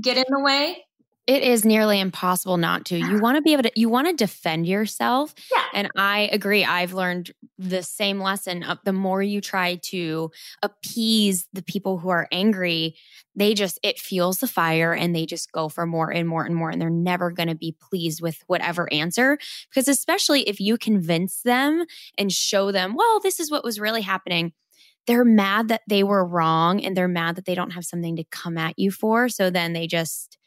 get 0.00 0.16
in 0.16 0.24
the 0.28 0.40
way 0.40 0.84
it 1.26 1.42
is 1.42 1.64
nearly 1.64 2.00
impossible 2.00 2.58
not 2.58 2.84
to. 2.86 2.98
You 2.98 3.18
want 3.18 3.36
to 3.36 3.42
be 3.42 3.54
able 3.54 3.62
to, 3.62 3.72
you 3.74 3.88
want 3.88 4.08
to 4.08 4.12
defend 4.14 4.66
yourself. 4.66 5.34
Yeah. 5.50 5.64
And 5.72 5.90
I 5.96 6.28
agree. 6.32 6.64
I've 6.64 6.92
learned 6.92 7.32
the 7.58 7.82
same 7.82 8.20
lesson. 8.20 8.62
Of 8.62 8.78
the 8.84 8.92
more 8.92 9.22
you 9.22 9.40
try 9.40 9.76
to 9.86 10.30
appease 10.62 11.48
the 11.52 11.62
people 11.62 11.98
who 11.98 12.10
are 12.10 12.28
angry, 12.30 12.96
they 13.34 13.54
just, 13.54 13.78
it 13.82 13.98
fuels 13.98 14.38
the 14.38 14.46
fire 14.46 14.92
and 14.92 15.16
they 15.16 15.24
just 15.24 15.50
go 15.50 15.70
for 15.70 15.86
more 15.86 16.12
and 16.12 16.28
more 16.28 16.44
and 16.44 16.54
more. 16.54 16.68
And 16.68 16.80
they're 16.80 16.90
never 16.90 17.30
going 17.30 17.48
to 17.48 17.54
be 17.54 17.74
pleased 17.80 18.20
with 18.20 18.42
whatever 18.46 18.92
answer. 18.92 19.38
Because 19.70 19.88
especially 19.88 20.42
if 20.42 20.60
you 20.60 20.76
convince 20.76 21.40
them 21.40 21.86
and 22.18 22.30
show 22.30 22.70
them, 22.70 22.94
well, 22.94 23.18
this 23.20 23.40
is 23.40 23.50
what 23.50 23.64
was 23.64 23.80
really 23.80 24.02
happening 24.02 24.52
they're 25.06 25.22
mad 25.22 25.68
that 25.68 25.82
they 25.86 26.02
were 26.02 26.24
wrong 26.24 26.82
and 26.82 26.96
they're 26.96 27.06
mad 27.06 27.36
that 27.36 27.44
they 27.44 27.54
don't 27.54 27.72
have 27.72 27.84
something 27.84 28.16
to 28.16 28.24
come 28.24 28.56
at 28.56 28.78
you 28.78 28.90
for. 28.90 29.28
So 29.28 29.50
then 29.50 29.74
they 29.74 29.86
just 29.86 30.38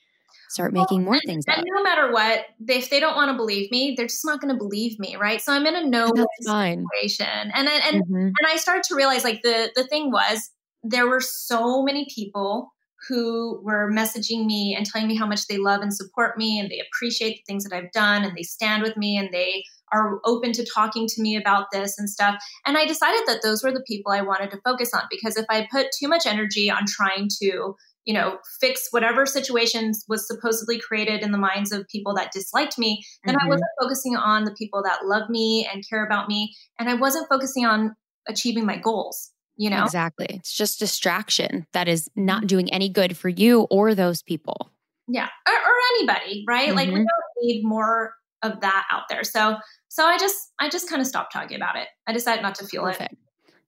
start 0.49 0.73
making 0.73 1.03
more 1.03 1.19
things 1.25 1.45
and, 1.47 1.60
up. 1.60 1.65
no 1.67 1.83
matter 1.83 2.12
what, 2.12 2.45
if 2.67 2.89
they 2.89 2.99
don't 2.99 3.15
want 3.15 3.31
to 3.31 3.38
believe 3.38 3.69
me, 3.71 3.93
they're 3.95 4.07
just 4.07 4.25
not 4.25 4.41
going 4.41 4.53
to 4.53 4.57
believe 4.57 4.99
me, 4.99 5.15
right? 5.15 5.41
So 5.41 5.53
I'm 5.53 5.65
in 5.65 5.75
a 5.75 5.86
no 5.86 6.12
situation, 6.41 7.27
and 7.27 7.67
and 7.67 8.03
mm-hmm. 8.03 8.15
and 8.15 8.47
I 8.47 8.57
started 8.57 8.83
to 8.86 8.95
realize 8.95 9.23
like 9.23 9.41
the 9.41 9.71
the 9.75 9.86
thing 9.86 10.12
was 10.12 10.49
there 10.83 11.07
were 11.07 11.21
so 11.21 11.83
many 11.83 12.07
people 12.13 12.73
who 13.07 13.62
were 13.63 13.91
messaging 13.91 14.45
me 14.45 14.75
and 14.75 14.86
telling 14.86 15.07
me 15.07 15.15
how 15.15 15.27
much 15.27 15.47
they 15.47 15.57
love 15.57 15.81
and 15.81 15.93
support 15.93 16.38
me 16.38 16.60
and 16.60 16.69
they 16.69 16.81
appreciate 16.81 17.38
the 17.38 17.43
things 17.45 17.63
that 17.63 17.75
I've 17.75 17.91
done 17.91 18.23
and 18.23 18.36
they 18.36 18.43
stand 18.43 18.83
with 18.83 18.97
me 18.97 19.17
and 19.17 19.29
they 19.31 19.63
are 19.93 20.19
open 20.25 20.51
to 20.53 20.65
talking 20.65 21.07
to 21.07 21.21
me 21.21 21.38
about 21.38 21.67
this 21.71 21.97
and 21.97 22.10
stuff. 22.10 22.41
And 22.65 22.77
I 22.77 22.86
decided 22.86 23.21
that 23.27 23.41
those 23.43 23.63
were 23.63 23.71
the 23.71 23.83
people 23.88 24.12
I 24.12 24.21
wanted 24.21 24.51
to 24.51 24.62
focus 24.65 24.93
on 24.93 25.03
because 25.10 25.38
if 25.38 25.45
I 25.49 25.67
put 25.71 25.88
too 25.97 26.07
much 26.07 26.25
energy 26.25 26.69
on 26.69 26.86
trying 26.88 27.29
to, 27.41 27.75
you 28.07 28.13
know, 28.13 28.37
fix 28.61 28.87
whatever 28.91 29.25
situations 29.25 30.05
was 30.07 30.25
supposedly 30.25 30.79
created 30.79 31.21
in 31.21 31.33
the 31.33 31.37
minds 31.37 31.73
of 31.73 31.85
people 31.89 32.15
that 32.15 32.31
disliked 32.31 32.79
me, 32.79 33.03
then 33.25 33.35
mm-hmm. 33.35 33.45
I 33.45 33.49
wasn't 33.49 33.69
focusing 33.79 34.15
on 34.15 34.45
the 34.45 34.53
people 34.53 34.81
that 34.83 35.05
love 35.05 35.29
me 35.29 35.69
and 35.71 35.83
care 35.87 36.05
about 36.05 36.29
me. 36.29 36.55
And 36.79 36.89
I 36.89 36.93
wasn't 36.93 37.27
focusing 37.29 37.65
on 37.65 37.93
achieving 38.25 38.65
my 38.65 38.77
goals. 38.77 39.31
You 39.57 39.69
know? 39.69 39.83
Exactly. 39.83 40.27
It's 40.29 40.55
just 40.55 40.79
distraction 40.79 41.67
that 41.73 41.89
is 41.89 42.09
not 42.15 42.39
mm-hmm. 42.39 42.47
doing 42.47 42.73
any 42.73 42.87
good 42.87 43.17
for 43.17 43.27
you 43.27 43.67
or 43.69 43.93
those 43.93 44.21
people. 44.21 44.71
Yeah. 45.09 45.27
Or, 45.45 45.53
or 45.53 45.75
anybody, 45.95 46.45
right? 46.47 46.69
Mm-hmm. 46.69 46.77
Like 46.77 46.87
we 46.87 46.93
mm-hmm. 46.93 47.03
don't 47.03 47.45
need 47.45 47.63
more 47.65 48.13
of 48.41 48.61
that 48.61 48.85
out 48.89 49.03
there. 49.09 49.25
So 49.25 49.57
so 49.89 50.05
I 50.05 50.17
just 50.17 50.37
I 50.61 50.69
just 50.69 50.89
kind 50.89 51.01
of 51.01 51.07
stopped 51.07 51.33
talking 51.33 51.57
about 51.57 51.75
it. 51.75 51.89
I 52.07 52.13
decided 52.13 52.41
not 52.41 52.55
to 52.55 52.65
feel 52.67 52.83
Perfect. 52.83 53.13
it. 53.13 53.19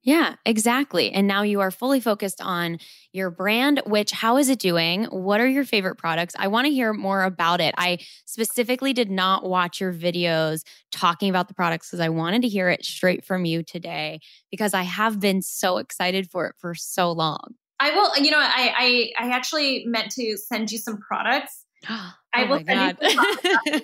Yeah, 0.10 0.38
exactly. 0.44 1.12
And 1.12 1.28
now 1.28 1.44
you 1.44 1.60
are 1.60 1.70
fully 1.70 2.00
focused 2.00 2.42
on 2.42 2.80
your 3.14 3.30
brand, 3.30 3.84
which 3.86 4.10
how 4.10 4.38
is 4.38 4.50
it 4.50 4.58
doing? 4.58 5.04
What 5.04 5.40
are 5.40 5.48
your 5.48 5.64
favorite 5.64 6.00
products? 6.00 6.34
I 6.36 6.48
want 6.48 6.66
to 6.66 6.74
hear 6.74 6.94
more 6.94 7.22
about 7.22 7.62
it. 7.62 7.76
I 7.78 8.00
specifically 8.26 8.92
did 8.92 9.12
not 9.12 9.48
watch 9.48 9.80
your 9.80 9.94
videos 9.94 10.64
talking 10.92 11.30
about 11.30 11.48
the 11.48 11.54
products 11.54 11.90
because 11.90 12.00
I 12.00 12.10
wanted 12.10 12.42
to 12.42 12.48
hear 12.48 12.70
it 12.70 12.84
straight 12.84 13.24
from 13.24 13.46
you 13.46 13.62
today 13.62 14.20
because 14.50 14.74
I 14.74 14.82
have 14.82 15.20
been 15.20 15.44
so 15.44 15.78
excited 15.78 16.32
for 16.32 16.48
it 16.48 16.56
for 16.58 16.74
so 16.74 17.12
long. 17.12 17.54
I 17.80 17.92
will, 17.92 18.18
you 18.18 18.32
know, 18.32 18.40
I 18.40 19.12
I, 19.20 19.26
I 19.28 19.30
actually 19.36 19.84
meant 19.86 20.10
to 20.14 20.38
send 20.38 20.72
you 20.72 20.80
some 20.80 20.98
products 20.98 21.59
I 22.34 22.44
will 22.44 22.64
send 22.64 22.98
you 23.02 23.08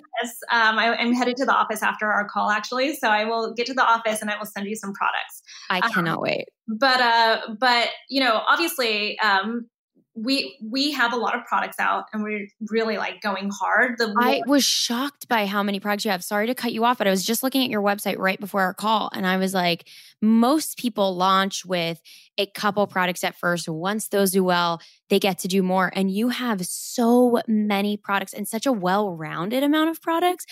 um, 0.51 0.77
I, 0.77 0.95
am 0.99 1.13
headed 1.13 1.36
to 1.38 1.45
the 1.45 1.53
office 1.53 1.81
after 1.81 2.05
our 2.05 2.27
call, 2.27 2.51
actually. 2.51 2.95
So 2.95 3.10
I 3.10 3.25
will 3.25 3.53
get 3.53 3.65
to 3.67 3.73
the 3.73 3.84
office 3.84 4.21
and 4.21 4.29
I 4.29 4.38
will 4.38 4.45
send 4.45 4.67
you 4.67 4.75
some 4.75 4.93
products. 4.93 5.41
I 5.69 5.81
cannot 5.81 6.17
um, 6.17 6.21
wait. 6.21 6.45
But 6.67 7.01
uh, 7.01 7.41
but 7.60 7.89
you 8.10 8.21
know, 8.21 8.41
obviously, 8.47 9.17
um, 9.19 9.67
we 10.15 10.58
we 10.62 10.91
have 10.91 11.12
a 11.12 11.17
lot 11.17 11.36
of 11.36 11.43
products 11.45 11.78
out 11.80 12.06
and 12.13 12.23
we're 12.23 12.47
really 12.69 12.97
like 12.97 13.21
going 13.21 13.51
hard. 13.51 13.97
The 13.97 14.15
i 14.17 14.41
was 14.47 14.63
shocked 14.63 15.28
by 15.28 15.45
how 15.45 15.62
many 15.62 15.80
products 15.80 16.06
you 16.06 16.12
have. 16.12 16.23
Sorry 16.23 16.47
to 16.47 16.56
cut 16.56 16.71
you 16.71 16.86
off 16.86 16.97
but 16.97 17.08
i 17.08 17.10
was 17.10 17.25
just 17.25 17.43
looking 17.43 17.63
at 17.63 17.69
your 17.69 17.82
website 17.82 18.17
right 18.17 18.39
before 18.39 18.62
our 18.62 18.73
call 18.73 19.10
and 19.13 19.28
i 19.28 19.38
was 19.38 19.54
like 19.54 19.88
most 20.21 20.78
people 20.78 21.15
launch 21.15 21.65
with 21.65 22.01
a 22.38 22.45
couple 22.47 22.88
products 22.88 23.23
at 23.23 23.36
first. 23.36 23.67
Once 23.67 24.08
those 24.08 24.32
do 24.32 24.43
well 24.43 24.82
they 25.10 25.19
get 25.19 25.38
to 25.39 25.47
do 25.47 25.62
more. 25.62 25.91
And 25.93 26.10
you 26.10 26.30
have 26.30 26.65
so 26.65 27.41
many 27.47 27.97
products 27.97 28.34
and 28.34 28.47
such 28.47 28.65
a 28.65 28.71
well-rounded 28.71 29.62
amount 29.62 29.91
of 29.91 30.01
products. 30.01 30.45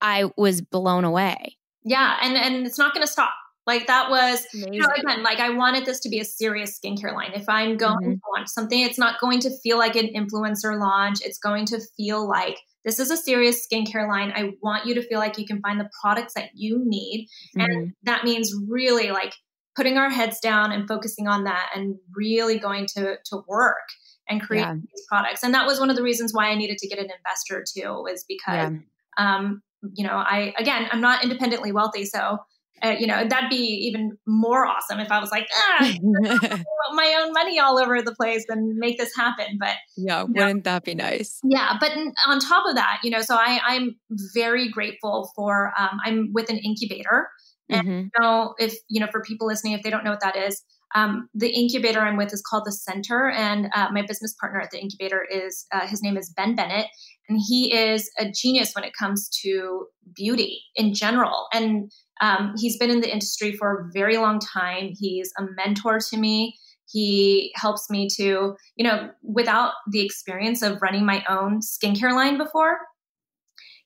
I 0.00 0.30
was 0.36 0.60
blown 0.60 1.04
away. 1.04 1.58
Yeah 1.84 2.16
and 2.22 2.36
and 2.36 2.66
it's 2.66 2.78
not 2.78 2.94
going 2.94 3.06
to 3.06 3.12
stop 3.12 3.32
like 3.66 3.86
that 3.86 4.10
was, 4.10 4.44
Amazing. 4.54 4.72
you 4.74 4.80
know, 4.80 4.88
again, 4.96 5.22
like 5.22 5.38
I 5.38 5.50
wanted 5.50 5.86
this 5.86 6.00
to 6.00 6.08
be 6.08 6.18
a 6.18 6.24
serious 6.24 6.78
skincare 6.78 7.14
line. 7.14 7.32
If 7.34 7.48
I'm 7.48 7.76
going 7.76 7.96
mm-hmm. 7.98 8.12
to 8.12 8.20
launch 8.36 8.48
something, 8.48 8.80
it's 8.80 8.98
not 8.98 9.20
going 9.20 9.40
to 9.40 9.50
feel 9.58 9.78
like 9.78 9.96
an 9.96 10.08
influencer 10.08 10.78
launch. 10.78 11.18
It's 11.22 11.38
going 11.38 11.66
to 11.66 11.80
feel 11.96 12.28
like 12.28 12.58
this 12.84 12.98
is 12.98 13.10
a 13.10 13.16
serious 13.16 13.66
skincare 13.66 14.08
line. 14.08 14.32
I 14.34 14.52
want 14.62 14.86
you 14.86 14.94
to 14.94 15.02
feel 15.02 15.18
like 15.18 15.38
you 15.38 15.46
can 15.46 15.60
find 15.60 15.78
the 15.78 15.88
products 16.00 16.34
that 16.34 16.50
you 16.54 16.82
need. 16.84 17.28
Mm-hmm. 17.56 17.60
And 17.60 17.92
that 18.02 18.24
means 18.24 18.52
really 18.68 19.10
like 19.10 19.34
putting 19.76 19.96
our 19.96 20.10
heads 20.10 20.40
down 20.40 20.72
and 20.72 20.88
focusing 20.88 21.28
on 21.28 21.44
that 21.44 21.70
and 21.74 21.96
really 22.14 22.58
going 22.58 22.86
to 22.94 23.16
to 23.24 23.42
work 23.46 23.88
and 24.28 24.40
create 24.40 24.62
yeah. 24.62 24.74
these 24.74 25.04
products. 25.08 25.42
And 25.42 25.54
that 25.54 25.66
was 25.66 25.80
one 25.80 25.90
of 25.90 25.96
the 25.96 26.02
reasons 26.02 26.32
why 26.34 26.48
I 26.48 26.54
needed 26.54 26.78
to 26.78 26.88
get 26.88 26.98
an 26.98 27.08
investor 27.16 27.64
too, 27.64 28.02
was 28.02 28.24
because 28.28 28.72
yeah. 28.72 28.72
um, 29.18 29.62
you 29.94 30.04
know, 30.04 30.14
I 30.14 30.54
again, 30.58 30.88
I'm 30.90 31.00
not 31.00 31.22
independently 31.22 31.72
wealthy, 31.72 32.04
so 32.04 32.38
uh, 32.82 32.96
you 32.98 33.06
know, 33.06 33.24
that'd 33.26 33.48
be 33.48 33.56
even 33.56 34.16
more 34.26 34.66
awesome 34.66 34.98
if 34.98 35.10
I 35.10 35.20
was 35.20 35.30
like, 35.30 35.46
ah, 35.54 35.94
my 36.92 37.22
own 37.22 37.32
money 37.32 37.60
all 37.60 37.78
over 37.78 38.02
the 38.02 38.14
place 38.14 38.44
and 38.48 38.76
make 38.76 38.98
this 38.98 39.14
happen. 39.16 39.56
But 39.58 39.76
yeah, 39.96 40.24
wouldn't 40.24 40.64
that 40.64 40.84
be 40.84 40.94
nice? 40.94 41.38
Yeah, 41.44 41.76
but 41.78 41.92
on 42.26 42.40
top 42.40 42.66
of 42.68 42.74
that, 42.74 42.98
you 43.04 43.10
know, 43.10 43.22
so 43.22 43.36
I, 43.36 43.60
I'm 43.64 43.96
very 44.34 44.68
grateful 44.68 45.30
for. 45.36 45.72
Um, 45.78 45.98
I'm 46.04 46.30
with 46.32 46.50
an 46.50 46.58
incubator, 46.58 47.28
and 47.68 47.86
mm-hmm. 47.86 48.00
you 48.00 48.10
know, 48.20 48.54
if 48.58 48.74
you 48.88 49.00
know, 49.00 49.08
for 49.12 49.22
people 49.22 49.46
listening, 49.46 49.74
if 49.74 49.82
they 49.82 49.90
don't 49.90 50.04
know 50.04 50.10
what 50.10 50.22
that 50.22 50.36
is, 50.36 50.62
um, 50.94 51.28
the 51.34 51.48
incubator 51.48 52.00
I'm 52.00 52.16
with 52.16 52.32
is 52.32 52.42
called 52.42 52.64
the 52.66 52.72
Center, 52.72 53.30
and 53.30 53.68
uh, 53.74 53.88
my 53.92 54.02
business 54.02 54.34
partner 54.40 54.60
at 54.60 54.70
the 54.70 54.80
incubator 54.80 55.24
is 55.30 55.66
uh, 55.72 55.86
his 55.86 56.02
name 56.02 56.16
is 56.16 56.32
Ben 56.36 56.54
Bennett, 56.54 56.86
and 57.28 57.40
he 57.48 57.74
is 57.74 58.10
a 58.18 58.30
genius 58.30 58.72
when 58.74 58.84
it 58.84 58.92
comes 58.98 59.28
to 59.42 59.86
beauty 60.14 60.60
in 60.74 60.94
general. 60.94 61.46
And 61.52 61.90
um, 62.20 62.54
he's 62.58 62.78
been 62.78 62.90
in 62.90 63.00
the 63.00 63.12
industry 63.12 63.52
for 63.52 63.72
a 63.72 63.90
very 63.92 64.16
long 64.16 64.38
time. 64.38 64.90
He's 64.98 65.32
a 65.38 65.42
mentor 65.56 65.98
to 66.10 66.16
me. 66.16 66.56
He 66.90 67.52
helps 67.54 67.88
me 67.88 68.08
to, 68.16 68.54
you 68.76 68.84
know, 68.84 69.10
without 69.22 69.72
the 69.90 70.04
experience 70.04 70.62
of 70.62 70.82
running 70.82 71.06
my 71.06 71.24
own 71.28 71.60
skincare 71.60 72.12
line 72.12 72.36
before, 72.36 72.78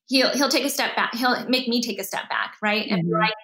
he'll 0.06 0.30
he'll 0.30 0.48
take 0.48 0.64
a 0.64 0.70
step 0.70 0.96
back. 0.96 1.14
He'll 1.14 1.48
make 1.48 1.68
me 1.68 1.80
take 1.80 2.00
a 2.00 2.04
step 2.04 2.28
back, 2.28 2.54
right? 2.62 2.88
Mm-hmm. 2.88 3.12
like, 3.12 3.34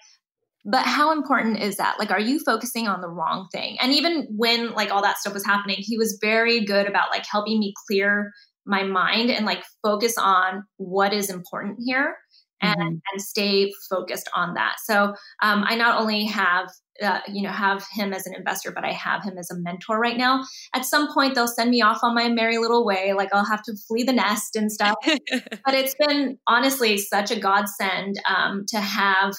but 0.65 0.85
how 0.85 1.13
important 1.13 1.61
is 1.61 1.77
that? 1.77 1.97
Like, 1.99 2.11
are 2.11 2.21
you 2.21 2.39
focusing 2.39 2.87
on 2.87 3.01
the 3.01 3.09
wrong 3.09 3.49
thing? 3.53 3.77
And 3.81 3.93
even 3.93 4.29
when 4.31 4.73
like 4.73 4.93
all 4.93 5.03
that 5.03 5.19
stuff 5.19 5.35
was 5.35 5.45
happening, 5.45 5.79
he 5.81 5.99
was 5.99 6.19
very 6.21 6.65
good 6.65 6.87
about 6.87 7.11
like 7.11 7.25
helping 7.31 7.59
me 7.59 7.75
clear 7.89 8.33
my 8.65 8.85
mind 8.85 9.31
and 9.31 9.45
like 9.45 9.65
focus 9.83 10.17
on 10.17 10.65
what 10.77 11.13
is 11.13 11.31
important 11.31 11.79
here 11.85 12.17
and, 12.61 12.77
mm-hmm. 12.77 12.97
and 13.13 13.23
stay 13.23 13.73
focused 13.91 14.31
on 14.35 14.55
that. 14.55 14.77
So 14.85 15.15
um, 15.43 15.65
I 15.67 15.75
not 15.75 16.01
only 16.01 16.27
have 16.27 16.69
uh, 17.03 17.21
you 17.27 17.43
know 17.43 17.51
have 17.51 17.85
him 17.91 18.13
as 18.13 18.27
an 18.27 18.35
investor, 18.35 18.71
but 18.71 18.85
I 18.85 18.93
have 18.93 19.25
him 19.25 19.37
as 19.39 19.51
a 19.51 19.59
mentor 19.59 19.99
right 19.99 20.17
now. 20.17 20.45
At 20.75 20.85
some 20.85 21.13
point, 21.13 21.35
they'll 21.35 21.49
send 21.49 21.71
me 21.71 21.83
off 21.83 22.01
on 22.03 22.15
my 22.15 22.29
merry 22.29 22.59
little 22.59 22.85
way. 22.85 23.15
Like 23.15 23.31
I'll 23.33 23.47
have 23.47 23.63
to 23.65 23.75
flee 23.89 24.05
the 24.05 24.13
nest 24.13 24.55
and 24.55 24.71
stuff. 24.71 24.95
but 25.05 25.75
it's 25.75 25.97
been 26.07 26.39
honestly 26.47 26.99
such 26.99 27.31
a 27.31 27.41
godsend 27.41 28.21
um, 28.29 28.65
to 28.69 28.79
have 28.79 29.33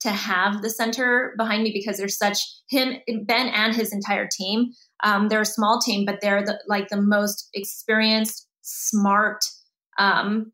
to 0.00 0.10
have 0.10 0.62
the 0.62 0.70
center 0.70 1.34
behind 1.36 1.62
me 1.62 1.72
because 1.72 1.98
there's 1.98 2.16
such 2.16 2.38
him 2.68 2.96
Ben 3.24 3.48
and 3.48 3.74
his 3.74 3.92
entire 3.92 4.28
team. 4.30 4.70
Um, 5.04 5.28
they're 5.28 5.42
a 5.42 5.46
small 5.46 5.80
team, 5.80 6.04
but 6.04 6.20
they're 6.20 6.44
the, 6.44 6.58
like 6.66 6.88
the 6.88 7.00
most 7.00 7.48
experienced, 7.54 8.46
smart, 8.62 9.44
um, 9.98 10.52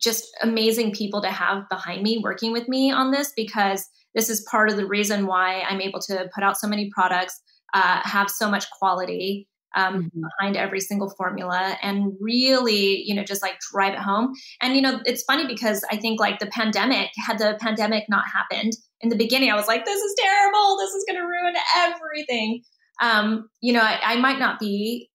just 0.00 0.24
amazing 0.42 0.92
people 0.92 1.22
to 1.22 1.30
have 1.30 1.68
behind 1.68 2.02
me 2.02 2.20
working 2.22 2.52
with 2.52 2.68
me 2.68 2.90
on 2.90 3.10
this 3.10 3.32
because 3.36 3.86
this 4.14 4.30
is 4.30 4.46
part 4.50 4.70
of 4.70 4.76
the 4.76 4.86
reason 4.86 5.26
why 5.26 5.60
I'm 5.60 5.80
able 5.80 6.00
to 6.00 6.28
put 6.34 6.42
out 6.42 6.56
so 6.56 6.66
many 6.66 6.90
products, 6.94 7.40
uh, 7.74 8.00
have 8.02 8.30
so 8.30 8.50
much 8.50 8.68
quality 8.70 9.46
um, 9.76 10.04
mm-hmm. 10.04 10.20
behind 10.22 10.56
every 10.56 10.80
single 10.80 11.10
formula, 11.10 11.76
and 11.82 12.12
really, 12.20 13.02
you 13.02 13.14
know, 13.14 13.22
just 13.22 13.42
like 13.42 13.58
drive 13.72 13.94
it 13.94 14.00
home. 14.00 14.32
And 14.60 14.74
you 14.74 14.82
know, 14.82 15.00
it's 15.04 15.22
funny 15.22 15.46
because 15.46 15.84
I 15.90 15.96
think 15.96 16.18
like 16.18 16.40
the 16.40 16.46
pandemic, 16.46 17.10
had 17.24 17.38
the 17.38 17.56
pandemic 17.60 18.06
not 18.08 18.24
happened 18.32 18.72
in 19.00 19.08
the 19.08 19.16
beginning, 19.16 19.50
I 19.50 19.56
was 19.56 19.68
like, 19.68 19.84
this 19.84 20.00
is 20.00 20.14
terrible. 20.18 20.76
This 20.78 20.90
is 20.94 21.04
going 21.06 21.20
to 21.20 21.26
ruin 21.26 21.54
everything. 21.76 22.62
Um, 23.00 23.48
you 23.60 23.72
know, 23.72 23.80
I, 23.80 23.98
I, 24.02 24.16
might 24.16 24.38
not 24.38 24.58
be, 24.58 25.10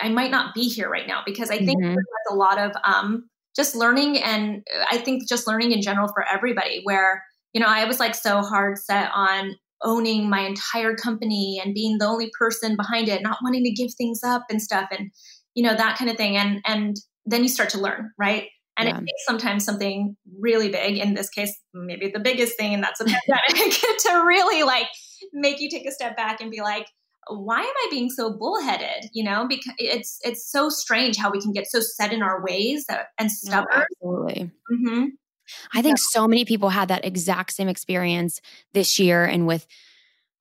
I 0.00 0.10
might 0.10 0.30
not 0.30 0.54
be 0.54 0.68
here 0.68 0.90
right 0.90 1.06
now 1.06 1.22
because 1.24 1.50
I 1.50 1.56
think 1.58 1.82
mm-hmm. 1.82 1.94
there's 1.94 2.30
a 2.30 2.34
lot 2.34 2.58
of 2.58 2.72
um, 2.84 3.28
just 3.56 3.74
learning 3.74 4.18
and 4.18 4.62
I 4.90 4.98
think 4.98 5.26
just 5.26 5.46
learning 5.46 5.72
in 5.72 5.80
general 5.80 6.08
for 6.08 6.24
everybody 6.28 6.80
where, 6.84 7.22
you 7.54 7.60
know, 7.60 7.66
I 7.66 7.86
was 7.86 7.98
like 7.98 8.14
so 8.14 8.42
hard 8.42 8.76
set 8.76 9.10
on 9.14 9.54
owning 9.84 10.28
my 10.28 10.40
entire 10.40 10.96
company 10.96 11.60
and 11.64 11.74
being 11.74 11.98
the 11.98 12.06
only 12.06 12.30
person 12.38 12.76
behind 12.76 13.08
it, 13.08 13.22
not 13.22 13.38
wanting 13.42 13.64
to 13.64 13.72
give 13.72 13.92
things 13.94 14.20
up 14.24 14.42
and 14.50 14.60
stuff 14.60 14.88
and, 14.90 15.10
you 15.54 15.62
know, 15.62 15.74
that 15.74 15.96
kind 15.98 16.10
of 16.10 16.16
thing. 16.16 16.36
And, 16.36 16.60
and 16.66 16.96
then 17.26 17.42
you 17.42 17.48
start 17.48 17.70
to 17.70 17.78
learn, 17.78 18.10
right? 18.18 18.48
And 18.76 18.88
yeah. 18.88 18.96
it 18.96 19.00
takes 19.00 19.24
sometimes 19.26 19.64
something 19.64 20.16
really 20.40 20.68
big, 20.68 20.98
in 20.98 21.14
this 21.14 21.28
case, 21.30 21.56
maybe 21.72 22.10
the 22.10 22.18
biggest 22.18 22.56
thing, 22.56 22.74
and 22.74 22.82
that's 22.82 23.00
a 23.00 23.04
pandemic, 23.04 23.72
to 24.00 24.24
really 24.26 24.64
like 24.64 24.88
make 25.32 25.60
you 25.60 25.70
take 25.70 25.86
a 25.86 25.92
step 25.92 26.16
back 26.16 26.40
and 26.40 26.50
be 26.50 26.60
like, 26.60 26.86
why 27.28 27.60
am 27.60 27.64
I 27.64 27.86
being 27.90 28.10
so 28.10 28.36
bullheaded? 28.36 29.10
You 29.12 29.24
know, 29.24 29.46
because 29.48 29.72
it's 29.78 30.18
it's 30.24 30.50
so 30.50 30.68
strange 30.68 31.16
how 31.16 31.30
we 31.30 31.40
can 31.40 31.52
get 31.52 31.70
so 31.70 31.80
set 31.80 32.12
in 32.12 32.22
our 32.22 32.42
ways 32.44 32.84
and 33.18 33.30
stubborn. 33.30 33.84
Absolutely. 34.02 34.50
Mm-hmm. 34.72 35.04
I 35.74 35.82
think 35.82 35.98
yeah. 35.98 36.04
so 36.10 36.28
many 36.28 36.44
people 36.44 36.70
had 36.70 36.88
that 36.88 37.04
exact 37.04 37.52
same 37.52 37.68
experience 37.68 38.40
this 38.72 38.98
year, 38.98 39.24
and 39.24 39.46
with 39.46 39.66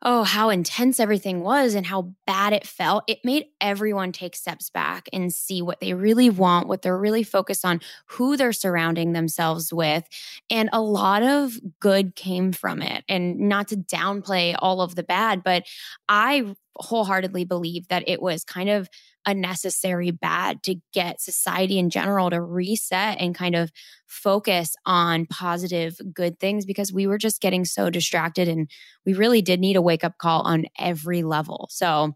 oh, 0.05 0.23
how 0.23 0.49
intense 0.49 0.99
everything 0.99 1.41
was 1.41 1.75
and 1.75 1.85
how 1.85 2.13
bad 2.27 2.51
it 2.51 2.67
felt, 2.67 3.05
it 3.07 3.19
made 3.23 3.45
everyone 3.61 4.11
take 4.11 4.35
steps 4.35 4.69
back 4.69 5.07
and 5.13 5.33
see 5.33 5.61
what 5.61 5.79
they 5.79 5.93
really 5.93 6.29
want, 6.29 6.67
what 6.67 6.81
they're 6.81 6.97
really 6.97 7.23
focused 7.23 7.63
on, 7.63 7.79
who 8.07 8.35
they're 8.35 8.53
surrounding 8.53 9.13
themselves 9.13 9.71
with. 9.71 10.03
And 10.49 10.69
a 10.73 10.81
lot 10.81 11.23
of 11.23 11.57
good 11.79 12.15
came 12.15 12.51
from 12.51 12.81
it. 12.81 13.05
And 13.07 13.39
not 13.39 13.69
to 13.69 13.77
downplay 13.77 14.55
all 14.59 14.81
of 14.81 14.95
the 14.95 15.03
bad, 15.03 15.41
but 15.41 15.63
I 16.09 16.53
wholeheartedly 16.75 17.45
believe 17.45 17.87
that 17.87 18.03
it 18.07 18.21
was 18.21 18.43
kind 18.43 18.69
of 18.69 18.89
a 19.25 19.33
necessary 19.33 20.11
bad 20.11 20.63
to 20.63 20.75
get 20.93 21.21
society 21.21 21.79
in 21.79 21.89
general 21.89 22.29
to 22.29 22.41
reset 22.41 23.19
and 23.19 23.35
kind 23.35 23.55
of 23.55 23.71
focus 24.05 24.75
on 24.85 25.25
positive, 25.25 25.99
good 26.13 26.39
things 26.39 26.65
because 26.65 26.91
we 26.91 27.07
were 27.07 27.17
just 27.17 27.41
getting 27.41 27.65
so 27.65 27.89
distracted 27.89 28.47
and 28.47 28.69
we 29.05 29.13
really 29.13 29.41
did 29.41 29.59
need 29.59 29.75
a 29.75 29.81
wake 29.81 30.03
up 30.03 30.17
call 30.17 30.41
on 30.41 30.65
every 30.77 31.23
level. 31.23 31.67
So 31.71 32.13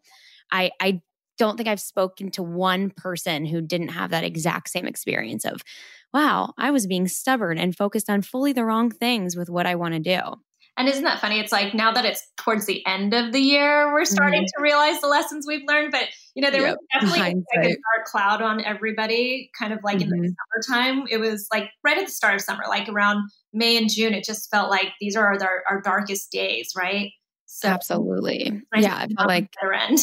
I, 0.51 0.71
I 0.81 1.01
don't 1.37 1.55
think 1.55 1.69
I've 1.69 1.79
spoken 1.79 2.31
to 2.31 2.43
one 2.43 2.89
person 2.89 3.45
who 3.45 3.61
didn't 3.61 3.89
have 3.89 4.09
that 4.09 4.23
exact 4.23 4.69
same 4.69 4.87
experience 4.87 5.45
of, 5.45 5.61
wow, 6.13 6.53
I 6.57 6.71
was 6.71 6.87
being 6.87 7.07
stubborn 7.07 7.57
and 7.57 7.75
focused 7.75 8.09
on 8.09 8.21
fully 8.21 8.53
the 8.53 8.65
wrong 8.65 8.89
things 8.89 9.35
with 9.35 9.49
what 9.49 9.65
I 9.65 9.75
want 9.75 9.93
to 9.93 9.99
do. 9.99 10.19
And 10.77 10.87
isn't 10.87 11.03
that 11.03 11.19
funny? 11.19 11.39
It's 11.39 11.51
like 11.51 11.73
now 11.73 11.91
that 11.91 12.05
it's 12.05 12.21
towards 12.37 12.67
the 12.67 12.85
end 12.85 13.15
of 13.15 13.33
the 13.33 13.39
year, 13.39 13.91
we're 13.91 14.05
starting 14.05 14.41
mm-hmm. 14.41 14.61
to 14.61 14.63
realize 14.63 15.01
the 15.01 15.07
lessons 15.07 15.45
we've 15.47 15.63
learned. 15.67 15.91
But 15.91 16.03
you 16.35 16.43
know, 16.43 16.51
there 16.51 16.61
yep. 16.61 16.77
was 16.77 16.87
definitely 16.93 17.43
like 17.55 17.65
a 17.65 17.69
dark 17.69 18.05
cloud 18.05 18.41
on 18.43 18.63
everybody, 18.63 19.49
kind 19.57 19.73
of 19.73 19.79
like 19.83 19.97
mm-hmm. 19.97 20.13
in 20.13 20.21
the 20.21 20.27
mm-hmm. 20.27 20.69
summertime. 20.69 21.07
It 21.09 21.17
was 21.17 21.47
like 21.51 21.71
right 21.83 21.97
at 21.97 22.05
the 22.05 22.11
start 22.11 22.35
of 22.35 22.41
summer, 22.41 22.63
like 22.69 22.87
around 22.89 23.27
May 23.53 23.77
and 23.77 23.89
June. 23.89 24.13
It 24.13 24.23
just 24.23 24.51
felt 24.51 24.69
like 24.69 24.89
these 25.01 25.15
are 25.15 25.25
our, 25.25 25.63
our 25.67 25.81
darkest 25.81 26.31
days, 26.31 26.73
right? 26.77 27.11
So 27.47 27.69
absolutely, 27.69 28.61
yeah. 28.75 28.95
I 28.95 29.07
felt 29.07 29.27
like 29.27 29.49
end. 29.89 29.99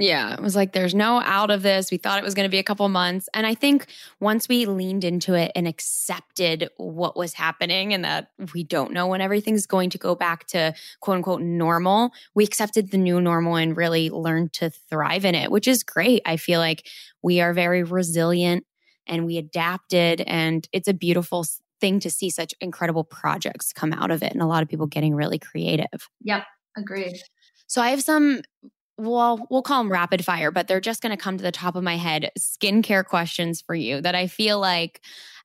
Yeah, 0.00 0.32
it 0.32 0.40
was 0.40 0.56
like 0.56 0.72
there's 0.72 0.94
no 0.94 1.20
out 1.20 1.50
of 1.50 1.60
this. 1.60 1.90
We 1.90 1.98
thought 1.98 2.18
it 2.18 2.24
was 2.24 2.32
going 2.32 2.48
to 2.48 2.50
be 2.50 2.58
a 2.58 2.62
couple 2.62 2.88
months. 2.88 3.28
And 3.34 3.46
I 3.46 3.54
think 3.54 3.86
once 4.18 4.48
we 4.48 4.64
leaned 4.64 5.04
into 5.04 5.34
it 5.34 5.52
and 5.54 5.68
accepted 5.68 6.70
what 6.78 7.18
was 7.18 7.34
happening 7.34 7.92
and 7.92 8.02
that 8.06 8.30
we 8.54 8.64
don't 8.64 8.92
know 8.92 9.06
when 9.06 9.20
everything's 9.20 9.66
going 9.66 9.90
to 9.90 9.98
go 9.98 10.14
back 10.14 10.46
to 10.48 10.72
quote 11.00 11.16
unquote 11.16 11.42
normal, 11.42 12.12
we 12.34 12.44
accepted 12.44 12.90
the 12.90 12.96
new 12.96 13.20
normal 13.20 13.56
and 13.56 13.76
really 13.76 14.08
learned 14.08 14.54
to 14.54 14.70
thrive 14.70 15.26
in 15.26 15.34
it, 15.34 15.50
which 15.50 15.68
is 15.68 15.82
great. 15.82 16.22
I 16.24 16.38
feel 16.38 16.60
like 16.60 16.86
we 17.20 17.42
are 17.42 17.52
very 17.52 17.82
resilient 17.82 18.64
and 19.06 19.26
we 19.26 19.36
adapted. 19.36 20.22
And 20.22 20.66
it's 20.72 20.88
a 20.88 20.94
beautiful 20.94 21.44
thing 21.78 22.00
to 22.00 22.10
see 22.10 22.30
such 22.30 22.54
incredible 22.62 23.04
projects 23.04 23.70
come 23.70 23.92
out 23.92 24.10
of 24.10 24.22
it 24.22 24.32
and 24.32 24.40
a 24.40 24.46
lot 24.46 24.62
of 24.62 24.68
people 24.70 24.86
getting 24.86 25.14
really 25.14 25.38
creative. 25.38 26.08
Yep, 26.22 26.44
agreed. 26.78 27.20
So 27.66 27.82
I 27.82 27.90
have 27.90 28.02
some 28.02 28.40
well, 29.00 29.46
we'll 29.50 29.62
call 29.62 29.82
them 29.82 29.90
rapid 29.90 30.24
fire, 30.24 30.50
but 30.50 30.68
they're 30.68 30.80
just 30.80 31.02
going 31.02 31.16
to 31.16 31.22
come 31.22 31.36
to 31.36 31.42
the 31.42 31.52
top 31.52 31.74
of 31.74 31.82
my 31.82 31.96
head 31.96 32.30
skincare 32.38 33.04
questions 33.04 33.60
for 33.60 33.74
you 33.74 34.00
that 34.02 34.14
I 34.14 34.26
feel 34.26 34.60
like 34.60 35.00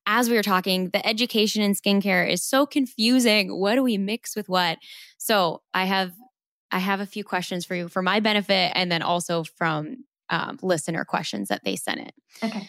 as 0.06 0.28
we 0.28 0.36
were 0.36 0.42
talking, 0.42 0.90
the 0.90 1.04
education 1.06 1.62
in 1.62 1.72
skincare 1.72 2.30
is 2.30 2.42
so 2.42 2.66
confusing. 2.66 3.58
What 3.58 3.74
do 3.74 3.82
we 3.82 3.98
mix 3.98 4.36
with 4.36 4.48
what? 4.48 4.78
So 5.18 5.62
I 5.74 5.84
have 5.84 6.12
I 6.70 6.78
have 6.78 7.00
a 7.00 7.06
few 7.06 7.24
questions 7.24 7.64
for 7.64 7.74
you 7.74 7.88
for 7.88 8.02
my 8.02 8.20
benefit 8.20 8.72
and 8.74 8.90
then 8.90 9.00
also 9.00 9.44
from 9.44 10.04
um, 10.30 10.58
listener 10.62 11.04
questions 11.04 11.48
that 11.48 11.62
they 11.64 11.76
sent 11.76 12.00
in. 12.00 12.10
Okay. 12.42 12.68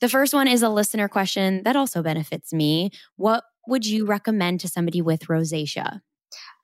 The 0.00 0.08
first 0.08 0.32
one 0.32 0.46
is 0.46 0.62
a 0.62 0.68
listener 0.68 1.08
question 1.08 1.62
that 1.64 1.74
also 1.74 2.02
benefits 2.02 2.52
me. 2.52 2.90
What 3.16 3.44
would 3.66 3.84
you 3.86 4.06
recommend 4.06 4.60
to 4.60 4.68
somebody 4.68 5.02
with 5.02 5.22
rosacea? 5.22 6.00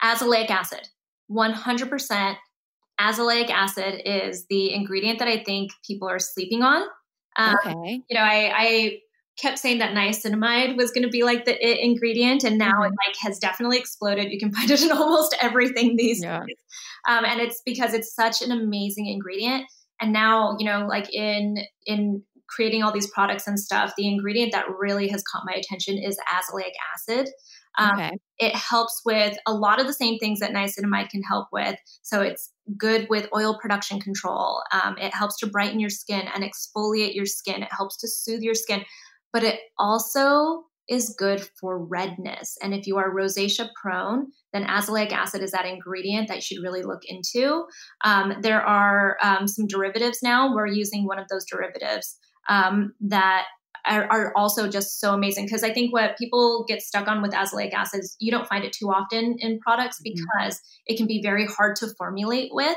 Azelaic 0.02 0.50
acid. 0.50 0.88
100% 1.30 2.36
azelaic 3.00 3.50
acid 3.50 4.02
is 4.04 4.46
the 4.48 4.72
ingredient 4.72 5.18
that 5.18 5.28
I 5.28 5.42
think 5.42 5.72
people 5.86 6.08
are 6.08 6.18
sleeping 6.18 6.62
on. 6.62 6.82
Um, 7.36 7.56
okay. 7.66 8.00
You 8.08 8.16
know, 8.16 8.22
I, 8.22 8.52
I 8.54 8.98
kept 9.38 9.58
saying 9.58 9.78
that 9.78 9.94
niacinamide 9.94 10.76
was 10.76 10.92
going 10.92 11.02
to 11.02 11.10
be 11.10 11.24
like 11.24 11.44
the 11.44 11.54
it 11.54 11.80
ingredient, 11.80 12.44
and 12.44 12.58
now 12.58 12.72
mm-hmm. 12.72 12.84
it 12.84 12.92
like 13.06 13.16
has 13.22 13.38
definitely 13.38 13.78
exploded. 13.78 14.30
You 14.30 14.38
can 14.38 14.52
find 14.54 14.70
it 14.70 14.82
in 14.82 14.92
almost 14.92 15.36
everything 15.40 15.96
these 15.96 16.22
yeah. 16.22 16.40
days, 16.40 16.56
um, 17.08 17.24
and 17.24 17.40
it's 17.40 17.60
because 17.64 17.94
it's 17.94 18.14
such 18.14 18.42
an 18.42 18.52
amazing 18.52 19.06
ingredient. 19.06 19.64
And 20.00 20.12
now, 20.12 20.56
you 20.58 20.66
know, 20.66 20.86
like 20.86 21.12
in 21.12 21.56
in 21.86 22.22
creating 22.48 22.82
all 22.82 22.92
these 22.92 23.10
products 23.10 23.46
and 23.46 23.58
stuff, 23.58 23.94
the 23.96 24.08
ingredient 24.08 24.52
that 24.52 24.66
really 24.78 25.08
has 25.08 25.22
caught 25.22 25.44
my 25.46 25.54
attention 25.54 25.98
is 25.98 26.18
azelaic 26.32 26.72
acid. 26.94 27.28
Um, 27.78 27.90
okay. 27.94 28.12
It 28.38 28.54
helps 28.54 29.00
with 29.04 29.36
a 29.46 29.54
lot 29.54 29.80
of 29.80 29.86
the 29.86 29.92
same 29.92 30.18
things 30.18 30.40
that 30.40 30.52
niacinamide 30.52 31.08
can 31.08 31.22
help 31.22 31.48
with. 31.52 31.76
So 32.02 32.20
it's 32.20 32.50
good 32.76 33.06
with 33.08 33.28
oil 33.34 33.58
production 33.60 34.00
control. 34.00 34.62
Um, 34.72 34.96
it 34.98 35.14
helps 35.14 35.38
to 35.38 35.46
brighten 35.46 35.80
your 35.80 35.90
skin 35.90 36.28
and 36.34 36.44
exfoliate 36.44 37.14
your 37.14 37.26
skin. 37.26 37.62
It 37.62 37.72
helps 37.72 37.96
to 37.98 38.08
soothe 38.08 38.42
your 38.42 38.54
skin, 38.54 38.84
but 39.32 39.44
it 39.44 39.60
also 39.78 40.64
is 40.88 41.14
good 41.18 41.46
for 41.58 41.82
redness. 41.82 42.58
And 42.62 42.74
if 42.74 42.86
you 42.86 42.98
are 42.98 43.14
rosacea 43.14 43.68
prone, 43.80 44.26
then 44.52 44.66
azelaic 44.66 45.12
acid 45.12 45.42
is 45.42 45.52
that 45.52 45.64
ingredient 45.64 46.28
that 46.28 46.36
you 46.36 46.40
should 46.42 46.62
really 46.62 46.82
look 46.82 47.02
into. 47.06 47.64
Um, 48.04 48.34
there 48.42 48.60
are 48.60 49.16
um, 49.22 49.48
some 49.48 49.66
derivatives 49.66 50.18
now. 50.22 50.54
We're 50.54 50.66
using 50.66 51.06
one 51.06 51.18
of 51.18 51.26
those 51.28 51.46
derivatives 51.46 52.18
um, 52.48 52.92
that 53.00 53.46
are, 53.86 54.10
are 54.10 54.32
also 54.36 54.68
just 54.68 55.00
so 55.00 55.12
amazing 55.12 55.44
because 55.44 55.62
I 55.62 55.72
think 55.72 55.92
what 55.92 56.16
people 56.18 56.64
get 56.66 56.82
stuck 56.82 57.08
on 57.08 57.22
with 57.22 57.32
azelaic 57.32 57.72
acid 57.72 58.00
is 58.00 58.16
you 58.18 58.30
don't 58.30 58.48
find 58.48 58.64
it 58.64 58.72
too 58.72 58.88
often 58.88 59.36
in 59.38 59.60
products 59.60 59.98
mm-hmm. 59.98 60.14
because 60.14 60.54
mm-hmm. 60.54 60.92
it 60.92 60.96
can 60.96 61.06
be 61.06 61.20
very 61.22 61.46
hard 61.46 61.76
to 61.76 61.88
formulate 61.98 62.50
with 62.52 62.76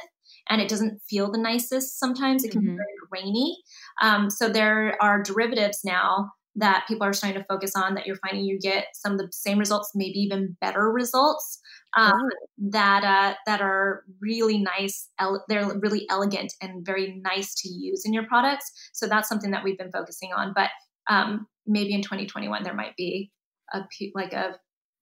and 0.49 0.61
it 0.61 0.69
doesn't 0.69 1.01
feel 1.09 1.31
the 1.31 1.37
nicest 1.37 1.99
sometimes. 1.99 2.43
It 2.43 2.51
can 2.51 2.61
mm-hmm. 2.61 2.71
be 2.71 2.77
very 2.77 2.95
grainy. 3.09 3.57
Um, 4.01 4.29
so 4.29 4.49
there 4.49 4.97
are 5.01 5.21
derivatives 5.21 5.81
now 5.83 6.31
that 6.57 6.85
people 6.87 7.05
are 7.05 7.13
starting 7.13 7.39
to 7.39 7.45
focus 7.47 7.73
on 7.75 7.93
that 7.93 8.07
you're 8.07 8.17
finding 8.17 8.43
you 8.43 8.59
get 8.59 8.87
some 8.93 9.13
of 9.13 9.19
the 9.19 9.27
same 9.31 9.59
results, 9.59 9.91
maybe 9.93 10.17
even 10.19 10.57
better 10.59 10.91
results 10.91 11.59
um, 11.95 12.19
that 12.57 13.03
uh, 13.03 13.35
that 13.45 13.61
are 13.61 14.03
really 14.19 14.57
nice. 14.57 15.09
Ele- 15.19 15.43
they're 15.47 15.71
really 15.79 16.07
elegant 16.09 16.53
and 16.61 16.85
very 16.85 17.21
nice 17.23 17.53
to 17.61 17.69
use 17.69 18.03
in 18.05 18.13
your 18.13 18.25
products. 18.25 18.71
So 18.93 19.07
that's 19.07 19.29
something 19.29 19.51
that 19.51 19.63
we've 19.63 19.77
been 19.77 19.91
focusing 19.91 20.31
on. 20.35 20.53
But 20.55 20.71
um, 21.09 21.47
maybe 21.65 21.93
in 21.93 22.01
2021 22.01 22.63
there 22.63 22.73
might 22.73 22.95
be 22.95 23.31
a 23.73 23.81
like 24.13 24.33
a 24.33 24.55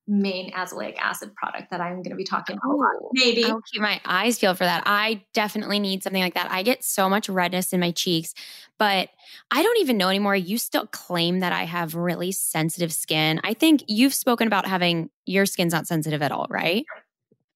main 0.07 0.51
azelaic 0.51 0.97
acid 0.99 1.33
product 1.35 1.71
that 1.71 1.81
I'm 1.81 1.95
going 1.95 2.11
to 2.11 2.15
be 2.15 2.23
talking 2.23 2.57
about. 2.57 2.71
Oh, 2.71 3.09
maybe 3.13 3.43
I'll 3.43 3.61
keep 3.71 3.81
my 3.81 3.99
eyes 4.05 4.37
peeled 4.37 4.57
for 4.57 4.63
that. 4.63 4.83
I 4.85 5.23
definitely 5.33 5.79
need 5.79 6.03
something 6.03 6.21
like 6.21 6.35
that. 6.35 6.51
I 6.51 6.61
get 6.61 6.83
so 6.83 7.09
much 7.09 7.27
redness 7.27 7.73
in 7.73 7.79
my 7.79 7.91
cheeks, 7.91 8.33
but 8.77 9.09
I 9.49 9.63
don't 9.63 9.79
even 9.79 9.97
know 9.97 10.09
anymore. 10.09 10.35
You 10.35 10.57
still 10.57 10.87
claim 10.87 11.39
that 11.39 11.53
I 11.53 11.63
have 11.63 11.95
really 11.95 12.31
sensitive 12.31 12.93
skin. 12.93 13.41
I 13.43 13.53
think 13.53 13.83
you've 13.87 14.13
spoken 14.13 14.45
about 14.47 14.67
having 14.67 15.09
your 15.25 15.45
skin's 15.47 15.73
not 15.73 15.87
sensitive 15.87 16.21
at 16.21 16.31
all, 16.31 16.45
right? 16.49 16.85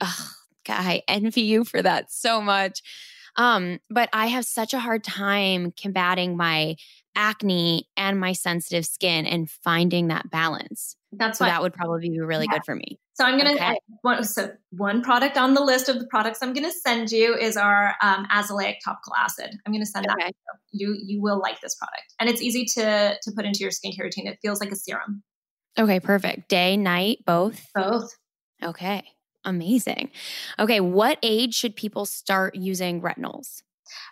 Ugh, 0.02 0.28
God, 0.66 0.80
I 0.80 1.04
envy 1.08 1.42
you 1.42 1.64
for 1.64 1.82
that 1.82 2.12
so 2.12 2.42
much. 2.42 2.82
Um, 3.36 3.80
but 3.90 4.10
I 4.12 4.28
have 4.28 4.46
such 4.46 4.74
a 4.74 4.80
hard 4.80 5.04
time 5.04 5.72
combating 5.80 6.36
my 6.36 6.76
acne 7.16 7.88
and 7.98 8.20
my 8.20 8.34
sensitive 8.34 8.86
skin 8.86 9.26
and 9.26 9.50
finding 9.50 10.08
that 10.08 10.30
balance. 10.30 10.96
That's 11.12 11.40
so 11.40 11.46
that 11.46 11.62
would 11.62 11.74
probably 11.74 12.10
be 12.10 12.20
really 12.20 12.46
yeah. 12.50 12.58
good 12.58 12.66
for 12.66 12.76
me. 12.76 13.00
So 13.16 13.26
I'm 13.26 13.38
gonna 13.38 13.56
okay. 13.56 13.78
one, 14.02 14.24
so 14.24 14.52
one 14.72 15.02
product 15.02 15.38
on 15.38 15.54
the 15.54 15.62
list 15.62 15.90
of 15.90 16.00
the 16.00 16.08
products 16.08 16.40
I'm 16.42 16.54
gonna 16.54 16.72
send 16.72 17.12
you 17.12 17.36
is 17.36 17.58
our 17.58 17.96
um, 18.02 18.26
azelaic 18.32 18.76
topical 18.86 19.14
acid. 19.18 19.56
I'm 19.66 19.74
gonna 19.74 19.86
send 19.86 20.06
okay. 20.08 20.26
that. 20.28 20.34
You 20.72 20.96
you 21.04 21.22
will 21.22 21.40
like 21.40 21.60
this 21.62 21.76
product, 21.76 22.14
and 22.20 22.30
it's 22.30 22.42
easy 22.42 22.66
to 22.76 23.18
to 23.22 23.32
put 23.36 23.46
into 23.46 23.60
your 23.60 23.72
skincare 23.72 24.04
routine. 24.04 24.28
It 24.28 24.38
feels 24.42 24.60
like 24.62 24.72
a 24.72 24.76
serum. 24.76 25.24
Okay, 25.78 26.00
perfect. 26.00 26.48
Day, 26.48 26.78
night, 26.78 27.20
both. 27.26 27.68
Both. 27.74 28.16
Okay, 28.64 29.04
amazing. 29.44 30.12
Okay, 30.58 30.80
what 30.80 31.18
age 31.24 31.56
should 31.56 31.76
people 31.76 32.06
start 32.06 32.56
using 32.56 33.02
retinols? 33.02 33.64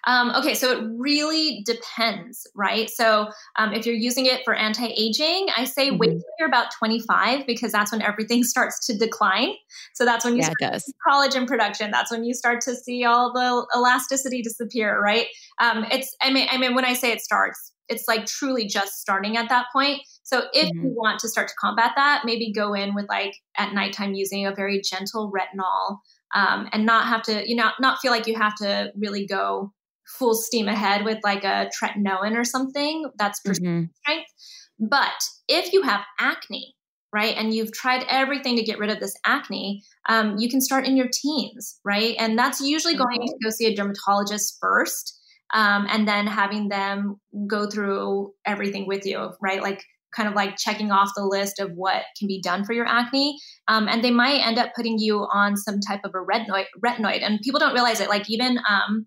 Um, 0.06 0.32
okay, 0.36 0.54
so 0.54 0.72
it 0.72 0.84
really 0.98 1.64
depends, 1.66 2.48
right? 2.56 2.90
So 2.90 3.30
um, 3.58 3.74
if 3.74 3.86
you're 3.86 3.96
using 3.96 4.26
it 4.26 4.42
for 4.44 4.54
anti 4.54 4.88
aging, 4.88 5.48
I 5.56 5.66
say 5.66 5.90
mm-hmm. 5.90 5.98
wait 5.98 6.10
till 6.12 6.24
you're 6.40 6.48
about 6.48 6.68
25 6.78 7.46
because 7.46 7.72
that's 7.72 7.92
when 7.92 8.02
everything 8.02 8.44
starts 8.44 8.86
to 8.88 8.98
decline. 8.98 9.54
So 9.94 10.06
that's 10.06 10.26
when 10.26 10.36
you 10.36 10.44
yeah, 10.60 10.78
start 10.78 10.84
collagen 11.08 11.48
production. 11.48 11.92
That's 11.92 12.12
when 12.12 12.24
you 12.24 12.34
start 12.34 12.62
to 12.62 12.76
see 12.76 13.06
all 13.06 13.34
the 13.34 13.68
elasticity 13.76 14.42
disappear, 14.42 15.02
right? 15.02 15.28
Um, 15.60 15.86
it's 15.92 16.16
I 16.22 16.32
mean 16.32 16.48
I 16.50 16.58
mean 16.58 16.76
when 16.76 16.86
I 16.86 16.94
say 16.94 17.12
it 17.12 17.22
starts, 17.22 17.74
it's 17.90 18.08
like 18.08 18.26
truly 18.26 18.68
just 18.68 19.00
starting 19.00 19.38
at 19.38 19.50
that 19.50 19.68
point. 19.74 20.02
So 20.24 20.44
if 20.54 20.70
mm-hmm. 20.70 20.88
you 20.88 20.94
want 20.96 21.20
to 21.20 21.30
start 21.30 21.48
to 21.48 21.54
combat 21.60 21.92
that, 21.96 22.24
maybe 22.26 22.52
go 22.52 22.74
in 22.74 22.94
with 22.94 23.08
like 23.08 23.34
at 23.58 23.74
nighttime 23.74 24.14
using 24.14 24.46
a 24.46 24.54
very 24.54 24.82
gentle 24.82 25.32
retinol 25.32 26.00
um, 26.34 26.68
and 26.72 26.86
not 26.86 27.08
have 27.08 27.24
to, 27.24 27.48
you 27.50 27.56
know, 27.56 27.70
not 27.80 28.00
feel 28.00 28.12
like 28.12 28.28
you 28.28 28.36
have 28.36 28.56
to 28.56 28.92
really 28.96 29.26
go 29.26 29.74
full 30.08 30.34
steam 30.34 30.68
ahead 30.68 31.04
with 31.04 31.18
like 31.24 31.44
a 31.44 31.70
tretinoin 31.82 32.36
or 32.36 32.44
something. 32.44 33.10
That's 33.18 33.42
mm-hmm. 33.42 33.86
strength. 34.04 34.32
But 34.80 35.24
if 35.48 35.74
you 35.74 35.82
have 35.82 36.02
acne, 36.20 36.76
right? 37.14 37.36
And 37.38 37.54
you've 37.54 37.72
tried 37.72 38.06
everything 38.10 38.56
to 38.58 38.64
get 38.64 38.80
rid 38.80 38.90
of 38.90 39.00
this 39.00 39.16
acne, 39.26 39.84
um, 40.08 40.36
you 40.38 40.50
can 40.50 40.62
start 40.62 40.86
in 40.86 40.98
your 40.98 41.08
teens, 41.12 41.80
right? 41.84 42.16
And 42.20 42.38
that's 42.38 42.62
usually 42.62 42.96
going 42.96 43.22
to 43.22 43.34
go 43.44 43.50
see 43.50 43.66
a 43.66 43.76
dermatologist 43.76 44.58
first. 44.60 45.14
Um, 45.54 45.88
and 45.90 46.06
then 46.06 46.28
having 46.28 46.68
them 46.68 47.22
go 47.48 47.70
through 47.70 48.34
everything 48.46 48.86
with 48.86 49.06
you, 49.06 49.32
right? 49.42 49.62
Like 49.62 49.82
kind 50.16 50.28
of 50.28 50.36
like 50.36 50.58
checking 50.58 50.92
off 50.92 51.12
the 51.16 51.26
list 51.26 51.60
of 51.60 51.72
what 51.72 52.04
can 52.18 52.28
be 52.28 52.42
done 52.42 52.64
for 52.64 52.74
your 52.74 52.86
acne. 52.86 53.38
Um, 53.68 53.88
and 53.88 54.04
they 54.04 54.12
might 54.12 54.46
end 54.46 54.58
up 54.58 54.72
putting 54.76 54.98
you 55.00 55.28
on 55.32 55.58
some 55.58 55.80
type 55.80 56.02
of 56.04 56.12
a 56.16 56.18
retinoid, 56.18 56.66
retinoid. 56.84 57.24
And 57.24 57.40
people 57.42 57.60
don't 57.60 57.74
realize 57.74 58.00
it. 58.00 58.10
Like 58.10 58.30
even 58.30 58.60
um, 58.70 59.06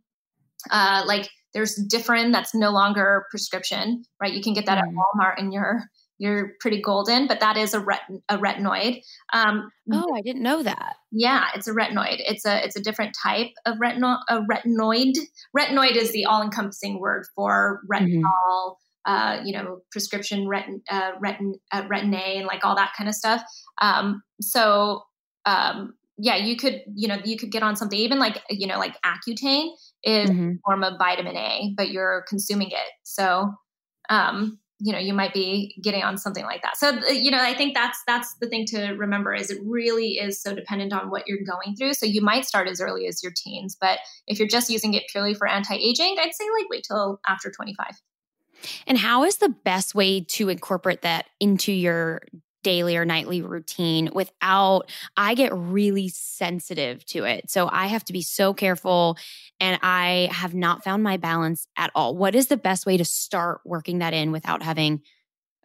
uh, 0.70 1.02
like 1.06 1.28
there's 1.54 1.78
Differin 1.90 2.32
that's 2.32 2.54
no 2.54 2.70
longer 2.70 3.26
prescription, 3.30 4.02
right? 4.20 4.32
You 4.32 4.42
can 4.42 4.54
get 4.54 4.66
that 4.66 4.78
at 4.78 4.84
Walmart 4.84 5.34
and 5.38 5.52
you're 5.52 5.84
you're 6.18 6.52
pretty 6.60 6.82
golden, 6.82 7.26
but 7.26 7.40
that 7.40 7.56
is 7.56 7.72
a, 7.72 7.80
ret- 7.80 8.02
a 8.28 8.36
retinoid. 8.36 9.00
Um, 9.32 9.70
oh, 9.90 10.14
I 10.14 10.20
didn't 10.20 10.42
know 10.42 10.62
that. 10.62 10.96
Yeah, 11.10 11.46
it's 11.54 11.66
a 11.66 11.72
retinoid. 11.72 12.16
It's 12.18 12.44
a 12.44 12.62
it's 12.62 12.76
a 12.76 12.82
different 12.82 13.16
type 13.20 13.48
of 13.64 13.78
retino- 13.78 14.20
a 14.28 14.42
retinoid. 14.42 15.14
Retinoid 15.56 15.96
is 15.96 16.12
the 16.12 16.26
all 16.26 16.42
encompassing 16.42 17.00
word 17.00 17.24
for 17.34 17.80
retinol. 17.90 18.22
Mm-hmm 18.22 18.74
uh, 19.06 19.40
you 19.44 19.52
know, 19.52 19.80
prescription 19.90 20.46
retin, 20.46 20.80
uh, 20.90 21.12
retin, 21.24 21.54
uh, 21.72 21.82
retin 21.82 22.14
A 22.14 22.36
and 22.36 22.46
like 22.46 22.64
all 22.64 22.76
that 22.76 22.92
kind 22.96 23.08
of 23.08 23.14
stuff. 23.14 23.42
Um, 23.80 24.22
so, 24.40 25.02
um, 25.46 25.94
yeah, 26.18 26.36
you 26.36 26.56
could, 26.56 26.82
you 26.94 27.08
know, 27.08 27.16
you 27.24 27.38
could 27.38 27.50
get 27.50 27.62
on 27.62 27.76
something 27.76 27.98
even 27.98 28.18
like, 28.18 28.42
you 28.50 28.66
know, 28.66 28.78
like 28.78 28.94
Accutane 29.04 29.70
is 30.04 30.28
mm-hmm. 30.28 30.50
a 30.50 30.58
form 30.64 30.84
of 30.84 30.98
vitamin 30.98 31.36
A, 31.36 31.72
but 31.76 31.90
you're 31.90 32.24
consuming 32.28 32.70
it. 32.70 32.92
So, 33.04 33.54
um, 34.10 34.58
you 34.82 34.92
know, 34.92 34.98
you 34.98 35.12
might 35.12 35.34
be 35.34 35.78
getting 35.82 36.02
on 36.02 36.16
something 36.16 36.44
like 36.44 36.62
that. 36.62 36.76
So, 36.76 37.00
you 37.10 37.30
know, 37.30 37.40
I 37.40 37.54
think 37.54 37.74
that's 37.74 37.98
that's 38.06 38.34
the 38.40 38.48
thing 38.48 38.64
to 38.68 38.92
remember 38.92 39.34
is 39.34 39.50
it 39.50 39.58
really 39.64 40.12
is 40.12 40.42
so 40.42 40.54
dependent 40.54 40.92
on 40.92 41.10
what 41.10 41.24
you're 41.26 41.44
going 41.46 41.76
through. 41.76 41.94
So 41.94 42.06
you 42.06 42.22
might 42.22 42.46
start 42.46 42.66
as 42.66 42.80
early 42.80 43.06
as 43.06 43.22
your 43.22 43.32
teens, 43.36 43.76
but 43.78 43.98
if 44.26 44.38
you're 44.38 44.48
just 44.48 44.70
using 44.70 44.94
it 44.94 45.04
purely 45.10 45.34
for 45.34 45.46
anti-aging, 45.46 46.16
I'd 46.18 46.34
say 46.34 46.44
like 46.58 46.70
wait 46.70 46.84
till 46.88 47.20
after 47.28 47.50
25. 47.50 47.86
And 48.86 48.98
how 48.98 49.24
is 49.24 49.38
the 49.38 49.48
best 49.48 49.94
way 49.94 50.20
to 50.20 50.48
incorporate 50.48 51.02
that 51.02 51.26
into 51.40 51.72
your 51.72 52.22
daily 52.62 52.96
or 52.96 53.04
nightly 53.04 53.42
routine 53.42 54.10
without 54.12 54.90
I 55.16 55.34
get 55.34 55.52
really 55.54 56.08
sensitive 56.08 57.04
to 57.06 57.24
it. 57.24 57.50
So 57.50 57.68
I 57.70 57.86
have 57.86 58.04
to 58.04 58.12
be 58.12 58.22
so 58.22 58.52
careful 58.52 59.16
and 59.58 59.78
I 59.82 60.28
have 60.32 60.54
not 60.54 60.84
found 60.84 61.02
my 61.02 61.16
balance 61.16 61.66
at 61.76 61.90
all. 61.94 62.16
What 62.16 62.34
is 62.34 62.48
the 62.48 62.56
best 62.56 62.86
way 62.86 62.96
to 62.96 63.04
start 63.04 63.60
working 63.64 63.98
that 63.98 64.14
in 64.14 64.32
without 64.32 64.62
having 64.62 65.00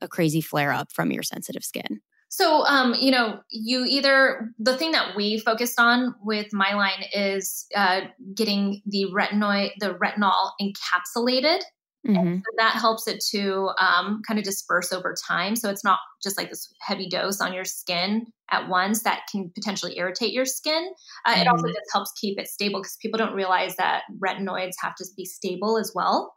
a 0.01 0.07
crazy 0.07 0.41
flare 0.41 0.71
up 0.71 0.91
from 0.91 1.11
your 1.11 1.23
sensitive 1.23 1.63
skin? 1.63 2.01
So, 2.27 2.65
um, 2.65 2.95
you 2.99 3.11
know, 3.11 3.39
you 3.49 3.85
either 3.85 4.51
the 4.59 4.75
thing 4.75 4.91
that 4.91 5.15
we 5.15 5.39
focused 5.39 5.79
on 5.79 6.15
with 6.21 6.51
my 6.51 6.73
line 6.73 7.05
is 7.13 7.65
uh, 7.75 8.01
getting 8.33 8.81
the 8.85 9.05
retinoid, 9.13 9.71
the 9.79 9.93
retinol 9.93 10.51
encapsulated 10.61 11.61
Mm-hmm. 12.07 12.35
So 12.35 12.51
that 12.57 12.73
helps 12.73 13.07
it 13.07 13.23
to 13.31 13.71
um, 13.79 14.21
kind 14.27 14.37
of 14.37 14.45
disperse 14.45 14.91
over 14.91 15.15
time. 15.27 15.55
So 15.55 15.69
it's 15.69 15.83
not 15.83 15.99
just 16.21 16.37
like 16.37 16.49
this 16.49 16.71
heavy 16.81 17.09
dose 17.09 17.41
on 17.41 17.53
your 17.53 17.65
skin 17.65 18.27
at 18.51 18.69
once 18.69 19.03
that 19.03 19.21
can 19.31 19.51
potentially 19.55 19.97
irritate 19.97 20.31
your 20.31 20.45
skin. 20.45 20.87
Uh, 21.25 21.31
mm-hmm. 21.31 21.41
It 21.41 21.47
also 21.47 21.65
mm-hmm. 21.65 21.73
just 21.73 21.91
helps 21.91 22.11
keep 22.19 22.39
it 22.39 22.47
stable 22.47 22.79
because 22.79 22.97
people 23.01 23.17
don't 23.17 23.33
realize 23.33 23.75
that 23.77 24.03
retinoids 24.19 24.73
have 24.81 24.95
to 24.95 25.05
be 25.17 25.25
stable 25.25 25.77
as 25.79 25.91
well. 25.95 26.33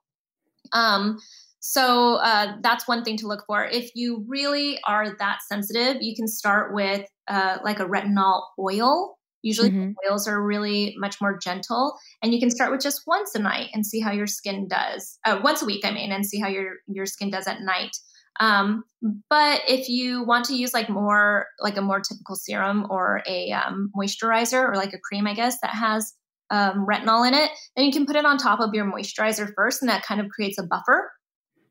Um, 0.73 1.19
so 1.61 2.14
uh, 2.14 2.55
that's 2.62 2.89
one 2.89 3.05
thing 3.05 3.16
to 3.19 3.27
look 3.27 3.45
for. 3.47 3.64
If 3.64 3.91
you 3.95 4.25
really 4.29 4.79
are 4.87 5.16
that 5.19 5.39
sensitive, 5.49 5.97
you 6.01 6.14
can 6.14 6.29
start 6.29 6.73
with 6.73 7.07
uh, 7.27 7.59
like 7.62 7.81
a 7.81 7.85
retinol 7.85 8.43
oil 8.59 9.18
Usually 9.43 9.70
mm-hmm. 9.70 9.93
oils 10.11 10.26
are 10.26 10.43
really 10.43 10.95
much 10.99 11.20
more 11.20 11.39
gentle 11.39 11.97
and 12.22 12.34
you 12.34 12.41
can 12.41 12.51
start 12.51 12.72
with 12.72 12.80
just 12.80 13.03
once 13.07 13.34
a 13.34 13.39
night 13.39 13.68
and 13.72 13.86
see 13.86 14.01
how 14.01 14.11
your 14.11 14.26
skin 14.26 14.66
does. 14.68 15.18
Uh, 15.24 15.41
once 15.43 15.62
a 15.62 15.66
week, 15.66 15.84
I 15.84 15.93
mean, 15.93 16.11
and 16.11 16.26
see 16.26 16.41
how 16.41 16.49
your 16.49 16.74
your 16.86 17.07
skin 17.07 17.30
does 17.30 17.47
at 17.47 17.62
night. 17.62 17.97
Um, 18.41 18.84
but 19.28 19.62
if 19.68 19.89
you 19.89 20.24
want 20.24 20.45
to 20.47 20.55
use 20.55 20.72
like 20.72 20.89
more 20.89 21.47
like 21.61 21.76
a 21.76 21.82
more 21.82 22.01
typical 22.01 22.36
serum 22.36 22.86
or 22.91 23.22
a 23.26 23.53
um, 23.53 23.91
moisturizer 23.97 24.68
or 24.68 24.76
like 24.76 24.93
a 24.93 24.99
cream, 24.99 25.26
I 25.26 25.34
guess 25.34 25.61
that 25.61 25.74
has 25.74 26.12
um, 26.51 26.86
retinol 26.89 27.26
in 27.26 27.34
it, 27.34 27.51
then 27.76 27.84
you 27.84 27.93
can 27.93 28.07
put 28.07 28.16
it 28.16 28.24
on 28.24 28.39
top 28.39 28.61
of 28.61 28.70
your 28.74 28.86
moisturizer 28.86 29.53
first, 29.55 29.82
and 29.82 29.89
that 29.89 30.05
kind 30.05 30.20
of 30.20 30.28
creates 30.28 30.59
a 30.59 30.62
buffer. 30.62 31.11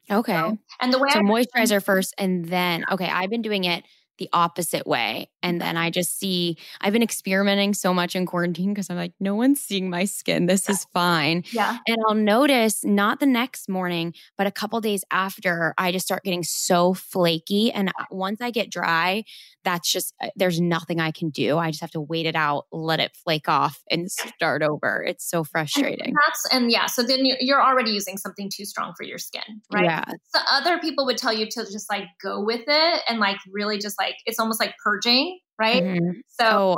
Okay. 0.09 0.57
and 0.81 0.93
the 0.93 0.99
way 0.99 1.09
so 1.09 1.19
I 1.19 1.21
moisturizer 1.21 1.83
first, 1.83 2.13
and 2.17 2.45
then 2.45 2.85
okay, 2.91 3.09
I've 3.09 3.29
been 3.29 3.41
doing 3.41 3.63
it 3.63 3.83
the 4.17 4.29
opposite 4.33 4.87
way. 4.87 5.29
And 5.43 5.61
then 5.61 5.77
I 5.77 5.89
just 5.89 6.19
see, 6.19 6.57
I've 6.81 6.93
been 6.93 7.03
experimenting 7.03 7.73
so 7.73 7.93
much 7.93 8.15
in 8.15 8.25
quarantine 8.25 8.73
because 8.73 8.89
I'm 8.89 8.97
like, 8.97 9.13
no 9.19 9.35
one's 9.35 9.61
seeing 9.61 9.89
my 9.89 10.05
skin. 10.05 10.45
This 10.45 10.69
is 10.69 10.85
fine. 10.93 11.43
Yeah. 11.51 11.77
And 11.87 11.97
I'll 12.07 12.15
notice 12.15 12.83
not 12.83 13.19
the 13.19 13.25
next 13.25 13.69
morning, 13.69 14.13
but 14.37 14.47
a 14.47 14.51
couple 14.51 14.81
days 14.81 15.03
after, 15.11 15.73
I 15.77 15.91
just 15.91 16.05
start 16.05 16.23
getting 16.23 16.43
so 16.43 16.93
flaky. 16.93 17.71
And 17.71 17.91
once 18.11 18.41
I 18.41 18.51
get 18.51 18.71
dry, 18.71 19.23
that's 19.63 19.91
just, 19.91 20.13
uh, 20.21 20.29
there's 20.35 20.59
nothing 20.59 20.99
I 20.99 21.11
can 21.11 21.29
do. 21.29 21.57
I 21.57 21.69
just 21.71 21.81
have 21.81 21.91
to 21.91 22.01
wait 22.01 22.25
it 22.25 22.35
out, 22.35 22.65
let 22.71 22.99
it 22.99 23.15
flake 23.23 23.49
off, 23.49 23.83
and 23.91 24.09
start 24.09 24.63
over. 24.63 25.03
It's 25.03 25.29
so 25.29 25.43
frustrating. 25.43 26.07
And 26.07 26.15
that's, 26.25 26.47
and 26.53 26.71
yeah. 26.71 26.85
So 26.87 27.03
then 27.03 27.19
you're 27.23 27.61
already 27.61 27.91
using 27.91 28.17
something 28.17 28.49
too 28.53 28.65
strong 28.65 28.93
for 28.97 29.03
your 29.03 29.17
skin, 29.17 29.61
right? 29.71 29.85
Yeah. 29.85 30.03
So 30.33 30.39
other 30.49 30.79
people 30.79 31.05
would 31.05 31.17
tell 31.17 31.33
you 31.33 31.45
to 31.45 31.65
just 31.71 31.89
like 31.89 32.05
go 32.21 32.41
with 32.43 32.63
it 32.67 33.01
and 33.09 33.19
like 33.19 33.37
really 33.51 33.77
just 33.77 33.99
like, 33.99 34.06
it's 34.25 34.39
almost 34.39 34.59
like 34.59 34.75
purging, 34.83 35.39
right? 35.59 35.83
Mm-hmm. 35.83 36.19
So, 36.39 36.45
oh, 36.45 36.77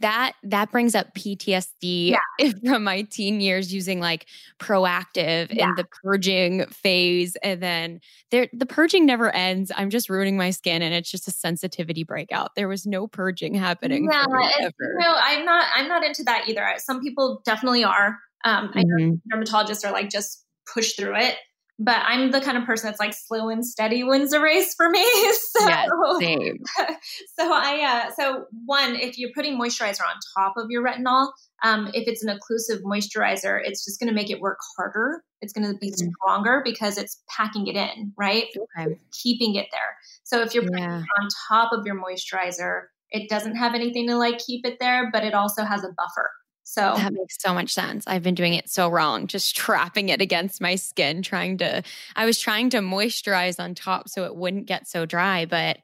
that 0.00 0.32
that 0.42 0.70
brings 0.70 0.94
up 0.94 1.14
PTSD 1.14 2.10
yeah. 2.10 2.50
from 2.66 2.84
my 2.84 3.02
teen 3.02 3.40
years 3.40 3.72
using 3.72 4.00
like 4.00 4.26
Proactiv 4.58 5.48
yeah. 5.50 5.68
in 5.68 5.74
the 5.76 5.86
purging 6.02 6.66
phase 6.66 7.36
and 7.42 7.62
then 7.62 8.00
there 8.30 8.48
the 8.52 8.66
purging 8.66 9.06
never 9.06 9.30
ends 9.30 9.70
i'm 9.76 9.90
just 9.90 10.10
ruining 10.10 10.36
my 10.36 10.50
skin 10.50 10.82
and 10.82 10.92
it's 10.94 11.10
just 11.10 11.28
a 11.28 11.30
sensitivity 11.30 12.02
breakout 12.02 12.50
there 12.56 12.68
was 12.68 12.86
no 12.86 13.06
purging 13.06 13.54
happening 13.54 14.08
yeah 14.10 14.24
no 14.28 15.14
i'm 15.22 15.44
not 15.44 15.66
i'm 15.74 15.88
not 15.88 16.04
into 16.04 16.22
that 16.24 16.48
either 16.48 16.66
some 16.78 17.00
people 17.00 17.40
definitely 17.44 17.84
are 17.84 18.18
um 18.44 18.68
mm-hmm. 18.68 18.78
i 18.78 18.82
know 18.82 19.12
mm-hmm. 19.12 19.38
dermatologists 19.40 19.88
are 19.88 19.92
like 19.92 20.10
just 20.10 20.44
push 20.72 20.94
through 20.94 21.16
it 21.16 21.36
but 21.78 22.02
I'm 22.06 22.30
the 22.30 22.40
kind 22.40 22.56
of 22.56 22.64
person 22.64 22.88
that's 22.88 23.00
like 23.00 23.14
slow 23.14 23.48
and 23.48 23.66
steady 23.66 24.04
wins 24.04 24.32
a 24.32 24.40
race 24.40 24.74
for 24.74 24.88
me. 24.88 25.04
so, 25.56 25.66
yes, 25.66 25.88
same. 26.20 26.58
so 27.38 27.52
I, 27.52 28.06
uh, 28.08 28.12
so 28.14 28.44
one, 28.64 28.94
if 28.96 29.18
you're 29.18 29.32
putting 29.34 29.58
moisturizer 29.58 30.02
on 30.02 30.16
top 30.36 30.56
of 30.56 30.70
your 30.70 30.84
retinol, 30.84 31.32
um, 31.62 31.90
if 31.92 32.06
it's 32.06 32.22
an 32.22 32.28
occlusive 32.36 32.82
moisturizer, 32.82 33.60
it's 33.64 33.84
just 33.84 33.98
going 33.98 34.08
to 34.08 34.14
make 34.14 34.30
it 34.30 34.40
work 34.40 34.58
harder. 34.76 35.22
It's 35.40 35.52
going 35.52 35.66
to 35.70 35.76
be 35.78 35.90
mm-hmm. 35.90 36.10
stronger 36.22 36.62
because 36.64 36.96
it's 36.96 37.22
packing 37.28 37.66
it 37.66 37.76
in, 37.76 38.12
right? 38.16 38.46
Okay. 38.78 38.98
Keeping 39.22 39.56
it 39.56 39.66
there. 39.72 39.96
So 40.22 40.42
if 40.42 40.54
you're 40.54 40.64
putting 40.64 40.84
yeah. 40.84 41.00
it 41.00 41.06
on 41.20 41.28
top 41.48 41.72
of 41.72 41.84
your 41.86 42.00
moisturizer, 42.00 42.82
it 43.10 43.28
doesn't 43.28 43.56
have 43.56 43.74
anything 43.74 44.08
to 44.08 44.16
like 44.16 44.38
keep 44.38 44.66
it 44.66 44.78
there, 44.78 45.10
but 45.12 45.24
it 45.24 45.34
also 45.34 45.64
has 45.64 45.82
a 45.82 45.88
buffer. 45.88 46.30
So 46.64 46.94
that 46.96 47.12
makes 47.12 47.36
so 47.40 47.52
much 47.52 47.72
sense. 47.74 48.04
I've 48.06 48.22
been 48.22 48.34
doing 48.34 48.54
it 48.54 48.70
so 48.70 48.88
wrong, 48.88 49.26
just 49.26 49.54
trapping 49.54 50.08
it 50.08 50.22
against 50.22 50.62
my 50.62 50.76
skin, 50.76 51.20
trying 51.20 51.58
to, 51.58 51.82
I 52.16 52.24
was 52.24 52.40
trying 52.40 52.70
to 52.70 52.78
moisturize 52.78 53.60
on 53.60 53.74
top 53.74 54.08
so 54.08 54.24
it 54.24 54.34
wouldn't 54.34 54.66
get 54.66 54.88
so 54.88 55.04
dry, 55.04 55.44
but 55.44 55.78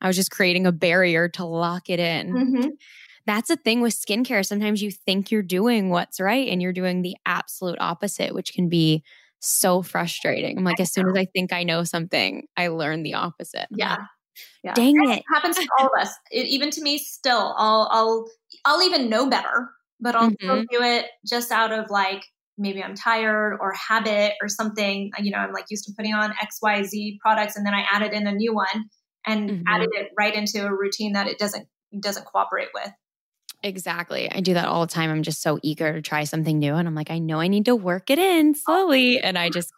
I 0.00 0.06
was 0.06 0.14
just 0.14 0.30
creating 0.30 0.66
a 0.66 0.72
barrier 0.72 1.28
to 1.30 1.44
lock 1.44 1.88
it 1.88 1.98
in. 1.98 2.32
Mm-hmm. 2.32 2.68
That's 3.24 3.48
a 3.50 3.56
thing 3.56 3.80
with 3.80 3.94
skincare. 3.94 4.46
Sometimes 4.46 4.82
you 4.82 4.90
think 4.90 5.30
you're 5.30 5.42
doing 5.42 5.88
what's 5.88 6.20
right 6.20 6.48
and 6.48 6.60
you're 6.60 6.72
doing 6.72 7.00
the 7.00 7.16
absolute 7.24 7.78
opposite, 7.80 8.34
which 8.34 8.52
can 8.52 8.68
be 8.68 9.02
so 9.40 9.82
frustrating. 9.82 10.58
I'm 10.58 10.64
like, 10.64 10.80
as 10.80 10.92
soon 10.92 11.08
as 11.08 11.16
I 11.16 11.24
think 11.24 11.52
I 11.52 11.62
know 11.62 11.82
something, 11.84 12.46
I 12.56 12.68
learn 12.68 13.02
the 13.02 13.14
opposite. 13.14 13.66
Yeah. 13.70 14.04
Yeah. 14.62 14.74
Dang 14.74 14.94
it. 15.10 15.18
it. 15.18 15.24
happens 15.32 15.56
to 15.56 15.66
all 15.78 15.86
of 15.86 15.92
us. 15.98 16.14
It, 16.30 16.46
even 16.46 16.70
to 16.72 16.82
me 16.82 16.98
still, 16.98 17.54
I'll, 17.56 17.88
I'll, 17.90 18.30
I'll 18.66 18.82
even 18.82 19.08
know 19.08 19.28
better 19.28 19.70
but 20.00 20.14
I'll 20.14 20.30
mm-hmm. 20.30 20.62
do 20.70 20.82
it 20.82 21.06
just 21.26 21.50
out 21.50 21.72
of 21.72 21.90
like 21.90 22.24
maybe 22.58 22.82
I'm 22.82 22.94
tired 22.94 23.58
or 23.60 23.72
habit 23.72 24.32
or 24.40 24.48
something. 24.48 25.10
You 25.18 25.30
know, 25.30 25.38
I'm 25.38 25.52
like 25.52 25.66
used 25.70 25.84
to 25.86 25.92
putting 25.96 26.14
on 26.14 26.32
XYZ 26.32 27.18
products 27.18 27.56
and 27.56 27.66
then 27.66 27.74
I 27.74 27.84
added 27.90 28.12
in 28.12 28.26
a 28.26 28.32
new 28.32 28.54
one 28.54 28.88
and 29.26 29.50
mm-hmm. 29.50 29.62
added 29.68 29.90
it 29.92 30.08
right 30.18 30.34
into 30.34 30.64
a 30.64 30.72
routine 30.72 31.12
that 31.12 31.26
it 31.26 31.38
doesn't 31.38 31.66
doesn't 31.98 32.26
cooperate 32.26 32.68
with. 32.74 32.90
Exactly. 33.62 34.30
I 34.30 34.40
do 34.40 34.54
that 34.54 34.66
all 34.66 34.86
the 34.86 34.92
time. 34.92 35.10
I'm 35.10 35.22
just 35.22 35.42
so 35.42 35.58
eager 35.62 35.92
to 35.92 36.02
try 36.02 36.24
something 36.24 36.58
new 36.58 36.74
and 36.74 36.86
I'm 36.86 36.94
like 36.94 37.10
I 37.10 37.18
know 37.18 37.40
I 37.40 37.48
need 37.48 37.66
to 37.66 37.76
work 37.76 38.10
it 38.10 38.18
in 38.18 38.54
slowly 38.54 39.18
and 39.18 39.38
I 39.38 39.50
just 39.50 39.72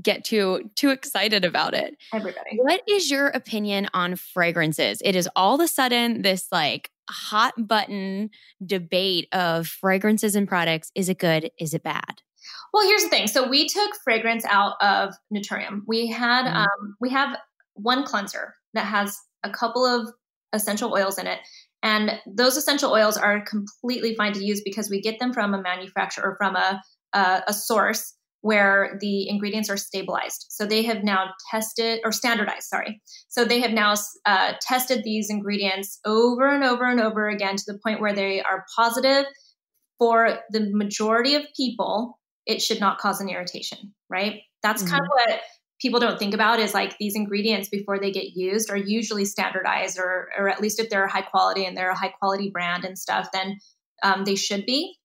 get 0.00 0.24
too 0.24 0.70
too 0.74 0.90
excited 0.90 1.44
about 1.44 1.74
it. 1.74 1.96
Everybody. 2.12 2.56
What 2.56 2.82
is 2.88 3.10
your 3.10 3.28
opinion 3.28 3.88
on 3.92 4.16
fragrances? 4.16 5.02
It 5.04 5.16
is 5.16 5.28
all 5.36 5.56
of 5.56 5.60
a 5.60 5.68
sudden 5.68 6.22
this 6.22 6.48
like 6.50 6.90
hot 7.10 7.54
button 7.58 8.30
debate 8.64 9.28
of 9.32 9.66
fragrances 9.66 10.34
and 10.34 10.48
products. 10.48 10.90
Is 10.94 11.08
it 11.08 11.18
good? 11.18 11.50
Is 11.58 11.74
it 11.74 11.82
bad? 11.82 12.22
Well, 12.72 12.86
here's 12.86 13.02
the 13.04 13.08
thing. 13.08 13.26
So 13.28 13.48
we 13.48 13.68
took 13.68 13.92
fragrance 14.02 14.44
out 14.48 14.74
of 14.80 15.14
Naturium. 15.32 15.82
We 15.86 16.08
had 16.08 16.46
mm-hmm. 16.46 16.56
um, 16.56 16.96
we 17.00 17.10
have 17.10 17.36
one 17.74 18.04
cleanser 18.04 18.54
that 18.74 18.86
has 18.86 19.16
a 19.42 19.50
couple 19.50 19.84
of 19.84 20.08
essential 20.52 20.92
oils 20.92 21.18
in 21.18 21.26
it. 21.26 21.40
And 21.82 22.20
those 22.26 22.56
essential 22.56 22.92
oils 22.92 23.16
are 23.16 23.44
completely 23.44 24.14
fine 24.14 24.32
to 24.34 24.44
use 24.44 24.62
because 24.64 24.88
we 24.88 25.00
get 25.00 25.18
them 25.18 25.32
from 25.32 25.52
a 25.52 25.60
manufacturer 25.60 26.30
or 26.30 26.36
from 26.36 26.54
a, 26.54 26.80
a, 27.12 27.42
a 27.48 27.52
source 27.52 28.14
where 28.42 28.98
the 29.00 29.28
ingredients 29.28 29.70
are 29.70 29.76
stabilized. 29.76 30.46
So 30.50 30.66
they 30.66 30.82
have 30.82 31.04
now 31.04 31.30
tested 31.50 32.00
or 32.04 32.10
standardized, 32.10 32.68
sorry. 32.68 33.00
So 33.28 33.44
they 33.44 33.60
have 33.60 33.70
now 33.70 33.94
uh, 34.26 34.54
tested 34.60 35.04
these 35.04 35.30
ingredients 35.30 36.00
over 36.04 36.48
and 36.48 36.64
over 36.64 36.84
and 36.84 37.00
over 37.00 37.28
again 37.28 37.56
to 37.56 37.64
the 37.66 37.78
point 37.78 38.00
where 38.00 38.12
they 38.12 38.42
are 38.42 38.66
positive 38.76 39.26
for 39.98 40.40
the 40.50 40.68
majority 40.72 41.36
of 41.36 41.44
people. 41.56 42.18
It 42.44 42.60
should 42.60 42.80
not 42.80 42.98
cause 42.98 43.20
an 43.20 43.28
irritation, 43.28 43.94
right? 44.10 44.40
That's 44.60 44.82
mm-hmm. 44.82 44.90
kind 44.90 45.02
of 45.02 45.08
what 45.08 45.40
people 45.80 46.00
don't 46.00 46.18
think 46.18 46.34
about 46.34 46.58
is 46.58 46.74
like 46.74 46.98
these 46.98 47.14
ingredients 47.14 47.68
before 47.68 48.00
they 48.00 48.10
get 48.10 48.36
used 48.36 48.70
are 48.70 48.76
usually 48.76 49.24
standardized 49.24 50.00
or, 50.00 50.30
or 50.36 50.48
at 50.48 50.60
least 50.60 50.80
if 50.80 50.90
they're 50.90 51.06
high 51.06 51.22
quality 51.22 51.64
and 51.64 51.76
they're 51.76 51.90
a 51.90 51.96
high 51.96 52.12
quality 52.20 52.50
brand 52.50 52.84
and 52.84 52.98
stuff, 52.98 53.28
then 53.32 53.58
um, 54.02 54.24
they 54.24 54.34
should 54.34 54.66
be. 54.66 54.96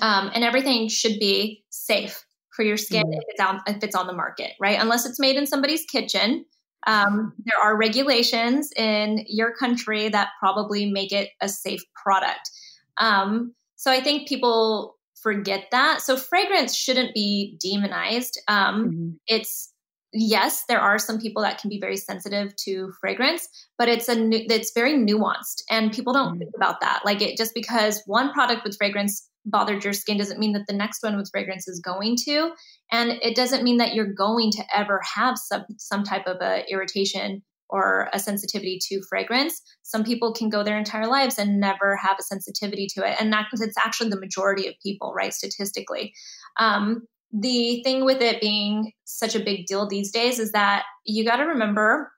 Um, 0.00 0.30
and 0.34 0.42
everything 0.42 0.88
should 0.88 1.18
be 1.18 1.64
safe 1.68 2.24
for 2.52 2.62
your 2.62 2.76
skin 2.76 3.04
mm-hmm. 3.04 3.14
if 3.14 3.24
it's 3.28 3.40
on 3.40 3.60
if 3.66 3.82
it's 3.82 3.96
on 3.96 4.06
the 4.06 4.12
market, 4.12 4.52
right? 4.60 4.78
Unless 4.80 5.06
it's 5.06 5.18
made 5.18 5.36
in 5.36 5.46
somebody's 5.46 5.84
kitchen. 5.84 6.44
Um, 6.84 7.32
there 7.44 7.58
are 7.62 7.76
regulations 7.76 8.70
in 8.76 9.24
your 9.28 9.54
country 9.54 10.08
that 10.08 10.30
probably 10.40 10.90
make 10.90 11.12
it 11.12 11.30
a 11.40 11.48
safe 11.48 11.82
product. 11.94 12.50
Um, 12.96 13.54
so 13.76 13.90
I 13.90 14.00
think 14.00 14.28
people 14.28 14.96
forget 15.22 15.68
that. 15.70 16.02
So 16.02 16.16
fragrance 16.16 16.74
shouldn't 16.74 17.14
be 17.14 17.56
demonized. 17.62 18.40
Um, 18.48 18.84
mm-hmm. 18.84 19.10
It's 19.28 19.72
yes, 20.12 20.64
there 20.68 20.80
are 20.80 20.98
some 20.98 21.18
people 21.18 21.42
that 21.42 21.58
can 21.58 21.70
be 21.70 21.80
very 21.80 21.96
sensitive 21.96 22.54
to 22.56 22.92
fragrance, 23.00 23.48
but 23.78 23.88
it's 23.88 24.08
a 24.08 24.14
new, 24.14 24.44
it's 24.50 24.72
very 24.74 24.94
nuanced, 24.94 25.62
and 25.70 25.92
people 25.92 26.12
don't 26.12 26.30
mm-hmm. 26.30 26.38
think 26.38 26.50
about 26.54 26.80
that. 26.80 27.02
Like 27.04 27.22
it 27.22 27.36
just 27.36 27.54
because 27.54 28.02
one 28.06 28.32
product 28.32 28.64
with 28.64 28.76
fragrance 28.76 29.28
bothered 29.44 29.84
your 29.84 29.92
skin 29.92 30.18
doesn't 30.18 30.38
mean 30.38 30.52
that 30.52 30.66
the 30.66 30.76
next 30.76 31.02
one 31.02 31.16
with 31.16 31.30
fragrance 31.30 31.68
is 31.68 31.80
going 31.80 32.16
to. 32.24 32.52
And 32.90 33.10
it 33.22 33.34
doesn't 33.34 33.64
mean 33.64 33.78
that 33.78 33.94
you're 33.94 34.12
going 34.12 34.50
to 34.52 34.64
ever 34.74 35.00
have 35.14 35.36
some 35.38 35.64
some 35.78 36.04
type 36.04 36.26
of 36.26 36.36
a 36.40 36.64
irritation 36.70 37.42
or 37.68 38.10
a 38.12 38.18
sensitivity 38.18 38.78
to 38.88 39.00
fragrance. 39.08 39.62
Some 39.82 40.04
people 40.04 40.34
can 40.34 40.50
go 40.50 40.62
their 40.62 40.76
entire 40.76 41.06
lives 41.06 41.38
and 41.38 41.58
never 41.58 41.96
have 41.96 42.16
a 42.20 42.22
sensitivity 42.22 42.86
to 42.94 43.08
it. 43.08 43.16
And 43.18 43.32
that 43.32 43.46
it's 43.52 43.78
actually 43.82 44.10
the 44.10 44.20
majority 44.20 44.68
of 44.68 44.74
people 44.82 45.14
right 45.16 45.32
statistically. 45.32 46.12
Um, 46.58 47.06
the 47.32 47.82
thing 47.82 48.04
with 48.04 48.20
it 48.20 48.42
being 48.42 48.92
such 49.04 49.34
a 49.34 49.40
big 49.40 49.64
deal 49.64 49.88
these 49.88 50.12
days 50.12 50.38
is 50.38 50.52
that 50.52 50.84
you 51.06 51.24
got 51.24 51.36
to 51.36 51.44
remember 51.44 52.12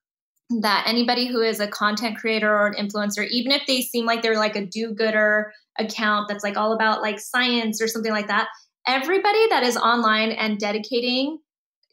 that 0.51 0.85
anybody 0.87 1.27
who 1.27 1.41
is 1.41 1.61
a 1.61 1.67
content 1.67 2.17
creator 2.19 2.53
or 2.53 2.67
an 2.67 2.75
influencer, 2.75 3.27
even 3.29 3.53
if 3.53 3.63
they 3.67 3.81
seem 3.81 4.05
like 4.05 4.23
they're 4.23 4.37
like 4.37 4.57
a 4.57 4.67
do 4.67 4.93
gooder 4.93 5.53
account 5.79 6.29
that's 6.29 6.45
like 6.45 6.57
all 6.57 6.73
about 6.73 7.03
like 7.03 7.19
science 7.19 7.81
or 7.81 7.89
something 7.89 8.13
like 8.13 8.29
that, 8.29 8.49
everybody 8.87 9.49
that 9.49 9.63
is 9.63 9.77
online 9.77 10.31
and 10.31 10.59
dedicating 10.59 11.39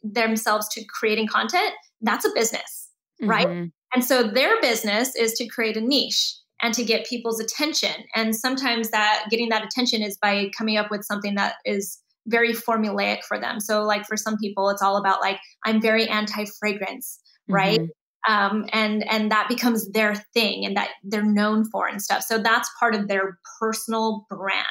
themselves 0.02 0.68
to 0.68 0.84
creating 0.84 1.28
content, 1.28 1.72
that's 2.02 2.26
a 2.26 2.30
business, 2.34 2.90
mm-hmm. 3.20 3.30
right? 3.30 3.70
And 3.94 4.04
so 4.04 4.22
their 4.22 4.60
business 4.60 5.14
is 5.16 5.32
to 5.34 5.46
create 5.48 5.76
a 5.76 5.80
niche 5.80 6.34
and 6.60 6.74
to 6.74 6.84
get 6.84 7.06
people's 7.06 7.40
attention. 7.40 8.04
And 8.14 8.36
sometimes 8.36 8.90
that 8.90 9.24
getting 9.30 9.48
that 9.48 9.64
attention 9.64 10.02
is 10.02 10.18
by 10.20 10.50
coming 10.56 10.76
up 10.76 10.90
with 10.90 11.04
something 11.04 11.34
that 11.36 11.54
is 11.64 11.98
very 12.26 12.52
formulaic 12.52 13.24
for 13.26 13.38
them. 13.38 13.58
So 13.58 13.82
like 13.82 14.06
for 14.06 14.16
some 14.16 14.36
people 14.36 14.70
it's 14.70 14.82
all 14.82 14.96
about 14.96 15.20
like 15.20 15.38
I'm 15.64 15.80
very 15.80 16.06
anti 16.06 16.44
fragrance, 16.60 17.18
right? 17.48 17.80
Mm-hmm 17.80 17.90
um, 18.28 18.66
and 18.72 19.08
and 19.10 19.30
that 19.30 19.48
becomes 19.48 19.90
their 19.90 20.14
thing 20.14 20.64
and 20.64 20.76
that 20.76 20.90
they're 21.02 21.24
known 21.24 21.64
for 21.64 21.86
and 21.86 22.00
stuff. 22.00 22.22
So 22.22 22.38
that's 22.38 22.70
part 22.78 22.94
of 22.94 23.08
their 23.08 23.38
personal 23.58 24.26
brand 24.30 24.66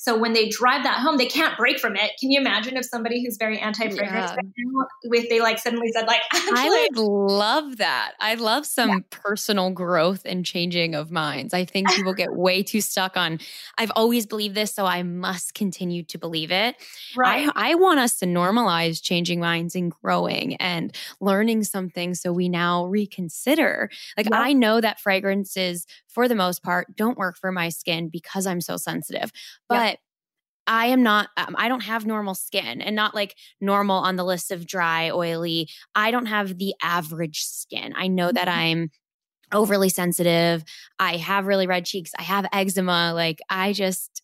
so 0.00 0.16
when 0.16 0.32
they 0.32 0.48
drive 0.48 0.82
that 0.82 0.98
home 0.98 1.16
they 1.16 1.26
can't 1.26 1.56
break 1.56 1.78
from 1.78 1.96
it 1.96 2.12
can 2.20 2.30
you 2.30 2.40
imagine 2.40 2.76
if 2.76 2.84
somebody 2.84 3.24
who's 3.24 3.36
very 3.36 3.58
anti-fragrance 3.58 4.32
yeah. 4.34 4.82
if 5.04 5.28
they 5.28 5.40
like 5.40 5.58
suddenly 5.58 5.90
said 5.92 6.06
like 6.06 6.20
i 6.32 6.88
would 6.94 6.98
love 6.98 7.78
that 7.78 8.12
i 8.20 8.34
love 8.34 8.66
some 8.66 8.90
yeah. 8.90 8.98
personal 9.10 9.70
growth 9.70 10.22
and 10.24 10.44
changing 10.44 10.94
of 10.94 11.10
minds 11.10 11.54
i 11.54 11.64
think 11.64 11.90
people 11.90 12.14
get 12.14 12.34
way 12.34 12.62
too 12.62 12.80
stuck 12.80 13.16
on 13.16 13.38
i've 13.78 13.92
always 13.96 14.26
believed 14.26 14.54
this 14.54 14.74
so 14.74 14.84
i 14.84 15.02
must 15.02 15.54
continue 15.54 16.02
to 16.02 16.18
believe 16.18 16.50
it 16.50 16.76
right 17.16 17.48
i, 17.54 17.72
I 17.72 17.74
want 17.76 18.00
us 18.00 18.18
to 18.18 18.26
normalize 18.26 19.02
changing 19.02 19.40
minds 19.40 19.74
and 19.74 19.90
growing 19.90 20.56
and 20.56 20.94
learning 21.20 21.64
something 21.64 22.14
so 22.14 22.32
we 22.32 22.48
now 22.48 22.86
reconsider. 22.86 23.90
Like 24.16 24.26
yep. 24.26 24.40
I 24.40 24.52
know 24.52 24.80
that 24.80 25.00
fragrances 25.00 25.86
for 26.12 26.28
the 26.28 26.34
most 26.34 26.62
part 26.62 26.96
don't 26.96 27.18
work 27.18 27.36
for 27.36 27.52
my 27.52 27.68
skin 27.68 28.08
because 28.08 28.46
I'm 28.46 28.60
so 28.60 28.76
sensitive. 28.76 29.32
But. 29.68 29.98
I 30.66 30.86
am 30.86 31.02
not, 31.02 31.30
um, 31.36 31.56
I 31.58 31.66
don't 31.66 31.80
have 31.80 32.06
normal 32.06 32.34
skin 32.34 32.80
and 32.80 32.94
not 32.94 33.12
like 33.12 33.34
normal 33.60 33.96
on 33.96 34.14
the 34.14 34.24
list 34.24 34.52
of 34.52 34.66
dry, 34.66 35.10
oily. 35.10 35.68
I 35.96 36.12
don't 36.12 36.26
have 36.26 36.58
the 36.58 36.74
average 36.80 37.42
skin. 37.42 37.92
I 37.96 38.06
know 38.06 38.30
that 38.30 38.46
mm-hmm. 38.46 38.60
I'm 38.60 38.90
overly 39.52 39.88
sensitive. 39.88 40.62
I 40.98 41.16
have 41.16 41.46
really 41.46 41.66
red 41.66 41.86
cheeks. 41.86 42.12
I 42.16 42.22
have 42.22 42.46
eczema. 42.52 43.12
Like 43.14 43.40
I 43.48 43.72
just, 43.72 44.22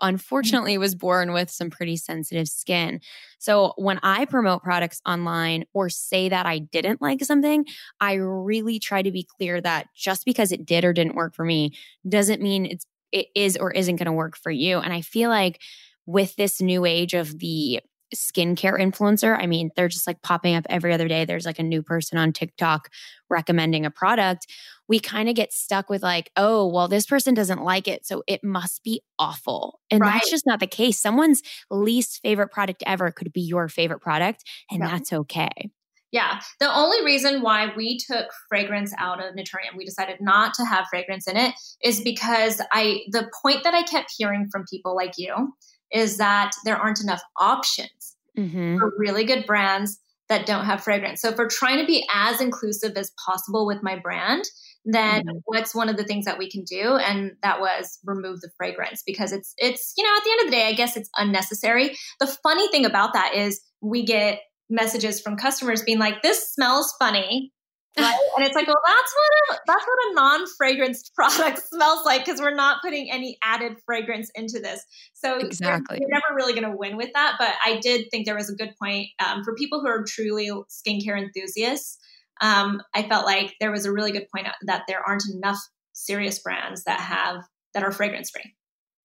unfortunately 0.00 0.78
was 0.78 0.94
born 0.94 1.32
with 1.32 1.50
some 1.50 1.70
pretty 1.70 1.96
sensitive 1.96 2.48
skin. 2.48 3.00
So 3.38 3.72
when 3.76 3.98
I 4.02 4.24
promote 4.24 4.62
products 4.62 5.00
online 5.06 5.64
or 5.74 5.88
say 5.88 6.28
that 6.28 6.46
I 6.46 6.58
didn't 6.58 7.02
like 7.02 7.24
something, 7.24 7.64
I 8.00 8.14
really 8.14 8.78
try 8.78 9.02
to 9.02 9.10
be 9.10 9.26
clear 9.36 9.60
that 9.60 9.88
just 9.94 10.24
because 10.24 10.52
it 10.52 10.66
did 10.66 10.84
or 10.84 10.92
didn't 10.92 11.16
work 11.16 11.34
for 11.34 11.44
me 11.44 11.72
doesn't 12.08 12.42
mean 12.42 12.66
it's 12.66 12.86
it 13.10 13.26
is 13.34 13.56
or 13.56 13.70
isn't 13.72 13.96
going 13.96 14.06
to 14.06 14.12
work 14.12 14.36
for 14.36 14.50
you. 14.50 14.78
And 14.78 14.92
I 14.92 15.00
feel 15.00 15.30
like 15.30 15.60
with 16.04 16.36
this 16.36 16.60
new 16.60 16.84
age 16.84 17.14
of 17.14 17.38
the 17.38 17.80
skincare 18.14 18.78
influencer. 18.78 19.36
I 19.38 19.46
mean, 19.46 19.70
they're 19.76 19.88
just 19.88 20.06
like 20.06 20.22
popping 20.22 20.54
up 20.54 20.66
every 20.68 20.92
other 20.92 21.08
day. 21.08 21.24
There's 21.24 21.46
like 21.46 21.58
a 21.58 21.64
new 21.64 21.82
person 21.82 22.18
on 22.18 22.32
TikTok 22.32 22.88
recommending 23.28 23.84
a 23.84 23.90
product 23.90 24.46
we 24.88 24.98
kind 24.98 25.28
of 25.28 25.34
get 25.34 25.52
stuck 25.52 25.90
with 25.90 26.02
like, 26.02 26.30
oh, 26.36 26.66
well, 26.66 26.88
this 26.88 27.06
person 27.06 27.34
doesn't 27.34 27.62
like 27.62 27.86
it. 27.86 28.06
So 28.06 28.22
it 28.26 28.42
must 28.42 28.82
be 28.82 29.02
awful. 29.18 29.80
And 29.90 30.00
right. 30.00 30.14
that's 30.14 30.30
just 30.30 30.46
not 30.46 30.60
the 30.60 30.66
case. 30.66 30.98
Someone's 30.98 31.42
least 31.70 32.20
favorite 32.22 32.48
product 32.48 32.82
ever 32.86 33.12
could 33.12 33.32
be 33.32 33.42
your 33.42 33.68
favorite 33.68 34.00
product, 34.00 34.44
and 34.70 34.80
yeah. 34.80 34.88
that's 34.88 35.12
okay. 35.12 35.70
Yeah. 36.10 36.40
The 36.58 36.74
only 36.74 37.04
reason 37.04 37.42
why 37.42 37.70
we 37.76 37.98
took 37.98 38.28
fragrance 38.48 38.94
out 38.98 39.22
of 39.22 39.34
Naturium, 39.34 39.76
we 39.76 39.84
decided 39.84 40.16
not 40.22 40.54
to 40.54 40.64
have 40.64 40.86
fragrance 40.88 41.28
in 41.28 41.36
it, 41.36 41.54
is 41.84 42.00
because 42.00 42.62
I, 42.72 43.00
the 43.10 43.30
point 43.42 43.64
that 43.64 43.74
I 43.74 43.82
kept 43.82 44.14
hearing 44.16 44.48
from 44.50 44.64
people 44.70 44.96
like 44.96 45.12
you 45.18 45.52
is 45.92 46.18
that 46.18 46.52
there 46.64 46.76
aren't 46.76 47.00
enough 47.00 47.22
options 47.38 48.16
mm-hmm. 48.36 48.78
for 48.78 48.92
really 48.98 49.24
good 49.24 49.46
brands 49.46 49.98
that 50.28 50.46
don't 50.46 50.66
have 50.66 50.84
fragrance. 50.84 51.22
So 51.22 51.30
if 51.30 51.38
we're 51.38 51.48
trying 51.48 51.78
to 51.78 51.86
be 51.86 52.06
as 52.14 52.40
inclusive 52.40 52.96
as 52.96 53.10
possible 53.24 53.66
with 53.66 53.82
my 53.82 53.98
brand, 53.98 54.44
then 54.84 55.22
mm-hmm. 55.22 55.38
what's 55.44 55.74
one 55.74 55.88
of 55.88 55.96
the 55.96 56.04
things 56.04 56.24
that 56.24 56.38
we 56.38 56.50
can 56.50 56.64
do 56.64 56.96
and 56.96 57.32
that 57.42 57.60
was 57.60 57.98
remove 58.04 58.40
the 58.40 58.50
fragrance 58.56 59.02
because 59.04 59.32
it's 59.32 59.54
it's 59.58 59.92
you 59.96 60.04
know 60.04 60.10
at 60.16 60.24
the 60.24 60.30
end 60.30 60.40
of 60.40 60.46
the 60.46 60.56
day 60.56 60.66
i 60.68 60.72
guess 60.72 60.96
it's 60.96 61.10
unnecessary 61.16 61.96
the 62.20 62.38
funny 62.42 62.68
thing 62.70 62.86
about 62.86 63.12
that 63.12 63.34
is 63.34 63.60
we 63.80 64.04
get 64.04 64.40
messages 64.70 65.20
from 65.20 65.36
customers 65.36 65.82
being 65.82 65.98
like 65.98 66.22
this 66.22 66.52
smells 66.52 66.94
funny 66.98 67.52
right? 67.98 68.18
And 68.36 68.46
it's 68.46 68.54
like 68.54 68.66
well 68.66 68.80
that's 68.84 69.14
what 69.14 69.56
a 69.56 69.60
that's 69.66 69.86
what 69.86 70.10
a 70.10 70.14
non-fragranced 70.14 71.14
product 71.14 71.58
smells 71.68 72.04
like 72.04 72.24
because 72.24 72.40
we're 72.40 72.54
not 72.54 72.82
putting 72.82 73.10
any 73.10 73.38
added 73.42 73.76
fragrance 73.84 74.30
into 74.34 74.60
this. 74.60 74.84
So 75.14 75.38
exactly. 75.38 75.98
you're, 76.00 76.08
never 76.10 76.34
really 76.34 76.52
going 76.52 76.70
to 76.70 76.76
win 76.76 76.96
with 76.96 77.10
that 77.14 77.36
but 77.38 77.54
i 77.64 77.78
did 77.80 78.06
think 78.10 78.26
there 78.26 78.34
was 78.34 78.50
a 78.50 78.54
good 78.54 78.74
point. 78.80 79.08
Um, 79.24 79.44
for 79.44 79.54
people 79.54 79.80
who 79.80 79.88
are 79.88 80.04
truly 80.04 80.50
skincare 80.70 81.18
enthusiasts 81.18 81.98
um, 82.40 82.82
I 82.94 83.08
felt 83.08 83.26
like 83.26 83.54
there 83.60 83.70
was 83.70 83.84
a 83.84 83.92
really 83.92 84.12
good 84.12 84.28
point 84.34 84.46
that 84.62 84.84
there 84.86 85.02
aren't 85.06 85.24
enough 85.34 85.58
serious 85.92 86.38
brands 86.38 86.84
that 86.84 87.00
have 87.00 87.42
that 87.74 87.82
are 87.82 87.92
fragrance 87.92 88.30
free. 88.30 88.54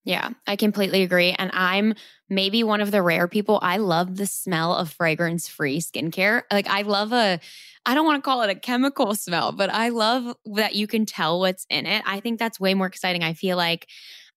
Yeah, 0.05 0.29
I 0.47 0.57
completely 0.57 1.03
agree. 1.03 1.31
And 1.37 1.49
I'm 1.53 1.93
maybe 2.29 2.63
one 2.63 2.81
of 2.81 2.91
the 2.91 3.01
rare 3.01 3.27
people. 3.27 3.59
I 3.61 3.77
love 3.77 4.17
the 4.17 4.25
smell 4.25 4.75
of 4.75 4.91
fragrance 4.91 5.47
free 5.47 5.79
skincare. 5.79 6.41
Like, 6.51 6.67
I 6.67 6.81
love 6.81 7.13
a, 7.13 7.39
I 7.85 7.93
don't 7.93 8.05
want 8.05 8.21
to 8.21 8.27
call 8.27 8.41
it 8.41 8.49
a 8.49 8.55
chemical 8.55 9.15
smell, 9.15 9.53
but 9.53 9.69
I 9.69 9.89
love 9.89 10.35
that 10.55 10.75
you 10.75 10.87
can 10.87 11.05
tell 11.05 11.39
what's 11.39 11.65
in 11.69 11.85
it. 11.85 12.03
I 12.05 12.19
think 12.19 12.37
that's 12.37 12.59
way 12.59 12.73
more 12.73 12.87
exciting. 12.87 13.23
I 13.23 13.33
feel 13.33 13.55
like 13.55 13.87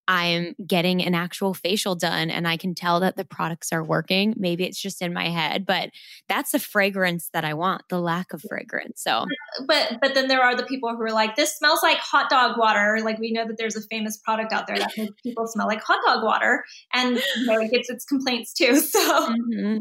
I'm 0.08 0.54
getting 0.66 1.02
an 1.02 1.14
actual 1.14 1.54
facial 1.54 1.94
done 1.94 2.30
and 2.30 2.46
I 2.46 2.56
can 2.56 2.74
tell 2.74 3.00
that 3.00 3.16
the 3.16 3.24
products 3.24 3.72
are 3.72 3.82
working. 3.82 4.34
Maybe 4.36 4.64
it's 4.64 4.80
just 4.80 5.02
in 5.02 5.12
my 5.12 5.28
head, 5.28 5.66
but 5.66 5.90
that's 6.28 6.52
the 6.52 6.58
fragrance 6.58 7.30
that 7.32 7.44
I 7.44 7.54
want, 7.54 7.82
the 7.88 8.00
lack 8.00 8.32
of 8.32 8.42
fragrance. 8.48 9.02
So, 9.02 9.24
but 9.66 9.98
but 10.00 10.14
then 10.14 10.28
there 10.28 10.42
are 10.42 10.56
the 10.56 10.64
people 10.64 10.90
who 10.90 11.02
are 11.02 11.12
like, 11.12 11.36
this 11.36 11.56
smells 11.56 11.82
like 11.82 11.98
hot 11.98 12.30
dog 12.30 12.56
water. 12.56 13.00
Like 13.04 13.18
we 13.18 13.32
know 13.32 13.46
that 13.46 13.56
there's 13.58 13.76
a 13.76 13.82
famous 13.82 14.16
product 14.18 14.52
out 14.52 14.66
there 14.66 14.78
that 14.78 14.92
makes 14.96 15.20
people 15.22 15.46
smell 15.46 15.66
like 15.66 15.82
hot 15.82 16.00
dog 16.06 16.22
water, 16.22 16.64
and 16.92 17.16
you 17.36 17.46
know, 17.46 17.60
it 17.60 17.70
gets 17.70 17.90
its 17.90 18.04
complaints 18.04 18.52
too. 18.52 18.80
So. 18.96 19.28
Mm-hmm. 19.28 19.78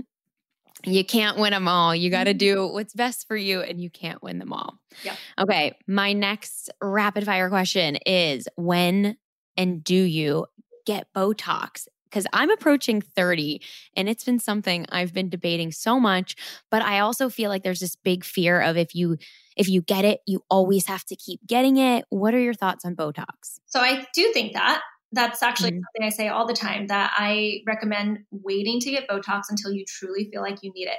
You 0.84 1.04
can't 1.06 1.38
win 1.38 1.52
them 1.52 1.68
all. 1.68 1.96
You 1.96 2.10
got 2.10 2.26
to 2.26 2.34
do 2.34 2.68
what's 2.68 2.94
best 2.94 3.28
for 3.28 3.36
you, 3.36 3.62
and 3.62 3.80
you 3.80 3.90
can't 3.90 4.22
win 4.22 4.40
them 4.40 4.54
all. 4.54 4.78
Yep. 5.04 5.18
Okay. 5.40 5.78
My 5.88 6.14
next 6.14 6.70
rapid 6.82 7.26
fire 7.26 7.50
question 7.50 7.98
is 8.06 8.48
when 8.56 9.18
and 9.58 9.84
do 9.84 9.96
you 9.96 10.46
get 10.86 11.08
Botox? 11.14 11.88
Because 12.06 12.28
I'm 12.32 12.50
approaching 12.50 13.02
30 13.02 13.62
and 13.98 14.08
it's 14.08 14.24
been 14.24 14.40
something 14.40 14.86
I've 14.90 15.14
been 15.14 15.30
debating 15.30 15.72
so 15.72 16.00
much. 16.00 16.36
But 16.72 16.82
I 16.82 17.00
also 17.00 17.30
feel 17.30 17.50
like 17.50 17.64
there's 17.64 17.82
this 17.82 17.96
big 17.96 18.24
fear 18.24 18.62
of 18.62 18.78
if 18.78 18.96
you 18.96 19.18
if 19.58 19.70
you 19.70 19.82
get 19.82 20.06
it, 20.06 20.20
you 20.26 20.44
always 20.50 20.88
have 20.88 21.06
to 21.06 21.16
keep 21.16 21.40
getting 21.46 21.78
it. 21.78 22.06
What 22.10 22.34
are 22.34 22.40
your 22.40 22.54
thoughts 22.54 22.86
on 22.86 22.96
Botox? 22.96 23.60
So 23.66 23.80
I 23.80 24.06
do 24.14 24.32
think 24.34 24.54
that 24.54 24.82
that's 25.12 25.42
actually 25.42 25.72
mm-hmm. 25.72 25.82
something 25.96 26.08
I 26.08 26.10
say 26.10 26.28
all 26.28 26.46
the 26.46 26.54
time 26.54 26.88
that 26.88 27.14
I 27.16 27.62
recommend 27.66 28.20
waiting 28.32 28.80
to 28.82 28.92
get 28.92 29.08
Botox 29.08 29.44
until 29.50 29.72
you 29.72 29.86
truly 29.88 30.30
feel 30.32 30.42
like 30.42 30.58
you 30.62 30.72
need 30.74 30.88
it. 30.88 30.98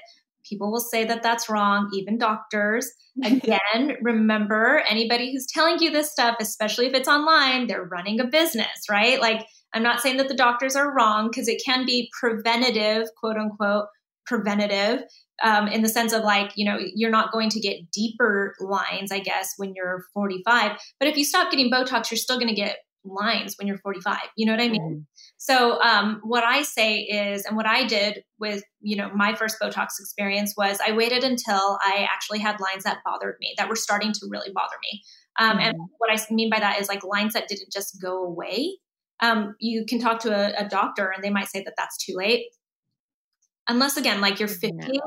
People 0.48 0.70
will 0.70 0.80
say 0.80 1.04
that 1.04 1.22
that's 1.22 1.48
wrong, 1.48 1.90
even 1.94 2.18
doctors. 2.18 2.90
Again, 3.24 3.96
remember 4.02 4.82
anybody 4.88 5.32
who's 5.32 5.46
telling 5.46 5.78
you 5.80 5.90
this 5.90 6.10
stuff, 6.10 6.36
especially 6.40 6.86
if 6.86 6.94
it's 6.94 7.08
online, 7.08 7.66
they're 7.66 7.84
running 7.84 8.20
a 8.20 8.26
business, 8.26 8.88
right? 8.90 9.20
Like, 9.20 9.46
I'm 9.74 9.82
not 9.82 10.00
saying 10.00 10.18
that 10.18 10.28
the 10.28 10.34
doctors 10.34 10.76
are 10.76 10.94
wrong 10.94 11.28
because 11.30 11.48
it 11.48 11.62
can 11.64 11.86
be 11.86 12.10
preventative, 12.18 13.08
quote 13.18 13.36
unquote, 13.36 13.86
preventative 14.26 15.02
um, 15.42 15.68
in 15.68 15.82
the 15.82 15.88
sense 15.88 16.12
of 16.12 16.22
like, 16.22 16.52
you 16.56 16.64
know, 16.64 16.78
you're 16.94 17.10
not 17.10 17.32
going 17.32 17.50
to 17.50 17.60
get 17.60 17.90
deeper 17.90 18.54
lines, 18.60 19.12
I 19.12 19.20
guess, 19.20 19.54
when 19.56 19.74
you're 19.74 20.04
45. 20.14 20.72
But 20.98 21.08
if 21.08 21.16
you 21.16 21.24
stop 21.24 21.50
getting 21.50 21.70
Botox, 21.70 22.10
you're 22.10 22.18
still 22.18 22.38
going 22.38 22.48
to 22.48 22.54
get 22.54 22.78
lines 23.08 23.54
when 23.58 23.66
you're 23.66 23.78
45. 23.78 24.18
You 24.36 24.46
know 24.46 24.52
what 24.52 24.60
I 24.60 24.68
mean? 24.68 24.82
Mm-hmm. 24.82 25.00
So 25.38 25.80
um, 25.82 26.20
what 26.22 26.44
I 26.44 26.62
say 26.62 27.00
is, 27.00 27.44
and 27.44 27.56
what 27.56 27.66
I 27.66 27.86
did 27.86 28.22
with 28.38 28.62
you 28.80 28.96
know 28.96 29.10
my 29.14 29.34
first 29.34 29.56
Botox 29.62 29.88
experience 30.00 30.54
was 30.56 30.78
I 30.86 30.92
waited 30.92 31.24
until 31.24 31.78
I 31.82 32.06
actually 32.12 32.40
had 32.40 32.60
lines 32.60 32.84
that 32.84 32.98
bothered 33.04 33.36
me 33.40 33.54
that 33.58 33.68
were 33.68 33.76
starting 33.76 34.12
to 34.12 34.26
really 34.30 34.50
bother 34.54 34.76
me. 34.82 35.02
Um, 35.38 35.50
mm-hmm. 35.50 35.60
And 35.60 35.78
what 35.98 36.10
I 36.10 36.18
mean 36.32 36.50
by 36.50 36.60
that 36.60 36.80
is 36.80 36.88
like 36.88 37.04
lines 37.04 37.34
that 37.34 37.48
didn't 37.48 37.72
just 37.72 38.00
go 38.00 38.24
away. 38.24 38.78
Um, 39.20 39.54
you 39.58 39.86
can 39.86 39.98
talk 39.98 40.20
to 40.20 40.30
a, 40.30 40.66
a, 40.66 40.68
doctor 40.68 41.10
and 41.14 41.24
they 41.24 41.30
might 41.30 41.48
say 41.48 41.62
that 41.64 41.72
that's 41.78 41.96
too 41.96 42.12
late. 42.16 42.44
Unless 43.66 43.96
again, 43.96 44.20
like 44.20 44.38
you're 44.38 44.48
50 44.48 45.00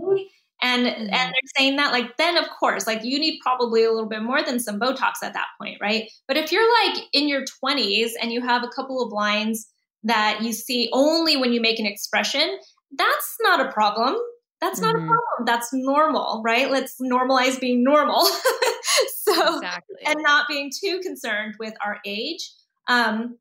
and 0.61 0.85
mm-hmm. 0.85 1.01
and 1.01 1.11
they're 1.11 1.51
saying 1.57 1.75
that 1.77 1.91
like 1.91 2.17
then 2.17 2.37
of 2.37 2.45
course 2.59 2.85
like 2.85 3.03
you 3.03 3.19
need 3.19 3.39
probably 3.41 3.83
a 3.83 3.91
little 3.91 4.09
bit 4.09 4.21
more 4.21 4.43
than 4.43 4.59
some 4.59 4.79
botox 4.79 5.13
at 5.23 5.33
that 5.33 5.47
point 5.59 5.77
right 5.81 6.09
but 6.27 6.37
if 6.37 6.51
you're 6.51 6.69
like 6.85 7.03
in 7.13 7.27
your 7.27 7.43
20s 7.63 8.11
and 8.21 8.31
you 8.31 8.41
have 8.41 8.63
a 8.63 8.69
couple 8.69 9.01
of 9.01 9.11
lines 9.11 9.67
that 10.03 10.41
you 10.41 10.53
see 10.53 10.89
only 10.93 11.37
when 11.37 11.53
you 11.53 11.61
make 11.61 11.79
an 11.79 11.85
expression 11.85 12.57
that's 12.97 13.37
not 13.41 13.65
a 13.65 13.71
problem 13.71 14.15
that's 14.61 14.81
not 14.81 14.95
mm-hmm. 14.95 15.05
a 15.05 15.07
problem 15.07 15.45
that's 15.45 15.69
normal 15.73 16.41
right 16.43 16.71
let's 16.71 16.95
normalize 17.01 17.59
being 17.59 17.83
normal 17.83 18.25
so 19.07 19.55
exactly. 19.55 19.97
and 20.05 20.17
not 20.21 20.47
being 20.47 20.69
too 20.83 20.99
concerned 21.01 21.55
with 21.59 21.73
our 21.85 21.97
age 22.05 22.51
um 22.87 23.37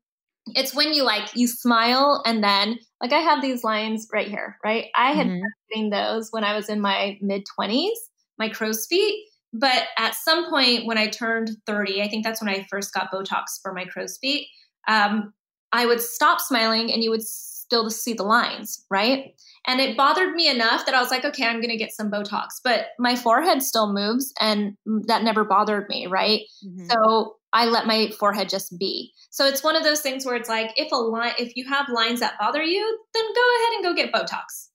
it's 0.55 0.73
when 0.75 0.93
you 0.93 1.03
like 1.03 1.35
you 1.35 1.47
smile 1.47 2.21
and 2.25 2.43
then 2.43 2.79
like 3.01 3.13
I 3.13 3.19
have 3.19 3.41
these 3.41 3.63
lines 3.63 4.07
right 4.11 4.27
here, 4.27 4.57
right? 4.63 4.85
I 4.95 5.11
had 5.11 5.27
mm-hmm. 5.27 5.43
getting 5.69 5.89
those 5.89 6.29
when 6.31 6.43
I 6.43 6.55
was 6.55 6.69
in 6.69 6.81
my 6.81 7.17
mid 7.21 7.45
20s, 7.59 7.89
my 8.37 8.49
crow's 8.49 8.85
feet. 8.87 9.25
But 9.51 9.85
at 9.97 10.15
some 10.15 10.49
point 10.49 10.85
when 10.85 10.97
I 10.97 11.07
turned 11.07 11.51
30, 11.65 12.01
I 12.03 12.07
think 12.07 12.23
that's 12.23 12.41
when 12.41 12.49
I 12.49 12.67
first 12.69 12.93
got 12.93 13.11
Botox 13.11 13.59
for 13.61 13.73
my 13.73 13.85
crow's 13.85 14.17
feet. 14.17 14.47
Um, 14.87 15.33
I 15.71 15.85
would 15.85 16.01
stop 16.01 16.39
smiling 16.39 16.91
and 16.91 17.03
you 17.03 17.09
would 17.09 17.23
still 17.23 17.89
see 17.89 18.13
the 18.13 18.23
lines, 18.23 18.85
right? 18.89 19.35
And 19.67 19.79
it 19.79 19.97
bothered 19.97 20.33
me 20.33 20.49
enough 20.49 20.85
that 20.85 20.95
I 20.95 21.01
was 21.01 21.11
like, 21.11 21.25
okay, 21.25 21.45
I'm 21.45 21.61
going 21.61 21.69
to 21.69 21.77
get 21.77 21.91
some 21.91 22.09
Botox. 22.09 22.47
But 22.63 22.87
my 22.97 23.15
forehead 23.15 23.61
still 23.61 23.93
moves 23.93 24.33
and 24.39 24.75
that 25.07 25.23
never 25.23 25.43
bothered 25.43 25.87
me, 25.89 26.07
right? 26.07 26.41
Mm-hmm. 26.65 26.87
So 26.89 27.35
I 27.53 27.65
let 27.65 27.87
my 27.87 28.11
forehead 28.19 28.49
just 28.49 28.77
be. 28.77 29.13
So 29.31 29.45
it's 29.45 29.63
one 29.63 29.75
of 29.75 29.83
those 29.83 30.01
things 30.01 30.25
where 30.25 30.35
it's 30.35 30.49
like 30.49 30.71
if 30.77 30.91
a 30.91 30.95
line 30.95 31.33
if 31.37 31.55
you 31.55 31.67
have 31.67 31.89
lines 31.89 32.19
that 32.19 32.37
bother 32.39 32.63
you, 32.63 32.99
then 33.13 33.23
go 33.23 33.55
ahead 33.57 33.73
and 33.75 33.83
go 33.83 33.93
get 33.93 34.13
Botox. 34.13 34.69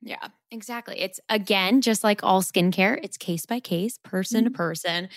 Yeah, 0.00 0.28
exactly. 0.50 1.00
It's 1.00 1.18
again 1.28 1.80
just 1.80 2.04
like 2.04 2.22
all 2.22 2.42
skincare, 2.42 2.98
it's 3.02 3.16
case 3.16 3.46
by 3.46 3.60
case, 3.60 3.98
person 3.98 4.44
mm-hmm. 4.44 4.52
to 4.52 4.56
person. 4.56 5.08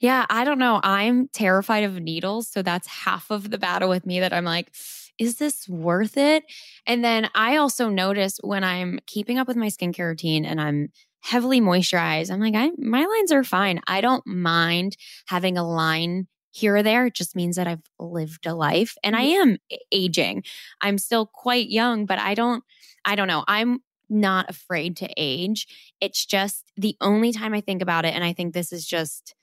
Yeah, 0.00 0.26
I 0.30 0.44
don't 0.44 0.58
know. 0.58 0.80
I'm 0.82 1.28
terrified 1.28 1.84
of 1.84 2.00
needles, 2.00 2.48
so 2.48 2.62
that's 2.62 2.86
half 2.86 3.30
of 3.30 3.50
the 3.50 3.58
battle 3.58 3.88
with 3.88 4.06
me 4.06 4.20
that 4.20 4.32
I'm 4.32 4.44
like 4.44 4.72
is 5.20 5.36
this 5.36 5.68
worth 5.68 6.16
it? 6.16 6.44
And 6.86 7.04
then 7.04 7.28
I 7.34 7.58
also 7.58 7.90
notice 7.90 8.38
when 8.42 8.64
I'm 8.64 8.98
keeping 9.06 9.38
up 9.38 9.46
with 9.46 9.56
my 9.56 9.66
skincare 9.66 10.08
routine 10.08 10.46
and 10.46 10.58
I'm 10.58 10.88
heavily 11.20 11.60
moisturized, 11.60 12.30
I'm 12.30 12.40
like, 12.40 12.54
I 12.54 12.70
my 12.78 13.04
lines 13.04 13.30
are 13.30 13.44
fine. 13.44 13.80
I 13.86 14.00
don't 14.00 14.26
mind 14.26 14.96
having 15.26 15.58
a 15.58 15.68
line 15.68 16.26
here 16.50 16.76
or 16.76 16.82
there. 16.82 17.06
It 17.06 17.14
just 17.14 17.36
means 17.36 17.56
that 17.56 17.66
I've 17.66 17.82
lived 17.98 18.46
a 18.46 18.54
life 18.54 18.96
and 19.02 19.14
I 19.16 19.24
mm-hmm. 19.24 19.50
am 19.50 19.58
aging. 19.92 20.44
I'm 20.80 20.98
still 20.98 21.26
quite 21.26 21.68
young, 21.68 22.06
but 22.06 22.18
I 22.18 22.34
don't, 22.34 22.64
I 23.04 23.14
don't 23.14 23.28
know. 23.28 23.44
I'm 23.46 23.80
not 24.08 24.50
afraid 24.50 24.96
to 24.98 25.08
age. 25.16 25.66
It's 26.00 26.26
just 26.26 26.72
the 26.76 26.96
only 27.00 27.32
time 27.32 27.54
I 27.54 27.60
think 27.60 27.80
about 27.80 28.04
it. 28.04 28.14
And 28.14 28.24
I 28.24 28.32
think 28.32 28.52
this 28.52 28.72
is 28.72 28.86
just 28.86 29.34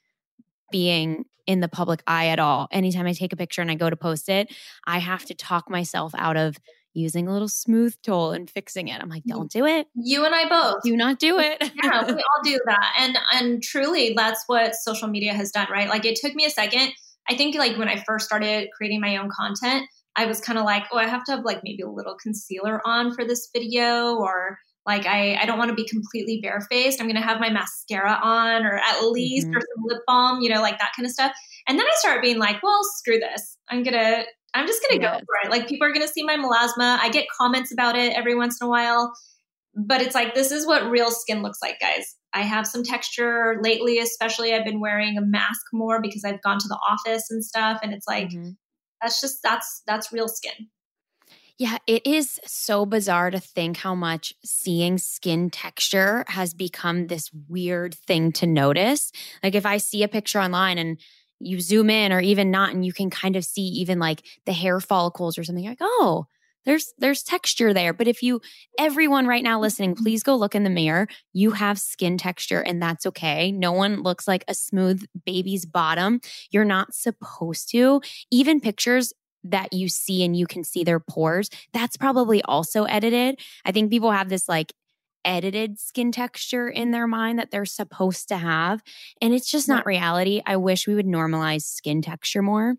being 0.72 1.24
in 1.46 1.62
the 1.62 1.70
public 1.70 2.04
eye 2.06 2.28
at 2.28 2.40
all. 2.40 2.68
Anytime 2.72 3.08
I 3.08 3.14
take 3.14 3.32
a 3.32 3.38
picture 3.38 3.62
and 3.62 3.72
I 3.72 3.76
go 3.76 3.90
to 3.90 3.96
post 3.96 4.28
it, 4.28 4.54
I 4.86 5.00
have 5.00 5.26
to 5.26 5.34
talk 5.34 5.70
myself 5.70 6.14
out 6.18 6.36
of 6.36 6.58
using 6.98 7.28
a 7.28 7.32
little 7.32 7.48
smooth 7.48 7.96
tool 8.02 8.32
and 8.32 8.50
fixing 8.50 8.88
it. 8.88 9.02
I'm 9.02 9.10
like, 9.10 9.24
don't 9.24 9.52
do 9.52 9.66
it. 9.66 9.88
You 9.96 10.26
and 10.26 10.34
I 10.34 10.50
both. 10.50 10.82
Do 10.84 10.98
not 10.98 11.20
do 11.20 11.40
it. 11.40 11.72
yeah, 11.84 12.06
we 12.06 12.14
all 12.14 12.44
do 12.44 12.60
that. 12.66 12.96
And 13.00 13.18
and 13.34 13.64
truly 13.64 14.14
that's 14.16 14.44
what 14.48 14.76
social 14.76 15.08
media 15.08 15.34
has 15.34 15.52
done, 15.52 15.68
right? 15.72 15.88
Like 15.88 16.06
it 16.06 16.18
took 16.20 16.34
me 16.34 16.46
a 16.46 16.50
second. 16.50 16.92
I 17.30 17.36
think 17.36 17.56
like 17.56 17.78
when 17.78 17.90
I 17.90 18.04
first 18.06 18.26
started 18.26 18.70
creating 18.76 19.02
my 19.02 19.18
own 19.18 19.30
content, 19.30 19.88
I 20.16 20.26
was 20.26 20.42
kind 20.42 20.58
of 20.58 20.66
like, 20.66 20.86
oh, 20.92 20.98
I 20.98 21.06
have 21.08 21.24
to 21.26 21.34
have 21.34 21.46
like 21.46 21.62
maybe 21.64 21.84
a 21.84 21.90
little 21.90 22.16
concealer 22.22 22.82
on 22.86 23.14
for 23.14 23.24
this 23.24 23.50
video 23.54 24.16
or 24.16 24.58
like 24.88 25.06
I, 25.06 25.36
I 25.36 25.46
don't 25.46 25.58
want 25.58 25.70
to 25.70 25.76
be 25.76 25.88
completely 25.88 26.40
barefaced. 26.42 27.00
I'm 27.00 27.08
gonna 27.08 27.22
have 27.22 27.40
my 27.40 27.50
mascara 27.50 28.20
on 28.24 28.66
or 28.66 28.78
at 28.78 29.04
least 29.04 29.48
mm-hmm. 29.48 29.58
or 29.58 29.62
some 29.62 29.84
lip 29.86 30.02
balm, 30.08 30.42
you 30.42 30.50
know, 30.50 30.62
like 30.62 30.80
that 30.80 30.94
kind 30.96 31.06
of 31.06 31.12
stuff. 31.12 31.34
And 31.68 31.78
then 31.78 31.86
I 31.86 31.92
started 31.96 32.22
being 32.22 32.40
like, 32.40 32.64
well, 32.64 32.82
screw 32.84 33.20
this. 33.20 33.58
I'm 33.70 33.84
gonna 33.84 34.24
I'm 34.58 34.68
just 34.68 34.82
gonna 34.82 35.02
yes. 35.02 35.20
go 35.20 35.26
for 35.26 35.48
it. 35.48 35.52
Like 35.52 35.68
people 35.68 35.88
are 35.88 35.94
gonna 35.94 36.08
see 36.08 36.24
my 36.24 36.38
melasma. 36.38 37.00
I 37.00 37.10
get 37.10 37.26
comments 37.40 37.72
about 37.72 37.96
it 37.96 38.14
every 38.16 38.36
once 38.36 38.60
in 38.62 38.68
a 38.68 38.70
while. 38.70 39.14
But 39.76 40.02
it's 40.02 40.16
like 40.16 40.34
this 40.34 40.52
is 40.52 40.66
what 40.66 40.90
real 40.90 41.12
skin 41.12 41.44
looks 41.44 41.60
like, 41.62 41.80
guys. 41.80 42.16
I 42.34 42.42
have 42.42 42.68
some 42.68 42.84
texture 42.84 43.60
lately, 43.64 44.00
especially 44.00 44.54
I've 44.54 44.66
been 44.66 44.80
wearing 44.80 45.18
a 45.18 45.22
mask 45.22 45.62
more 45.72 46.02
because 46.02 46.24
I've 46.24 46.42
gone 46.42 46.60
to 46.60 46.68
the 46.68 46.80
office 46.90 47.30
and 47.30 47.44
stuff. 47.44 47.80
And 47.84 47.94
it's 47.94 48.08
like 48.08 48.30
mm-hmm. 48.30 48.52
that's 49.02 49.22
just 49.22 49.40
that's 49.44 49.84
that's 49.86 50.12
real 50.12 50.28
skin. 50.28 50.68
Yeah, 51.60 51.78
it 51.88 52.06
is 52.06 52.40
so 52.46 52.86
bizarre 52.86 53.32
to 53.32 53.40
think 53.40 53.78
how 53.78 53.96
much 53.96 54.32
seeing 54.46 55.00
skin 55.00 55.50
texture 55.50 56.24
has 56.28 56.54
become 56.54 57.08
this 57.08 57.32
weird 57.48 57.96
thing 57.96 58.32
to 58.34 58.46
notice. 58.46 59.12
Like 59.42 59.56
if 59.56 59.66
I 59.66 59.78
see 59.78 60.04
a 60.04 60.08
picture 60.08 60.40
online 60.40 60.78
and 60.78 61.00
you 61.40 61.60
zoom 61.60 61.90
in 61.90 62.12
or 62.12 62.20
even 62.20 62.52
not 62.52 62.74
and 62.74 62.86
you 62.86 62.94
can 62.94 63.10
kind 63.10 63.36
of 63.36 63.46
see 63.46 63.62
even 63.62 64.00
like 64.00 64.24
the 64.46 64.54
hair 64.54 64.80
follicles 64.80 65.38
or 65.38 65.44
something 65.44 65.66
like, 65.66 65.78
"Oh, 65.82 66.26
there's 66.66 66.94
there's 66.98 67.24
texture 67.24 67.74
there." 67.74 67.94
But 67.94 68.08
if 68.08 68.24
you 68.24 68.42
everyone 68.80 69.28
right 69.28 69.44
now 69.44 69.60
listening, 69.60 69.96
mm-hmm. 69.96 70.04
please 70.04 70.24
go 70.24 70.36
look 70.36 70.56
in 70.56 70.64
the 70.64 70.70
mirror. 70.70 71.08
You 71.34 71.52
have 71.52 71.80
skin 71.80 72.18
texture 72.18 72.62
and 72.62 72.82
that's 72.82 73.06
okay. 73.06 73.52
No 73.52 73.72
one 73.72 74.02
looks 74.04 74.28
like 74.28 74.44
a 74.48 74.54
smooth 74.54 75.06
baby's 75.26 75.66
bottom. 75.66 76.22
You're 76.52 76.66
not 76.66 76.94
supposed 76.94 77.70
to. 77.72 78.02
Even 78.32 78.60
pictures 78.60 79.14
that 79.44 79.72
you 79.74 79.88
see 79.88 80.24
and 80.24 80.36
you 80.36 80.46
can 80.46 80.64
see 80.64 80.84
their 80.84 81.00
pores, 81.00 81.50
that's 81.74 81.98
probably 81.98 82.42
also 82.44 82.84
edited. 82.86 83.40
I 83.66 83.72
think 83.72 83.90
people 83.90 84.12
have 84.12 84.30
this 84.30 84.50
like 84.50 84.74
edited 85.28 85.80
skin 85.80 86.12
texture 86.12 86.68
in 86.68 86.92
their 86.92 87.06
mind 87.06 87.38
that 87.38 87.52
they're 87.52 87.66
supposed 87.66 88.30
to 88.30 88.38
have. 88.38 88.82
And 89.22 89.34
it's 89.34 89.52
just 89.52 89.68
not 89.68 89.86
reality. 89.86 90.42
I 90.46 90.56
wish 90.56 90.88
we 90.88 90.96
would 90.96 91.06
normalize 91.06 91.64
skin 91.64 92.02
texture 92.02 92.42
more. 92.42 92.76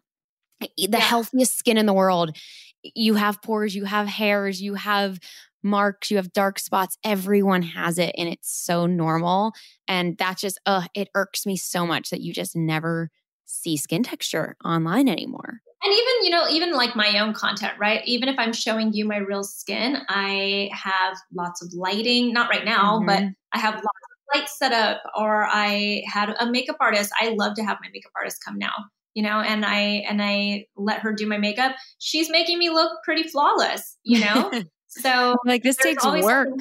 The 0.61 0.69
yeah. 0.77 0.99
healthiest 0.99 1.57
skin 1.57 1.77
in 1.77 1.87
the 1.87 1.93
world. 1.93 2.37
You 2.83 3.15
have 3.15 3.43
pores, 3.43 3.77
you 3.77 3.85
have 3.85 4.09
hairs, 4.09 4.61
you 4.61 4.75
have 4.75 5.21
marks, 5.63 6.11
you 6.11 6.17
have 6.17 6.33
dark 6.33 6.59
spots. 6.59 6.97
Everyone 7.05 7.63
has 7.63 7.99
it 7.99 8.15
and 8.17 8.29
it's 8.29 8.51
so 8.51 8.87
normal. 8.87 9.53
And 9.87 10.17
that 10.19 10.39
just, 10.39 10.59
uh, 10.67 10.87
it 10.95 11.09
irks 11.15 11.45
me 11.47 11.57
so 11.57 11.87
much 11.87 12.11
that 12.11 12.21
you 12.21 12.33
just 12.33 12.57
never 12.57 13.11
see 13.45 13.77
skin 13.77 14.03
texture 14.03 14.57
online 14.65 15.09
anymore 15.09 15.61
and 15.83 15.93
even 15.93 16.25
you 16.25 16.31
know 16.31 16.49
even 16.49 16.73
like 16.73 16.97
my 16.97 17.19
own 17.19 17.33
content 17.33 17.73
right? 17.79 18.03
Even 18.07 18.29
if 18.29 18.37
i'm 18.39 18.53
showing 18.53 18.93
you 18.93 19.05
my 19.05 19.19
real 19.19 19.45
skin 19.45 19.99
i 20.09 20.71
have 20.73 21.17
lots 21.33 21.63
of 21.63 21.73
lighting 21.73 22.33
not 22.33 22.51
right 22.51 22.65
now 22.65 22.99
mm-hmm. 22.99 23.07
but 23.07 23.23
i 23.53 23.59
have 23.59 23.75
lots 23.75 23.87
of 23.87 24.35
lights 24.35 24.59
set 24.59 24.73
up 24.73 25.03
or 25.17 25.47
i 25.47 26.03
had 26.07 26.35
a 26.39 26.51
makeup 26.51 26.77
artist. 26.81 27.13
I 27.21 27.35
love 27.39 27.55
to 27.57 27.65
have 27.65 27.79
my 27.83 27.89
makeup 27.93 28.13
artist 28.17 28.39
come 28.45 28.59
now 28.59 28.75
you 29.15 29.23
know 29.23 29.41
and 29.41 29.65
i 29.65 30.05
and 30.09 30.23
i 30.23 30.67
let 30.77 31.01
her 31.01 31.13
do 31.13 31.27
my 31.27 31.39
makeup. 31.39 31.75
She's 31.99 32.31
making 32.31 32.59
me 32.59 32.71
look 32.71 32.93
pretty 33.05 33.25
flawless 33.25 33.97
you 34.03 34.21
know? 34.25 34.51
So 34.89 35.37
like 35.45 35.63
this 35.63 35.77
takes 35.77 36.05
work. 36.05 36.49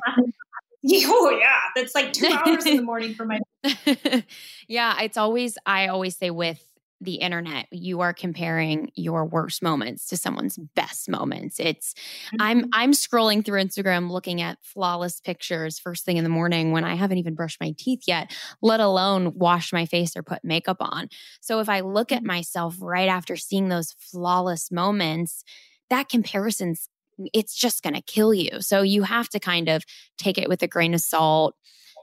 Oh 0.89 1.37
yeah, 1.37 1.59
that's 1.75 1.93
like 1.95 2.13
two 2.13 2.27
hours 2.27 2.65
in 2.65 2.77
the 2.77 2.83
morning 2.83 3.13
for 3.13 3.25
my. 3.25 3.39
yeah, 4.67 5.01
it's 5.01 5.17
always 5.17 5.57
I 5.65 5.87
always 5.87 6.15
say 6.15 6.29
with 6.29 6.65
the 6.99 7.15
internet 7.15 7.67
you 7.71 8.01
are 8.01 8.13
comparing 8.13 8.91
your 8.95 9.25
worst 9.25 9.61
moments 9.61 10.07
to 10.07 10.17
someone's 10.17 10.57
best 10.75 11.09
moments 11.09 11.59
it's 11.59 11.93
mm-hmm. 11.93 12.37
i'm 12.39 12.65
i'm 12.73 12.91
scrolling 12.91 13.45
through 13.45 13.61
instagram 13.61 14.09
looking 14.09 14.41
at 14.41 14.57
flawless 14.61 15.19
pictures 15.21 15.77
first 15.77 16.05
thing 16.05 16.17
in 16.17 16.23
the 16.23 16.29
morning 16.29 16.71
when 16.71 16.83
i 16.83 16.95
haven't 16.95 17.17
even 17.17 17.35
brushed 17.35 17.61
my 17.61 17.73
teeth 17.77 18.03
yet 18.07 18.35
let 18.61 18.79
alone 18.79 19.33
wash 19.35 19.71
my 19.71 19.85
face 19.85 20.17
or 20.17 20.23
put 20.23 20.43
makeup 20.43 20.77
on 20.79 21.07
so 21.39 21.59
if 21.59 21.69
i 21.69 21.81
look 21.81 22.11
at 22.11 22.19
mm-hmm. 22.19 22.27
myself 22.27 22.75
right 22.81 23.09
after 23.09 23.35
seeing 23.35 23.69
those 23.69 23.95
flawless 23.99 24.71
moments 24.71 25.43
that 25.89 26.09
comparison's 26.09 26.89
it's 27.33 27.55
just 27.55 27.81
going 27.83 27.95
to 27.95 28.01
kill 28.01 28.33
you 28.33 28.61
so 28.61 28.81
you 28.81 29.03
have 29.03 29.29
to 29.29 29.39
kind 29.39 29.69
of 29.69 29.83
take 30.17 30.37
it 30.37 30.49
with 30.49 30.61
a 30.61 30.67
grain 30.67 30.93
of 30.93 31.01
salt 31.01 31.55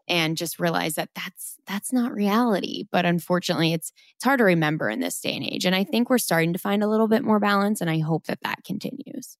and 0.08 0.36
just 0.36 0.58
realize 0.58 0.94
that 0.94 1.10
that's 1.14 1.56
that's 1.66 1.92
not 1.92 2.12
reality 2.12 2.84
but 2.90 3.04
unfortunately 3.04 3.72
it's 3.72 3.92
it's 4.16 4.24
hard 4.24 4.38
to 4.38 4.44
remember 4.44 4.88
in 4.88 5.00
this 5.00 5.20
day 5.20 5.34
and 5.34 5.44
age 5.44 5.64
and 5.64 5.74
i 5.74 5.84
think 5.84 6.08
we're 6.08 6.18
starting 6.18 6.52
to 6.52 6.58
find 6.58 6.82
a 6.82 6.88
little 6.88 7.08
bit 7.08 7.24
more 7.24 7.40
balance 7.40 7.80
and 7.80 7.90
i 7.90 7.98
hope 7.98 8.26
that 8.26 8.38
that 8.42 8.62
continues 8.64 9.36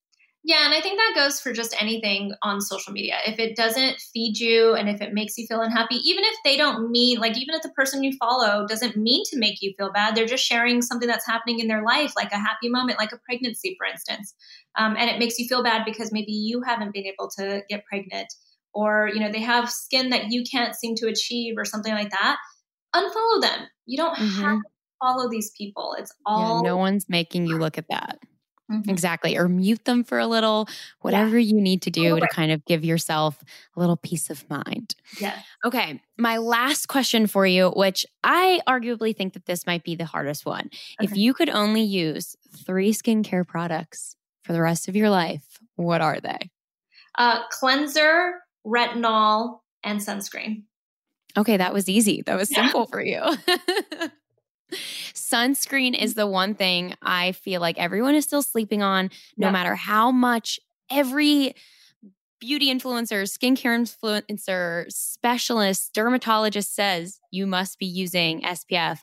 yeah, 0.47 0.67
and 0.67 0.75
I 0.75 0.83
think 0.83 0.99
that 0.99 1.15
goes 1.15 1.41
for 1.41 1.55
just 1.55 1.75
anything 1.81 2.35
on 2.43 2.61
social 2.61 2.93
media. 2.93 3.17
If 3.27 3.39
it 3.39 3.57
doesn't 3.57 3.99
feed 4.13 4.39
you 4.39 4.75
and 4.75 4.91
if 4.91 5.01
it 5.01 5.15
makes 5.15 5.39
you 5.39 5.47
feel 5.47 5.63
unhappy, 5.63 5.97
even 6.05 6.23
if 6.23 6.35
they 6.45 6.59
don't 6.59 6.91
mean, 6.91 7.19
like, 7.19 7.39
even 7.39 7.55
if 7.55 7.63
the 7.63 7.71
person 7.71 8.05
you 8.05 8.13
follow 8.19 8.67
doesn't 8.67 8.95
mean 8.95 9.23
to 9.31 9.39
make 9.39 9.63
you 9.63 9.73
feel 9.79 9.91
bad, 9.91 10.15
they're 10.15 10.27
just 10.27 10.45
sharing 10.45 10.83
something 10.83 11.09
that's 11.09 11.27
happening 11.27 11.61
in 11.61 11.69
their 11.69 11.83
life, 11.83 12.13
like 12.15 12.31
a 12.31 12.37
happy 12.37 12.69
moment, 12.69 12.99
like 12.99 13.13
a 13.13 13.19
pregnancy, 13.25 13.75
for 13.79 13.87
instance. 13.87 14.35
Um, 14.77 14.97
and 14.99 15.09
it 15.09 15.19
makes 15.19 15.39
you 15.39 15.49
feel 15.49 15.63
bad 15.63 15.87
because 15.87 16.13
maybe 16.13 16.33
you 16.33 16.61
haven't 16.61 16.93
been 16.93 17.07
able 17.07 17.31
to 17.39 17.63
get 17.71 17.87
pregnant 17.87 18.29
or 18.75 19.11
you 19.13 19.21
know 19.21 19.31
they 19.31 19.41
have 19.41 19.71
skin 19.71 20.11
that 20.11 20.31
you 20.31 20.43
can't 20.51 20.75
seem 20.75 20.95
to 20.97 21.07
achieve 21.07 21.55
or 21.57 21.65
something 21.65 21.95
like 21.95 22.11
that 22.11 22.37
unfollow 22.95 23.41
them 23.41 23.69
you 23.87 23.97
don't 23.97 24.17
mm-hmm. 24.17 24.43
have 24.43 24.59
to 24.59 24.69
follow 25.01 25.29
these 25.29 25.51
people 25.57 25.95
it's 25.99 26.13
all 26.27 26.63
yeah, 26.63 26.71
no 26.71 26.77
one's 26.77 27.09
making 27.09 27.47
you 27.47 27.59
look 27.59 27.79
at 27.79 27.89
that 27.89 28.19
mm-hmm. 28.71 28.89
exactly 28.89 29.37
or 29.37 29.49
mute 29.49 29.85
them 29.85 30.05
for 30.05 30.19
a 30.19 30.27
little 30.27 30.69
whatever 31.01 31.39
yeah. 31.39 31.55
you 31.55 31.61
need 31.61 31.83
to 31.83 31.91
do 31.91 32.19
to 32.19 32.27
kind 32.29 32.53
of 32.53 32.65
give 32.65 32.85
yourself 32.85 33.43
a 33.77 33.81
little 33.81 33.97
peace 33.97 34.31
of 34.31 34.49
mind 34.49 34.95
yeah 35.21 35.39
okay 35.65 36.01
my 36.17 36.37
last 36.37 36.87
question 36.87 37.27
for 37.27 37.47
you 37.47 37.71
which 37.71 38.07
i 38.23 38.61
arguably 38.69 39.15
think 39.15 39.35
that 39.35 39.47
this 39.47 39.67
might 39.67 39.85
be 39.85 39.95
the 39.95 40.07
hardest 40.07 40.47
one 40.47 40.67
okay. 40.67 41.11
if 41.11 41.17
you 41.17 41.35
could 41.35 41.51
only 41.51 41.83
use 41.83 42.37
three 42.57 42.93
skincare 42.93 43.47
products 43.47 44.17
for 44.43 44.53
the 44.53 44.63
rest 44.63 44.89
of 44.89 44.97
your 44.97 45.11
life 45.11 45.59
what 45.77 46.01
are 46.01 46.21
they 46.21 46.51
uh, 47.17 47.41
cleanser 47.51 48.41
retinol, 48.67 49.61
and 49.83 50.01
sunscreen. 50.01 50.65
Okay, 51.37 51.57
that 51.57 51.73
was 51.75 51.89
easy. 51.89 52.23
That 52.23 52.37
was 52.37 52.49
simple 52.49 52.83
yeah. 52.83 52.87
for 52.87 53.03
you. 53.03 54.11
sunscreen 55.15 56.01
is 56.01 56.15
the 56.15 56.27
one 56.27 56.55
thing 56.55 56.95
I 57.03 57.33
feel 57.33 57.61
like 57.61 57.79
everyone 57.79 58.15
is 58.15 58.25
still 58.25 58.43
sleeping 58.43 58.83
on, 58.83 59.11
no 59.37 59.49
yeah. 59.49 59.53
matter 59.53 59.75
how 59.75 60.11
much 60.11 60.59
every 60.91 61.55
beauty 62.41 62.73
influencer, 62.73 63.23
skincare 63.23 63.75
influencer, 63.75 64.91
specialist, 64.93 65.95
dermatologist 65.95 66.75
says 66.75 67.21
you 67.31 67.47
must 67.47 67.79
be 67.79 67.87
using 67.87 68.43
SPF. 68.43 68.99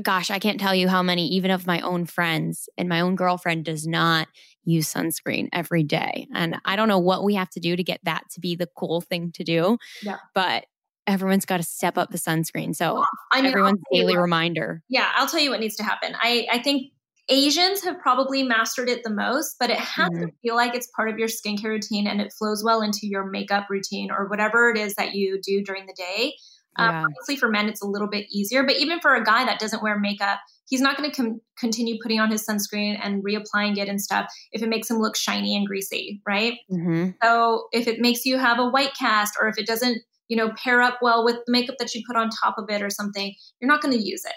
Gosh, 0.00 0.30
I 0.30 0.38
can't 0.38 0.60
tell 0.60 0.74
you 0.74 0.88
how 0.88 1.02
many, 1.02 1.28
even 1.28 1.50
of 1.50 1.66
my 1.66 1.80
own 1.80 2.06
friends 2.06 2.68
and 2.78 2.88
my 2.88 3.00
own 3.00 3.14
girlfriend 3.14 3.64
does 3.64 3.86
not 3.86 4.28
use 4.64 4.92
sunscreen 4.92 5.48
every 5.52 5.82
day. 5.82 6.28
And 6.34 6.56
I 6.64 6.76
don't 6.76 6.88
know 6.88 6.98
what 6.98 7.24
we 7.24 7.34
have 7.34 7.50
to 7.50 7.60
do 7.60 7.76
to 7.76 7.82
get 7.82 8.00
that 8.04 8.22
to 8.30 8.40
be 8.40 8.54
the 8.54 8.68
cool 8.76 9.00
thing 9.00 9.32
to 9.32 9.44
do. 9.44 9.76
Yeah. 10.02 10.18
But 10.34 10.64
everyone's 11.06 11.44
got 11.44 11.58
to 11.58 11.62
step 11.62 11.98
up 11.98 12.10
the 12.10 12.18
sunscreen. 12.18 12.74
So 12.74 13.04
I 13.32 13.42
mean, 13.42 13.50
everyone's 13.50 13.80
daily 13.92 14.14
what, 14.14 14.22
reminder. 14.22 14.82
Yeah, 14.88 15.10
I'll 15.14 15.26
tell 15.26 15.40
you 15.40 15.50
what 15.50 15.60
needs 15.60 15.76
to 15.76 15.82
happen. 15.82 16.14
I, 16.14 16.46
I 16.50 16.62
think 16.62 16.92
Asians 17.28 17.84
have 17.84 17.98
probably 18.00 18.42
mastered 18.42 18.88
it 18.88 19.04
the 19.04 19.10
most, 19.10 19.56
but 19.58 19.70
it 19.70 19.78
has 19.78 20.10
mm-hmm. 20.10 20.26
to 20.26 20.32
feel 20.42 20.56
like 20.56 20.74
it's 20.74 20.88
part 20.94 21.08
of 21.08 21.18
your 21.18 21.28
skincare 21.28 21.70
routine 21.70 22.06
and 22.06 22.20
it 22.20 22.32
flows 22.32 22.64
well 22.64 22.82
into 22.82 23.06
your 23.06 23.24
makeup 23.24 23.66
routine 23.70 24.10
or 24.10 24.26
whatever 24.28 24.70
it 24.70 24.78
is 24.78 24.94
that 24.94 25.14
you 25.14 25.40
do 25.42 25.62
during 25.62 25.86
the 25.86 25.94
day. 25.94 26.34
Um, 26.76 26.90
yeah. 26.90 27.04
Obviously, 27.04 27.36
for 27.36 27.48
men, 27.48 27.68
it's 27.68 27.82
a 27.82 27.86
little 27.86 28.08
bit 28.08 28.26
easier, 28.30 28.64
but 28.64 28.76
even 28.76 29.00
for 29.00 29.14
a 29.14 29.24
guy 29.24 29.44
that 29.44 29.58
doesn't 29.58 29.82
wear 29.82 29.98
makeup, 29.98 30.40
he's 30.66 30.80
not 30.80 30.96
going 30.96 31.10
to 31.10 31.16
com- 31.16 31.40
continue 31.58 31.98
putting 32.02 32.18
on 32.18 32.30
his 32.30 32.46
sunscreen 32.46 32.98
and 33.02 33.22
reapplying 33.22 33.76
it 33.76 33.88
and 33.88 34.00
stuff 34.00 34.32
if 34.52 34.62
it 34.62 34.68
makes 34.68 34.90
him 34.90 34.98
look 34.98 35.16
shiny 35.16 35.54
and 35.56 35.66
greasy, 35.66 36.22
right? 36.26 36.54
Mm-hmm. 36.70 37.10
So 37.22 37.68
if 37.72 37.86
it 37.86 38.00
makes 38.00 38.24
you 38.24 38.38
have 38.38 38.58
a 38.58 38.68
white 38.68 38.94
cast 38.98 39.34
or 39.40 39.48
if 39.48 39.58
it 39.58 39.66
doesn't, 39.66 39.98
you 40.28 40.36
know, 40.36 40.52
pair 40.56 40.80
up 40.80 40.98
well 41.02 41.24
with 41.24 41.36
the 41.46 41.52
makeup 41.52 41.76
that 41.78 41.94
you 41.94 42.02
put 42.06 42.16
on 42.16 42.30
top 42.30 42.54
of 42.56 42.64
it 42.70 42.82
or 42.82 42.90
something, 42.90 43.34
you're 43.60 43.68
not 43.70 43.82
going 43.82 43.96
to 43.96 44.02
use 44.02 44.24
it. 44.24 44.34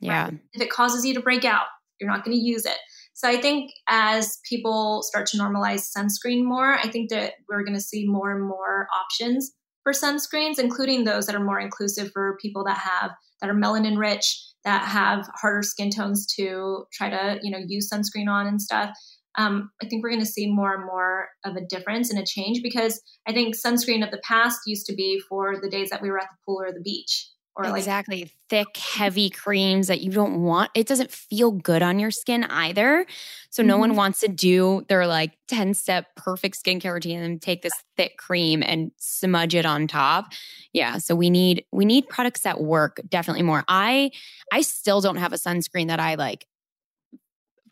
Yeah. 0.00 0.24
Right? 0.24 0.38
If 0.54 0.62
it 0.62 0.70
causes 0.70 1.04
you 1.04 1.12
to 1.14 1.20
break 1.20 1.44
out, 1.44 1.66
you're 2.00 2.10
not 2.10 2.24
going 2.24 2.36
to 2.36 2.42
use 2.42 2.64
it. 2.64 2.78
So 3.12 3.28
I 3.28 3.38
think 3.38 3.70
as 3.88 4.38
people 4.48 5.02
start 5.02 5.26
to 5.28 5.38
normalize 5.38 5.90
sunscreen 5.96 6.44
more, 6.44 6.74
I 6.74 6.88
think 6.88 7.10
that 7.10 7.34
we're 7.48 7.64
going 7.64 7.76
to 7.76 7.80
see 7.80 8.06
more 8.06 8.30
and 8.30 8.46
more 8.46 8.88
options 8.94 9.52
for 9.86 9.92
sunscreens, 9.92 10.58
including 10.58 11.04
those 11.04 11.26
that 11.26 11.36
are 11.36 11.44
more 11.44 11.60
inclusive 11.60 12.10
for 12.12 12.36
people 12.42 12.64
that 12.64 12.76
have 12.76 13.12
that 13.40 13.48
are 13.48 13.54
melanin 13.54 13.96
rich, 13.96 14.42
that 14.64 14.82
have 14.82 15.28
harder 15.40 15.62
skin 15.62 15.90
tones 15.90 16.26
to 16.34 16.86
try 16.92 17.08
to 17.08 17.38
you 17.40 17.52
know 17.52 17.64
use 17.64 17.88
sunscreen 17.88 18.28
on 18.28 18.48
and 18.48 18.60
stuff. 18.60 18.90
Um, 19.38 19.70
I 19.80 19.86
think 19.86 20.02
we're 20.02 20.10
going 20.10 20.24
to 20.24 20.26
see 20.26 20.50
more 20.50 20.74
and 20.74 20.84
more 20.84 21.28
of 21.44 21.54
a 21.54 21.64
difference 21.64 22.10
and 22.10 22.18
a 22.18 22.26
change 22.26 22.62
because 22.64 23.00
I 23.28 23.32
think 23.32 23.54
sunscreen 23.54 24.02
of 24.02 24.10
the 24.10 24.20
past 24.24 24.60
used 24.66 24.86
to 24.86 24.94
be 24.94 25.20
for 25.28 25.60
the 25.60 25.70
days 25.70 25.90
that 25.90 26.02
we 26.02 26.10
were 26.10 26.18
at 26.18 26.26
the 26.30 26.38
pool 26.44 26.60
or 26.60 26.72
the 26.72 26.80
beach 26.80 27.28
or 27.56 27.76
exactly 27.76 28.20
like, 28.22 28.32
thick 28.48 28.76
heavy 28.76 29.30
creams 29.30 29.88
that 29.88 30.00
you 30.00 30.12
don't 30.12 30.42
want 30.42 30.70
it 30.74 30.86
doesn't 30.86 31.10
feel 31.10 31.50
good 31.50 31.82
on 31.82 31.98
your 31.98 32.10
skin 32.10 32.44
either. 32.44 33.06
So 33.50 33.62
mm-hmm. 33.62 33.68
no 33.68 33.78
one 33.78 33.90
mm-hmm. 33.90 33.96
wants 33.96 34.20
to 34.20 34.28
do 34.28 34.84
their 34.88 35.06
like 35.06 35.36
10 35.48 35.74
step 35.74 36.14
perfect 36.16 36.62
skincare 36.62 36.92
routine 36.92 37.20
and 37.20 37.40
take 37.40 37.62
this 37.62 37.72
thick 37.96 38.18
cream 38.18 38.62
and 38.62 38.92
smudge 38.98 39.54
it 39.54 39.64
on 39.64 39.86
top. 39.86 40.32
Yeah 40.72 40.98
so 40.98 41.16
we 41.16 41.30
need 41.30 41.64
we 41.72 41.84
need 41.84 42.08
products 42.08 42.42
that 42.42 42.60
work 42.60 43.00
definitely 43.08 43.42
more. 43.42 43.64
I 43.68 44.10
i 44.52 44.60
still 44.60 45.00
don't 45.00 45.16
have 45.16 45.32
a 45.32 45.36
sunscreen 45.36 45.88
that 45.88 45.98
i 45.98 46.14
like 46.14 46.46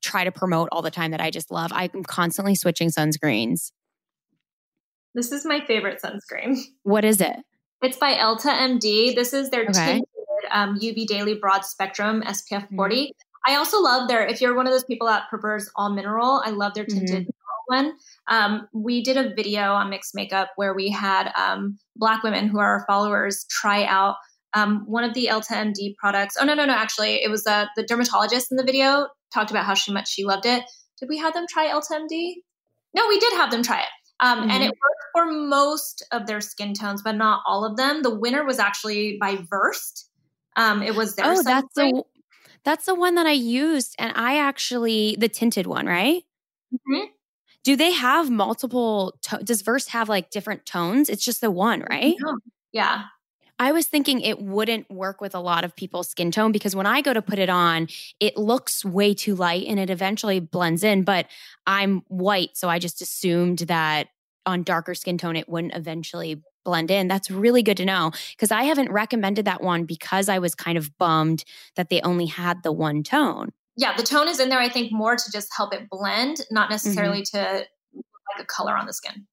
try 0.03 0.25
to 0.25 0.33
promote 0.33 0.69
all 0.73 0.83
the 0.83 0.91
time 0.91 1.11
that 1.11 1.21
i 1.21 1.31
just 1.31 1.51
love. 1.51 1.71
I'm 1.75 2.05
constantly 2.05 2.55
switching 2.55 2.91
sunscreens. 2.91 3.71
This 5.15 5.31
is 5.31 5.45
my 5.45 5.65
favorite 5.65 6.01
sunscreen. 6.03 6.57
What 6.83 7.05
is 7.05 7.21
it 7.21 7.37
it's 7.83 7.97
by 7.97 8.15
Elta 8.15 8.47
MD. 8.47 9.15
This 9.15 9.33
is 9.33 9.51
their 9.51 9.63
okay. 9.63 9.73
tinted 9.73 10.05
um, 10.51 10.79
UV 10.79 11.07
Daily 11.07 11.35
Broad 11.35 11.65
Spectrum 11.65 12.23
SPF 12.23 12.69
40. 12.75 12.97
Mm-hmm. 12.97 13.11
I 13.47 13.57
also 13.57 13.81
love 13.81 14.09
their, 14.09 14.27
if 14.27 14.41
you're 14.41 14.55
one 14.55 14.67
of 14.67 14.73
those 14.73 14.85
people 14.85 15.07
that 15.07 15.29
prefers 15.29 15.71
all 15.77 15.91
mineral, 15.93 16.43
I 16.45 16.51
love 16.51 16.75
their 16.75 16.87
tinted 16.87 17.27
mm-hmm. 17.27 17.75
one. 17.75 17.93
Um, 18.29 18.69
we 18.73 19.03
did 19.03 19.19
a 19.19 19.35
video 19.35 19.75
on 19.75 19.91
mixed 19.91 20.15
makeup 20.15 20.51
where 20.57 20.75
we 20.75 20.89
had 20.91 21.31
um, 21.37 21.79
Black 21.97 22.23
women 22.23 22.49
who 22.49 22.59
are 22.59 22.79
our 22.79 22.85
followers 22.87 23.45
try 23.51 23.85
out 23.85 24.17
um, 24.55 24.85
one 24.87 25.05
of 25.05 25.15
the 25.15 25.29
Elta 25.31 25.53
MD 25.53 25.95
products. 25.97 26.37
Oh, 26.41 26.45
no, 26.45 26.55
no, 26.55 26.65
no. 26.65 26.73
Actually, 26.73 27.23
it 27.23 27.31
was 27.31 27.47
uh, 27.47 27.67
the 27.77 27.83
dermatologist 27.83 28.51
in 28.51 28.57
the 28.57 28.65
video 28.65 29.09
talked 29.33 29.51
about 29.51 29.65
how 29.67 29.75
she 29.75 29.93
much 29.93 30.09
she 30.09 30.25
loved 30.25 30.47
it. 30.47 30.65
Did 31.01 31.09
we 31.09 31.19
have 31.19 31.35
them 31.35 31.47
try 31.51 31.69
Elta 31.69 31.91
MD? 31.93 32.35
No, 32.95 33.09
we 33.09 33.19
did 33.19 33.33
have 33.35 33.51
them 33.51 33.63
try 33.63 33.81
it. 33.81 33.89
Um, 34.21 34.41
mm-hmm. 34.41 34.51
And 34.51 34.63
it 34.63 34.71
worked 34.71 35.05
for 35.13 35.27
most 35.27 36.07
of 36.13 36.27
their 36.27 36.41
skin 36.41 36.75
tones, 36.75 37.03
but 37.03 37.17
not 37.17 37.43
all 37.47 37.65
of 37.65 37.77
them. 37.77 38.03
The 38.03 38.15
winner 38.15 38.45
was 38.45 38.59
actually 38.59 39.19
by 39.21 39.39
Versed. 39.51 40.09
Um, 40.57 40.83
it 40.83 40.95
was 40.95 41.17
their. 41.17 41.27
Oh, 41.27 41.43
that's 41.43 41.75
the 41.75 42.03
that's 42.65 42.87
the 42.87 42.95
one 42.95 43.17
that 43.17 43.27
I 43.27 43.33
used, 43.33 43.95
and 43.99 44.13
I 44.15 44.39
actually 44.39 45.17
the 45.19 45.29
tinted 45.29 45.67
one, 45.67 45.87
right? 45.87 46.23
Mm-hmm. 46.73 47.07
Do 47.65 47.77
they 47.77 47.93
have 47.93 48.31
multiple? 48.31 49.19
To- 49.23 49.43
does 49.43 49.63
Versed 49.63 49.91
have 49.91 50.09
like 50.09 50.31
different 50.31 50.65
tones? 50.65 51.09
It's 51.09 51.25
just 51.25 51.41
the 51.41 51.51
one, 51.51 51.85
right? 51.91 52.15
Yeah. 52.73 53.05
I 53.59 53.73
was 53.73 53.87
thinking 53.87 54.21
it 54.21 54.41
wouldn't 54.41 54.91
work 54.91 55.21
with 55.21 55.35
a 55.35 55.41
lot 55.41 55.65
of 55.65 55.77
people's 55.77 56.09
skin 56.09 56.31
tone 56.31 56.51
because 56.51 56.75
when 56.75 56.87
I 56.87 57.01
go 57.01 57.13
to 57.13 57.23
put 57.23 57.39
it 57.39 57.49
on, 57.49 57.89
it 58.19 58.37
looks 58.37 58.85
way 58.85 59.15
too 59.15 59.35
light 59.35 59.67
and 59.69 59.79
it 59.79 59.91
eventually 59.91 60.41
blends 60.41 60.83
in. 60.83 61.05
But 61.05 61.27
I'm 61.67 62.03
white, 62.09 62.57
so 62.57 62.69
I 62.69 62.79
just 62.79 63.01
assumed 63.01 63.59
that 63.61 64.09
on 64.47 64.63
darker 64.63 64.95
skin 64.95 65.19
tone, 65.19 65.37
it 65.37 65.49
wouldn't 65.49 65.75
eventually 65.75 66.43
blend 66.65 66.91
in. 66.91 67.09
That's 67.09 67.31
really 67.31 67.63
good 67.63 67.77
to 67.77 67.85
know 67.85 68.11
because 68.33 68.51
I 68.51 68.65
haven't 68.65 68.91
recommended 68.91 69.45
that 69.45 69.63
one 69.63 69.85
because 69.85 70.29
I 70.29 70.39
was 70.39 70.55
kind 70.55 70.77
of 70.77 70.97
bummed 70.99 71.45
that 71.77 71.91
they 71.91 72.01
only 72.01 72.27
had 72.27 72.63
the 72.63 72.73
one 72.73 73.03
tone. 73.03 73.51
Yeah, 73.77 73.97
the 73.97 74.03
tone 74.03 74.29
is 74.29 74.41
in 74.41 74.49
there, 74.49 74.61
I 74.61 74.69
think, 74.69 74.93
more 74.93 75.17
to 75.17 75.33
just 75.33 75.49
help 75.57 75.75
it 75.75 75.89
blend, 75.91 76.41
not 76.51 76.71
necessarily 76.71 77.23
mm-hmm. 77.23 77.39
to 77.39 77.67
like 77.95 78.43
a 78.43 78.47
color 78.47 78.77
on 78.77 78.87
the 78.87 78.93
skin. 78.93 79.27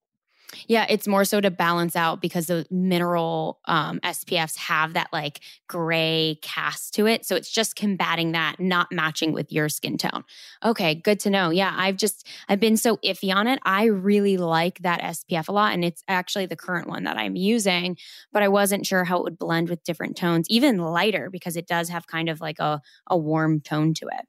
Yeah, 0.67 0.85
it's 0.89 1.07
more 1.07 1.25
so 1.25 1.41
to 1.41 1.51
balance 1.51 1.95
out 1.95 2.21
because 2.21 2.47
the 2.47 2.65
mineral 2.69 3.59
um, 3.65 3.99
SPFs 4.01 4.57
have 4.57 4.93
that 4.93 5.07
like 5.11 5.41
gray 5.67 6.39
cast 6.41 6.93
to 6.95 7.07
it. 7.07 7.25
So 7.25 7.35
it's 7.35 7.51
just 7.51 7.75
combating 7.75 8.33
that, 8.33 8.59
not 8.59 8.91
matching 8.91 9.33
with 9.33 9.51
your 9.51 9.69
skin 9.69 9.97
tone. 9.97 10.23
Okay, 10.63 10.95
good 10.95 11.19
to 11.21 11.29
know. 11.29 11.49
Yeah, 11.49 11.73
I've 11.75 11.97
just, 11.97 12.27
I've 12.47 12.59
been 12.59 12.77
so 12.77 12.97
iffy 12.97 13.33
on 13.33 13.47
it. 13.47 13.59
I 13.63 13.85
really 13.85 14.37
like 14.37 14.79
that 14.79 15.01
SPF 15.01 15.47
a 15.47 15.51
lot. 15.51 15.73
And 15.73 15.83
it's 15.83 16.03
actually 16.07 16.45
the 16.45 16.55
current 16.55 16.87
one 16.87 17.03
that 17.03 17.17
I'm 17.17 17.35
using, 17.35 17.97
but 18.31 18.43
I 18.43 18.47
wasn't 18.47 18.85
sure 18.85 19.03
how 19.03 19.17
it 19.17 19.23
would 19.23 19.39
blend 19.39 19.69
with 19.69 19.83
different 19.83 20.17
tones, 20.17 20.47
even 20.49 20.77
lighter, 20.77 21.29
because 21.29 21.55
it 21.55 21.67
does 21.67 21.89
have 21.89 22.07
kind 22.07 22.29
of 22.29 22.41
like 22.41 22.59
a, 22.59 22.81
a 23.07 23.17
warm 23.17 23.61
tone 23.61 23.93
to 23.95 24.05
it. 24.07 24.25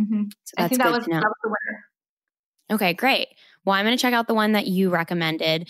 Mm-hmm. 0.00 0.22
So 0.44 0.54
I 0.56 0.68
think 0.68 0.82
that 0.82 0.90
was, 0.90 1.04
that 1.04 1.22
was 1.22 1.34
the 1.42 1.48
winner. 1.48 1.84
Okay, 2.72 2.94
great. 2.94 3.28
Well, 3.64 3.76
I'm 3.76 3.84
going 3.84 3.96
to 3.96 4.00
check 4.00 4.14
out 4.14 4.26
the 4.26 4.34
one 4.34 4.52
that 4.52 4.66
you 4.66 4.90
recommended. 4.90 5.68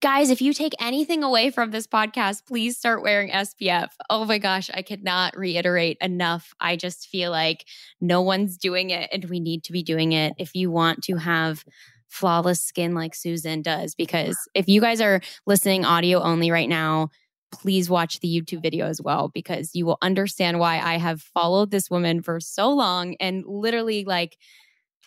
Guys, 0.00 0.30
if 0.30 0.42
you 0.42 0.52
take 0.52 0.74
anything 0.80 1.22
away 1.22 1.50
from 1.50 1.70
this 1.70 1.86
podcast, 1.86 2.46
please 2.46 2.76
start 2.76 3.02
wearing 3.02 3.30
SPF. 3.30 3.88
Oh 4.10 4.24
my 4.24 4.38
gosh, 4.38 4.70
I 4.74 4.82
cannot 4.82 5.36
reiterate 5.36 5.96
enough. 6.00 6.52
I 6.60 6.76
just 6.76 7.08
feel 7.08 7.30
like 7.30 7.64
no 8.00 8.20
one's 8.20 8.58
doing 8.58 8.90
it 8.90 9.08
and 9.12 9.24
we 9.26 9.40
need 9.40 9.64
to 9.64 9.72
be 9.72 9.82
doing 9.82 10.12
it 10.12 10.34
if 10.38 10.54
you 10.54 10.70
want 10.70 11.04
to 11.04 11.16
have 11.16 11.64
flawless 12.08 12.60
skin 12.60 12.94
like 12.94 13.14
Susan 13.14 13.62
does. 13.62 13.94
Because 13.94 14.36
if 14.54 14.68
you 14.68 14.80
guys 14.80 15.00
are 15.00 15.20
listening 15.46 15.84
audio 15.84 16.20
only 16.20 16.50
right 16.50 16.68
now, 16.68 17.08
please 17.52 17.88
watch 17.88 18.20
the 18.20 18.28
YouTube 18.28 18.62
video 18.62 18.86
as 18.86 19.00
well 19.00 19.28
because 19.32 19.74
you 19.74 19.86
will 19.86 19.98
understand 20.02 20.58
why 20.58 20.80
I 20.80 20.98
have 20.98 21.22
followed 21.22 21.70
this 21.70 21.88
woman 21.88 22.20
for 22.20 22.40
so 22.40 22.70
long 22.70 23.14
and 23.20 23.44
literally 23.46 24.04
like 24.04 24.36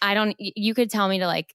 I 0.01 0.13
don't 0.13 0.35
you 0.39 0.73
could 0.73 0.89
tell 0.89 1.09
me 1.09 1.19
to 1.19 1.27
like 1.27 1.53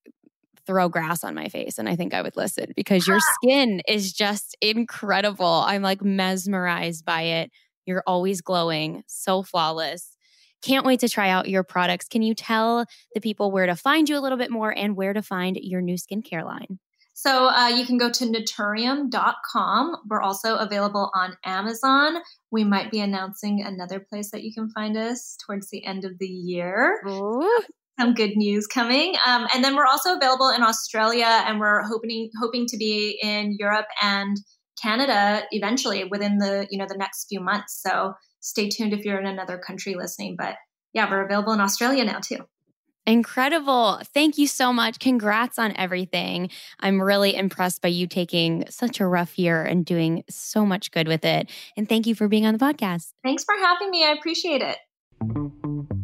throw 0.67 0.89
grass 0.89 1.25
on 1.25 1.35
my 1.35 1.49
face 1.49 1.79
and 1.79 1.89
I 1.89 1.97
think 1.97 2.15
I 2.15 2.23
would 2.23 2.37
listen 2.37 2.73
because 2.77 3.07
your 3.07 3.19
skin 3.35 3.83
is 3.89 4.13
just 4.13 4.57
incredible. 4.61 5.65
I'm 5.67 5.83
like 5.83 6.03
mesmerized 6.03 7.05
by 7.05 7.23
it. 7.23 7.51
You're 7.87 8.05
always 8.07 8.41
glowing, 8.41 9.03
so 9.07 9.43
flawless. 9.43 10.17
Can't 10.63 10.87
wait 10.87 11.01
to 11.01 11.09
try 11.09 11.29
out 11.29 11.49
your 11.49 11.65
products. 11.65 12.07
Can 12.07 12.23
you 12.23 12.35
tell 12.35 12.87
the 13.15 13.21
people 13.21 13.51
where 13.51 13.67
to 13.67 13.75
find 13.75 14.09
you 14.09 14.17
a 14.17 14.21
little 14.21 14.39
bit 14.39 14.51
more 14.51 14.71
and 14.71 14.97
where 14.97 15.13
to 15.13 15.23
find 15.23 15.59
your 15.61 15.81
new 15.81 15.97
skincare 15.97 16.45
line? 16.45 16.79
So 17.15 17.49
uh, 17.49 17.69
you 17.69 17.85
can 17.85 17.99
go 17.99 18.11
to 18.11 18.25
naturium.com. 18.25 19.97
We're 20.09 20.23
also 20.23 20.57
available 20.57 21.11
on 21.15 21.37
Amazon. 21.45 22.23
We 22.51 22.65
might 22.65 22.91
be 22.91 23.01
announcing 23.01 23.63
another 23.63 24.01
place 24.01 24.31
that 24.31 24.45
you 24.45 24.55
can 24.55 24.71
find 24.71 24.97
us 24.97 25.37
towards 25.45 25.69
the 25.71 25.85
end 25.85 26.05
of 26.05 26.19
the 26.19 26.27
year. 26.27 27.03
Ooh 27.09 27.63
some 27.99 28.14
good 28.14 28.36
news 28.36 28.66
coming. 28.66 29.14
Um, 29.26 29.47
and 29.55 29.62
then 29.62 29.76
we're 29.76 29.86
also 29.86 30.16
available 30.16 30.49
in 30.49 30.62
Australia, 30.62 31.45
and 31.47 31.61
we're 31.61 31.82
hoping 31.82 32.30
hoping 32.40 32.66
to 32.66 32.76
be 32.76 33.18
in 33.22 33.57
Europe 33.59 33.86
and 34.03 34.36
Canada 34.80 35.43
eventually 35.51 36.05
within 36.05 36.38
the 36.38 36.66
you 36.70 36.78
know 36.78 36.86
the 36.88 36.97
next 36.97 37.26
few 37.28 37.40
months. 37.40 37.80
So 37.86 38.14
stay 38.40 38.68
tuned 38.68 38.93
if 38.93 39.05
you're 39.05 39.20
in 39.20 39.26
another 39.26 39.59
country 39.59 39.95
listening. 39.95 40.36
But 40.38 40.57
yeah, 40.93 41.11
we're 41.11 41.24
available 41.24 41.53
in 41.53 41.61
Australia 41.61 42.05
now 42.05 42.20
too. 42.20 42.38
Incredible. 43.05 44.01
Thank 44.14 44.38
you 44.38 44.47
so 44.47 44.72
much. 44.72 45.01
Congrats 45.01 45.59
on 45.59 45.76
everything. 45.76 46.51
I'm 46.78 47.03
really 47.03 47.34
impressed 47.34 47.82
by 47.82 47.88
you 47.88 48.07
taking 48.07 48.64
such 48.70 49.01
a 49.01 49.07
rough 49.07 49.38
year 49.38 49.64
and 49.64 49.84
doing 49.84 50.22
so 50.30 50.64
much 50.64 50.93
good 50.93 51.09
with 51.09 51.24
it. 51.24 51.51
And 51.76 51.88
thank 51.88 52.07
you 52.07 52.14
for 52.14 52.28
being 52.28 52.47
on 52.47 52.57
the 52.57 52.64
podcast. 52.64 53.12
Thanks 53.24 53.43
for 53.43 53.57
having 53.57 53.90
me. 53.90 54.05
I 54.05 54.12
appreciate 54.12 54.62
it. 54.62 55.99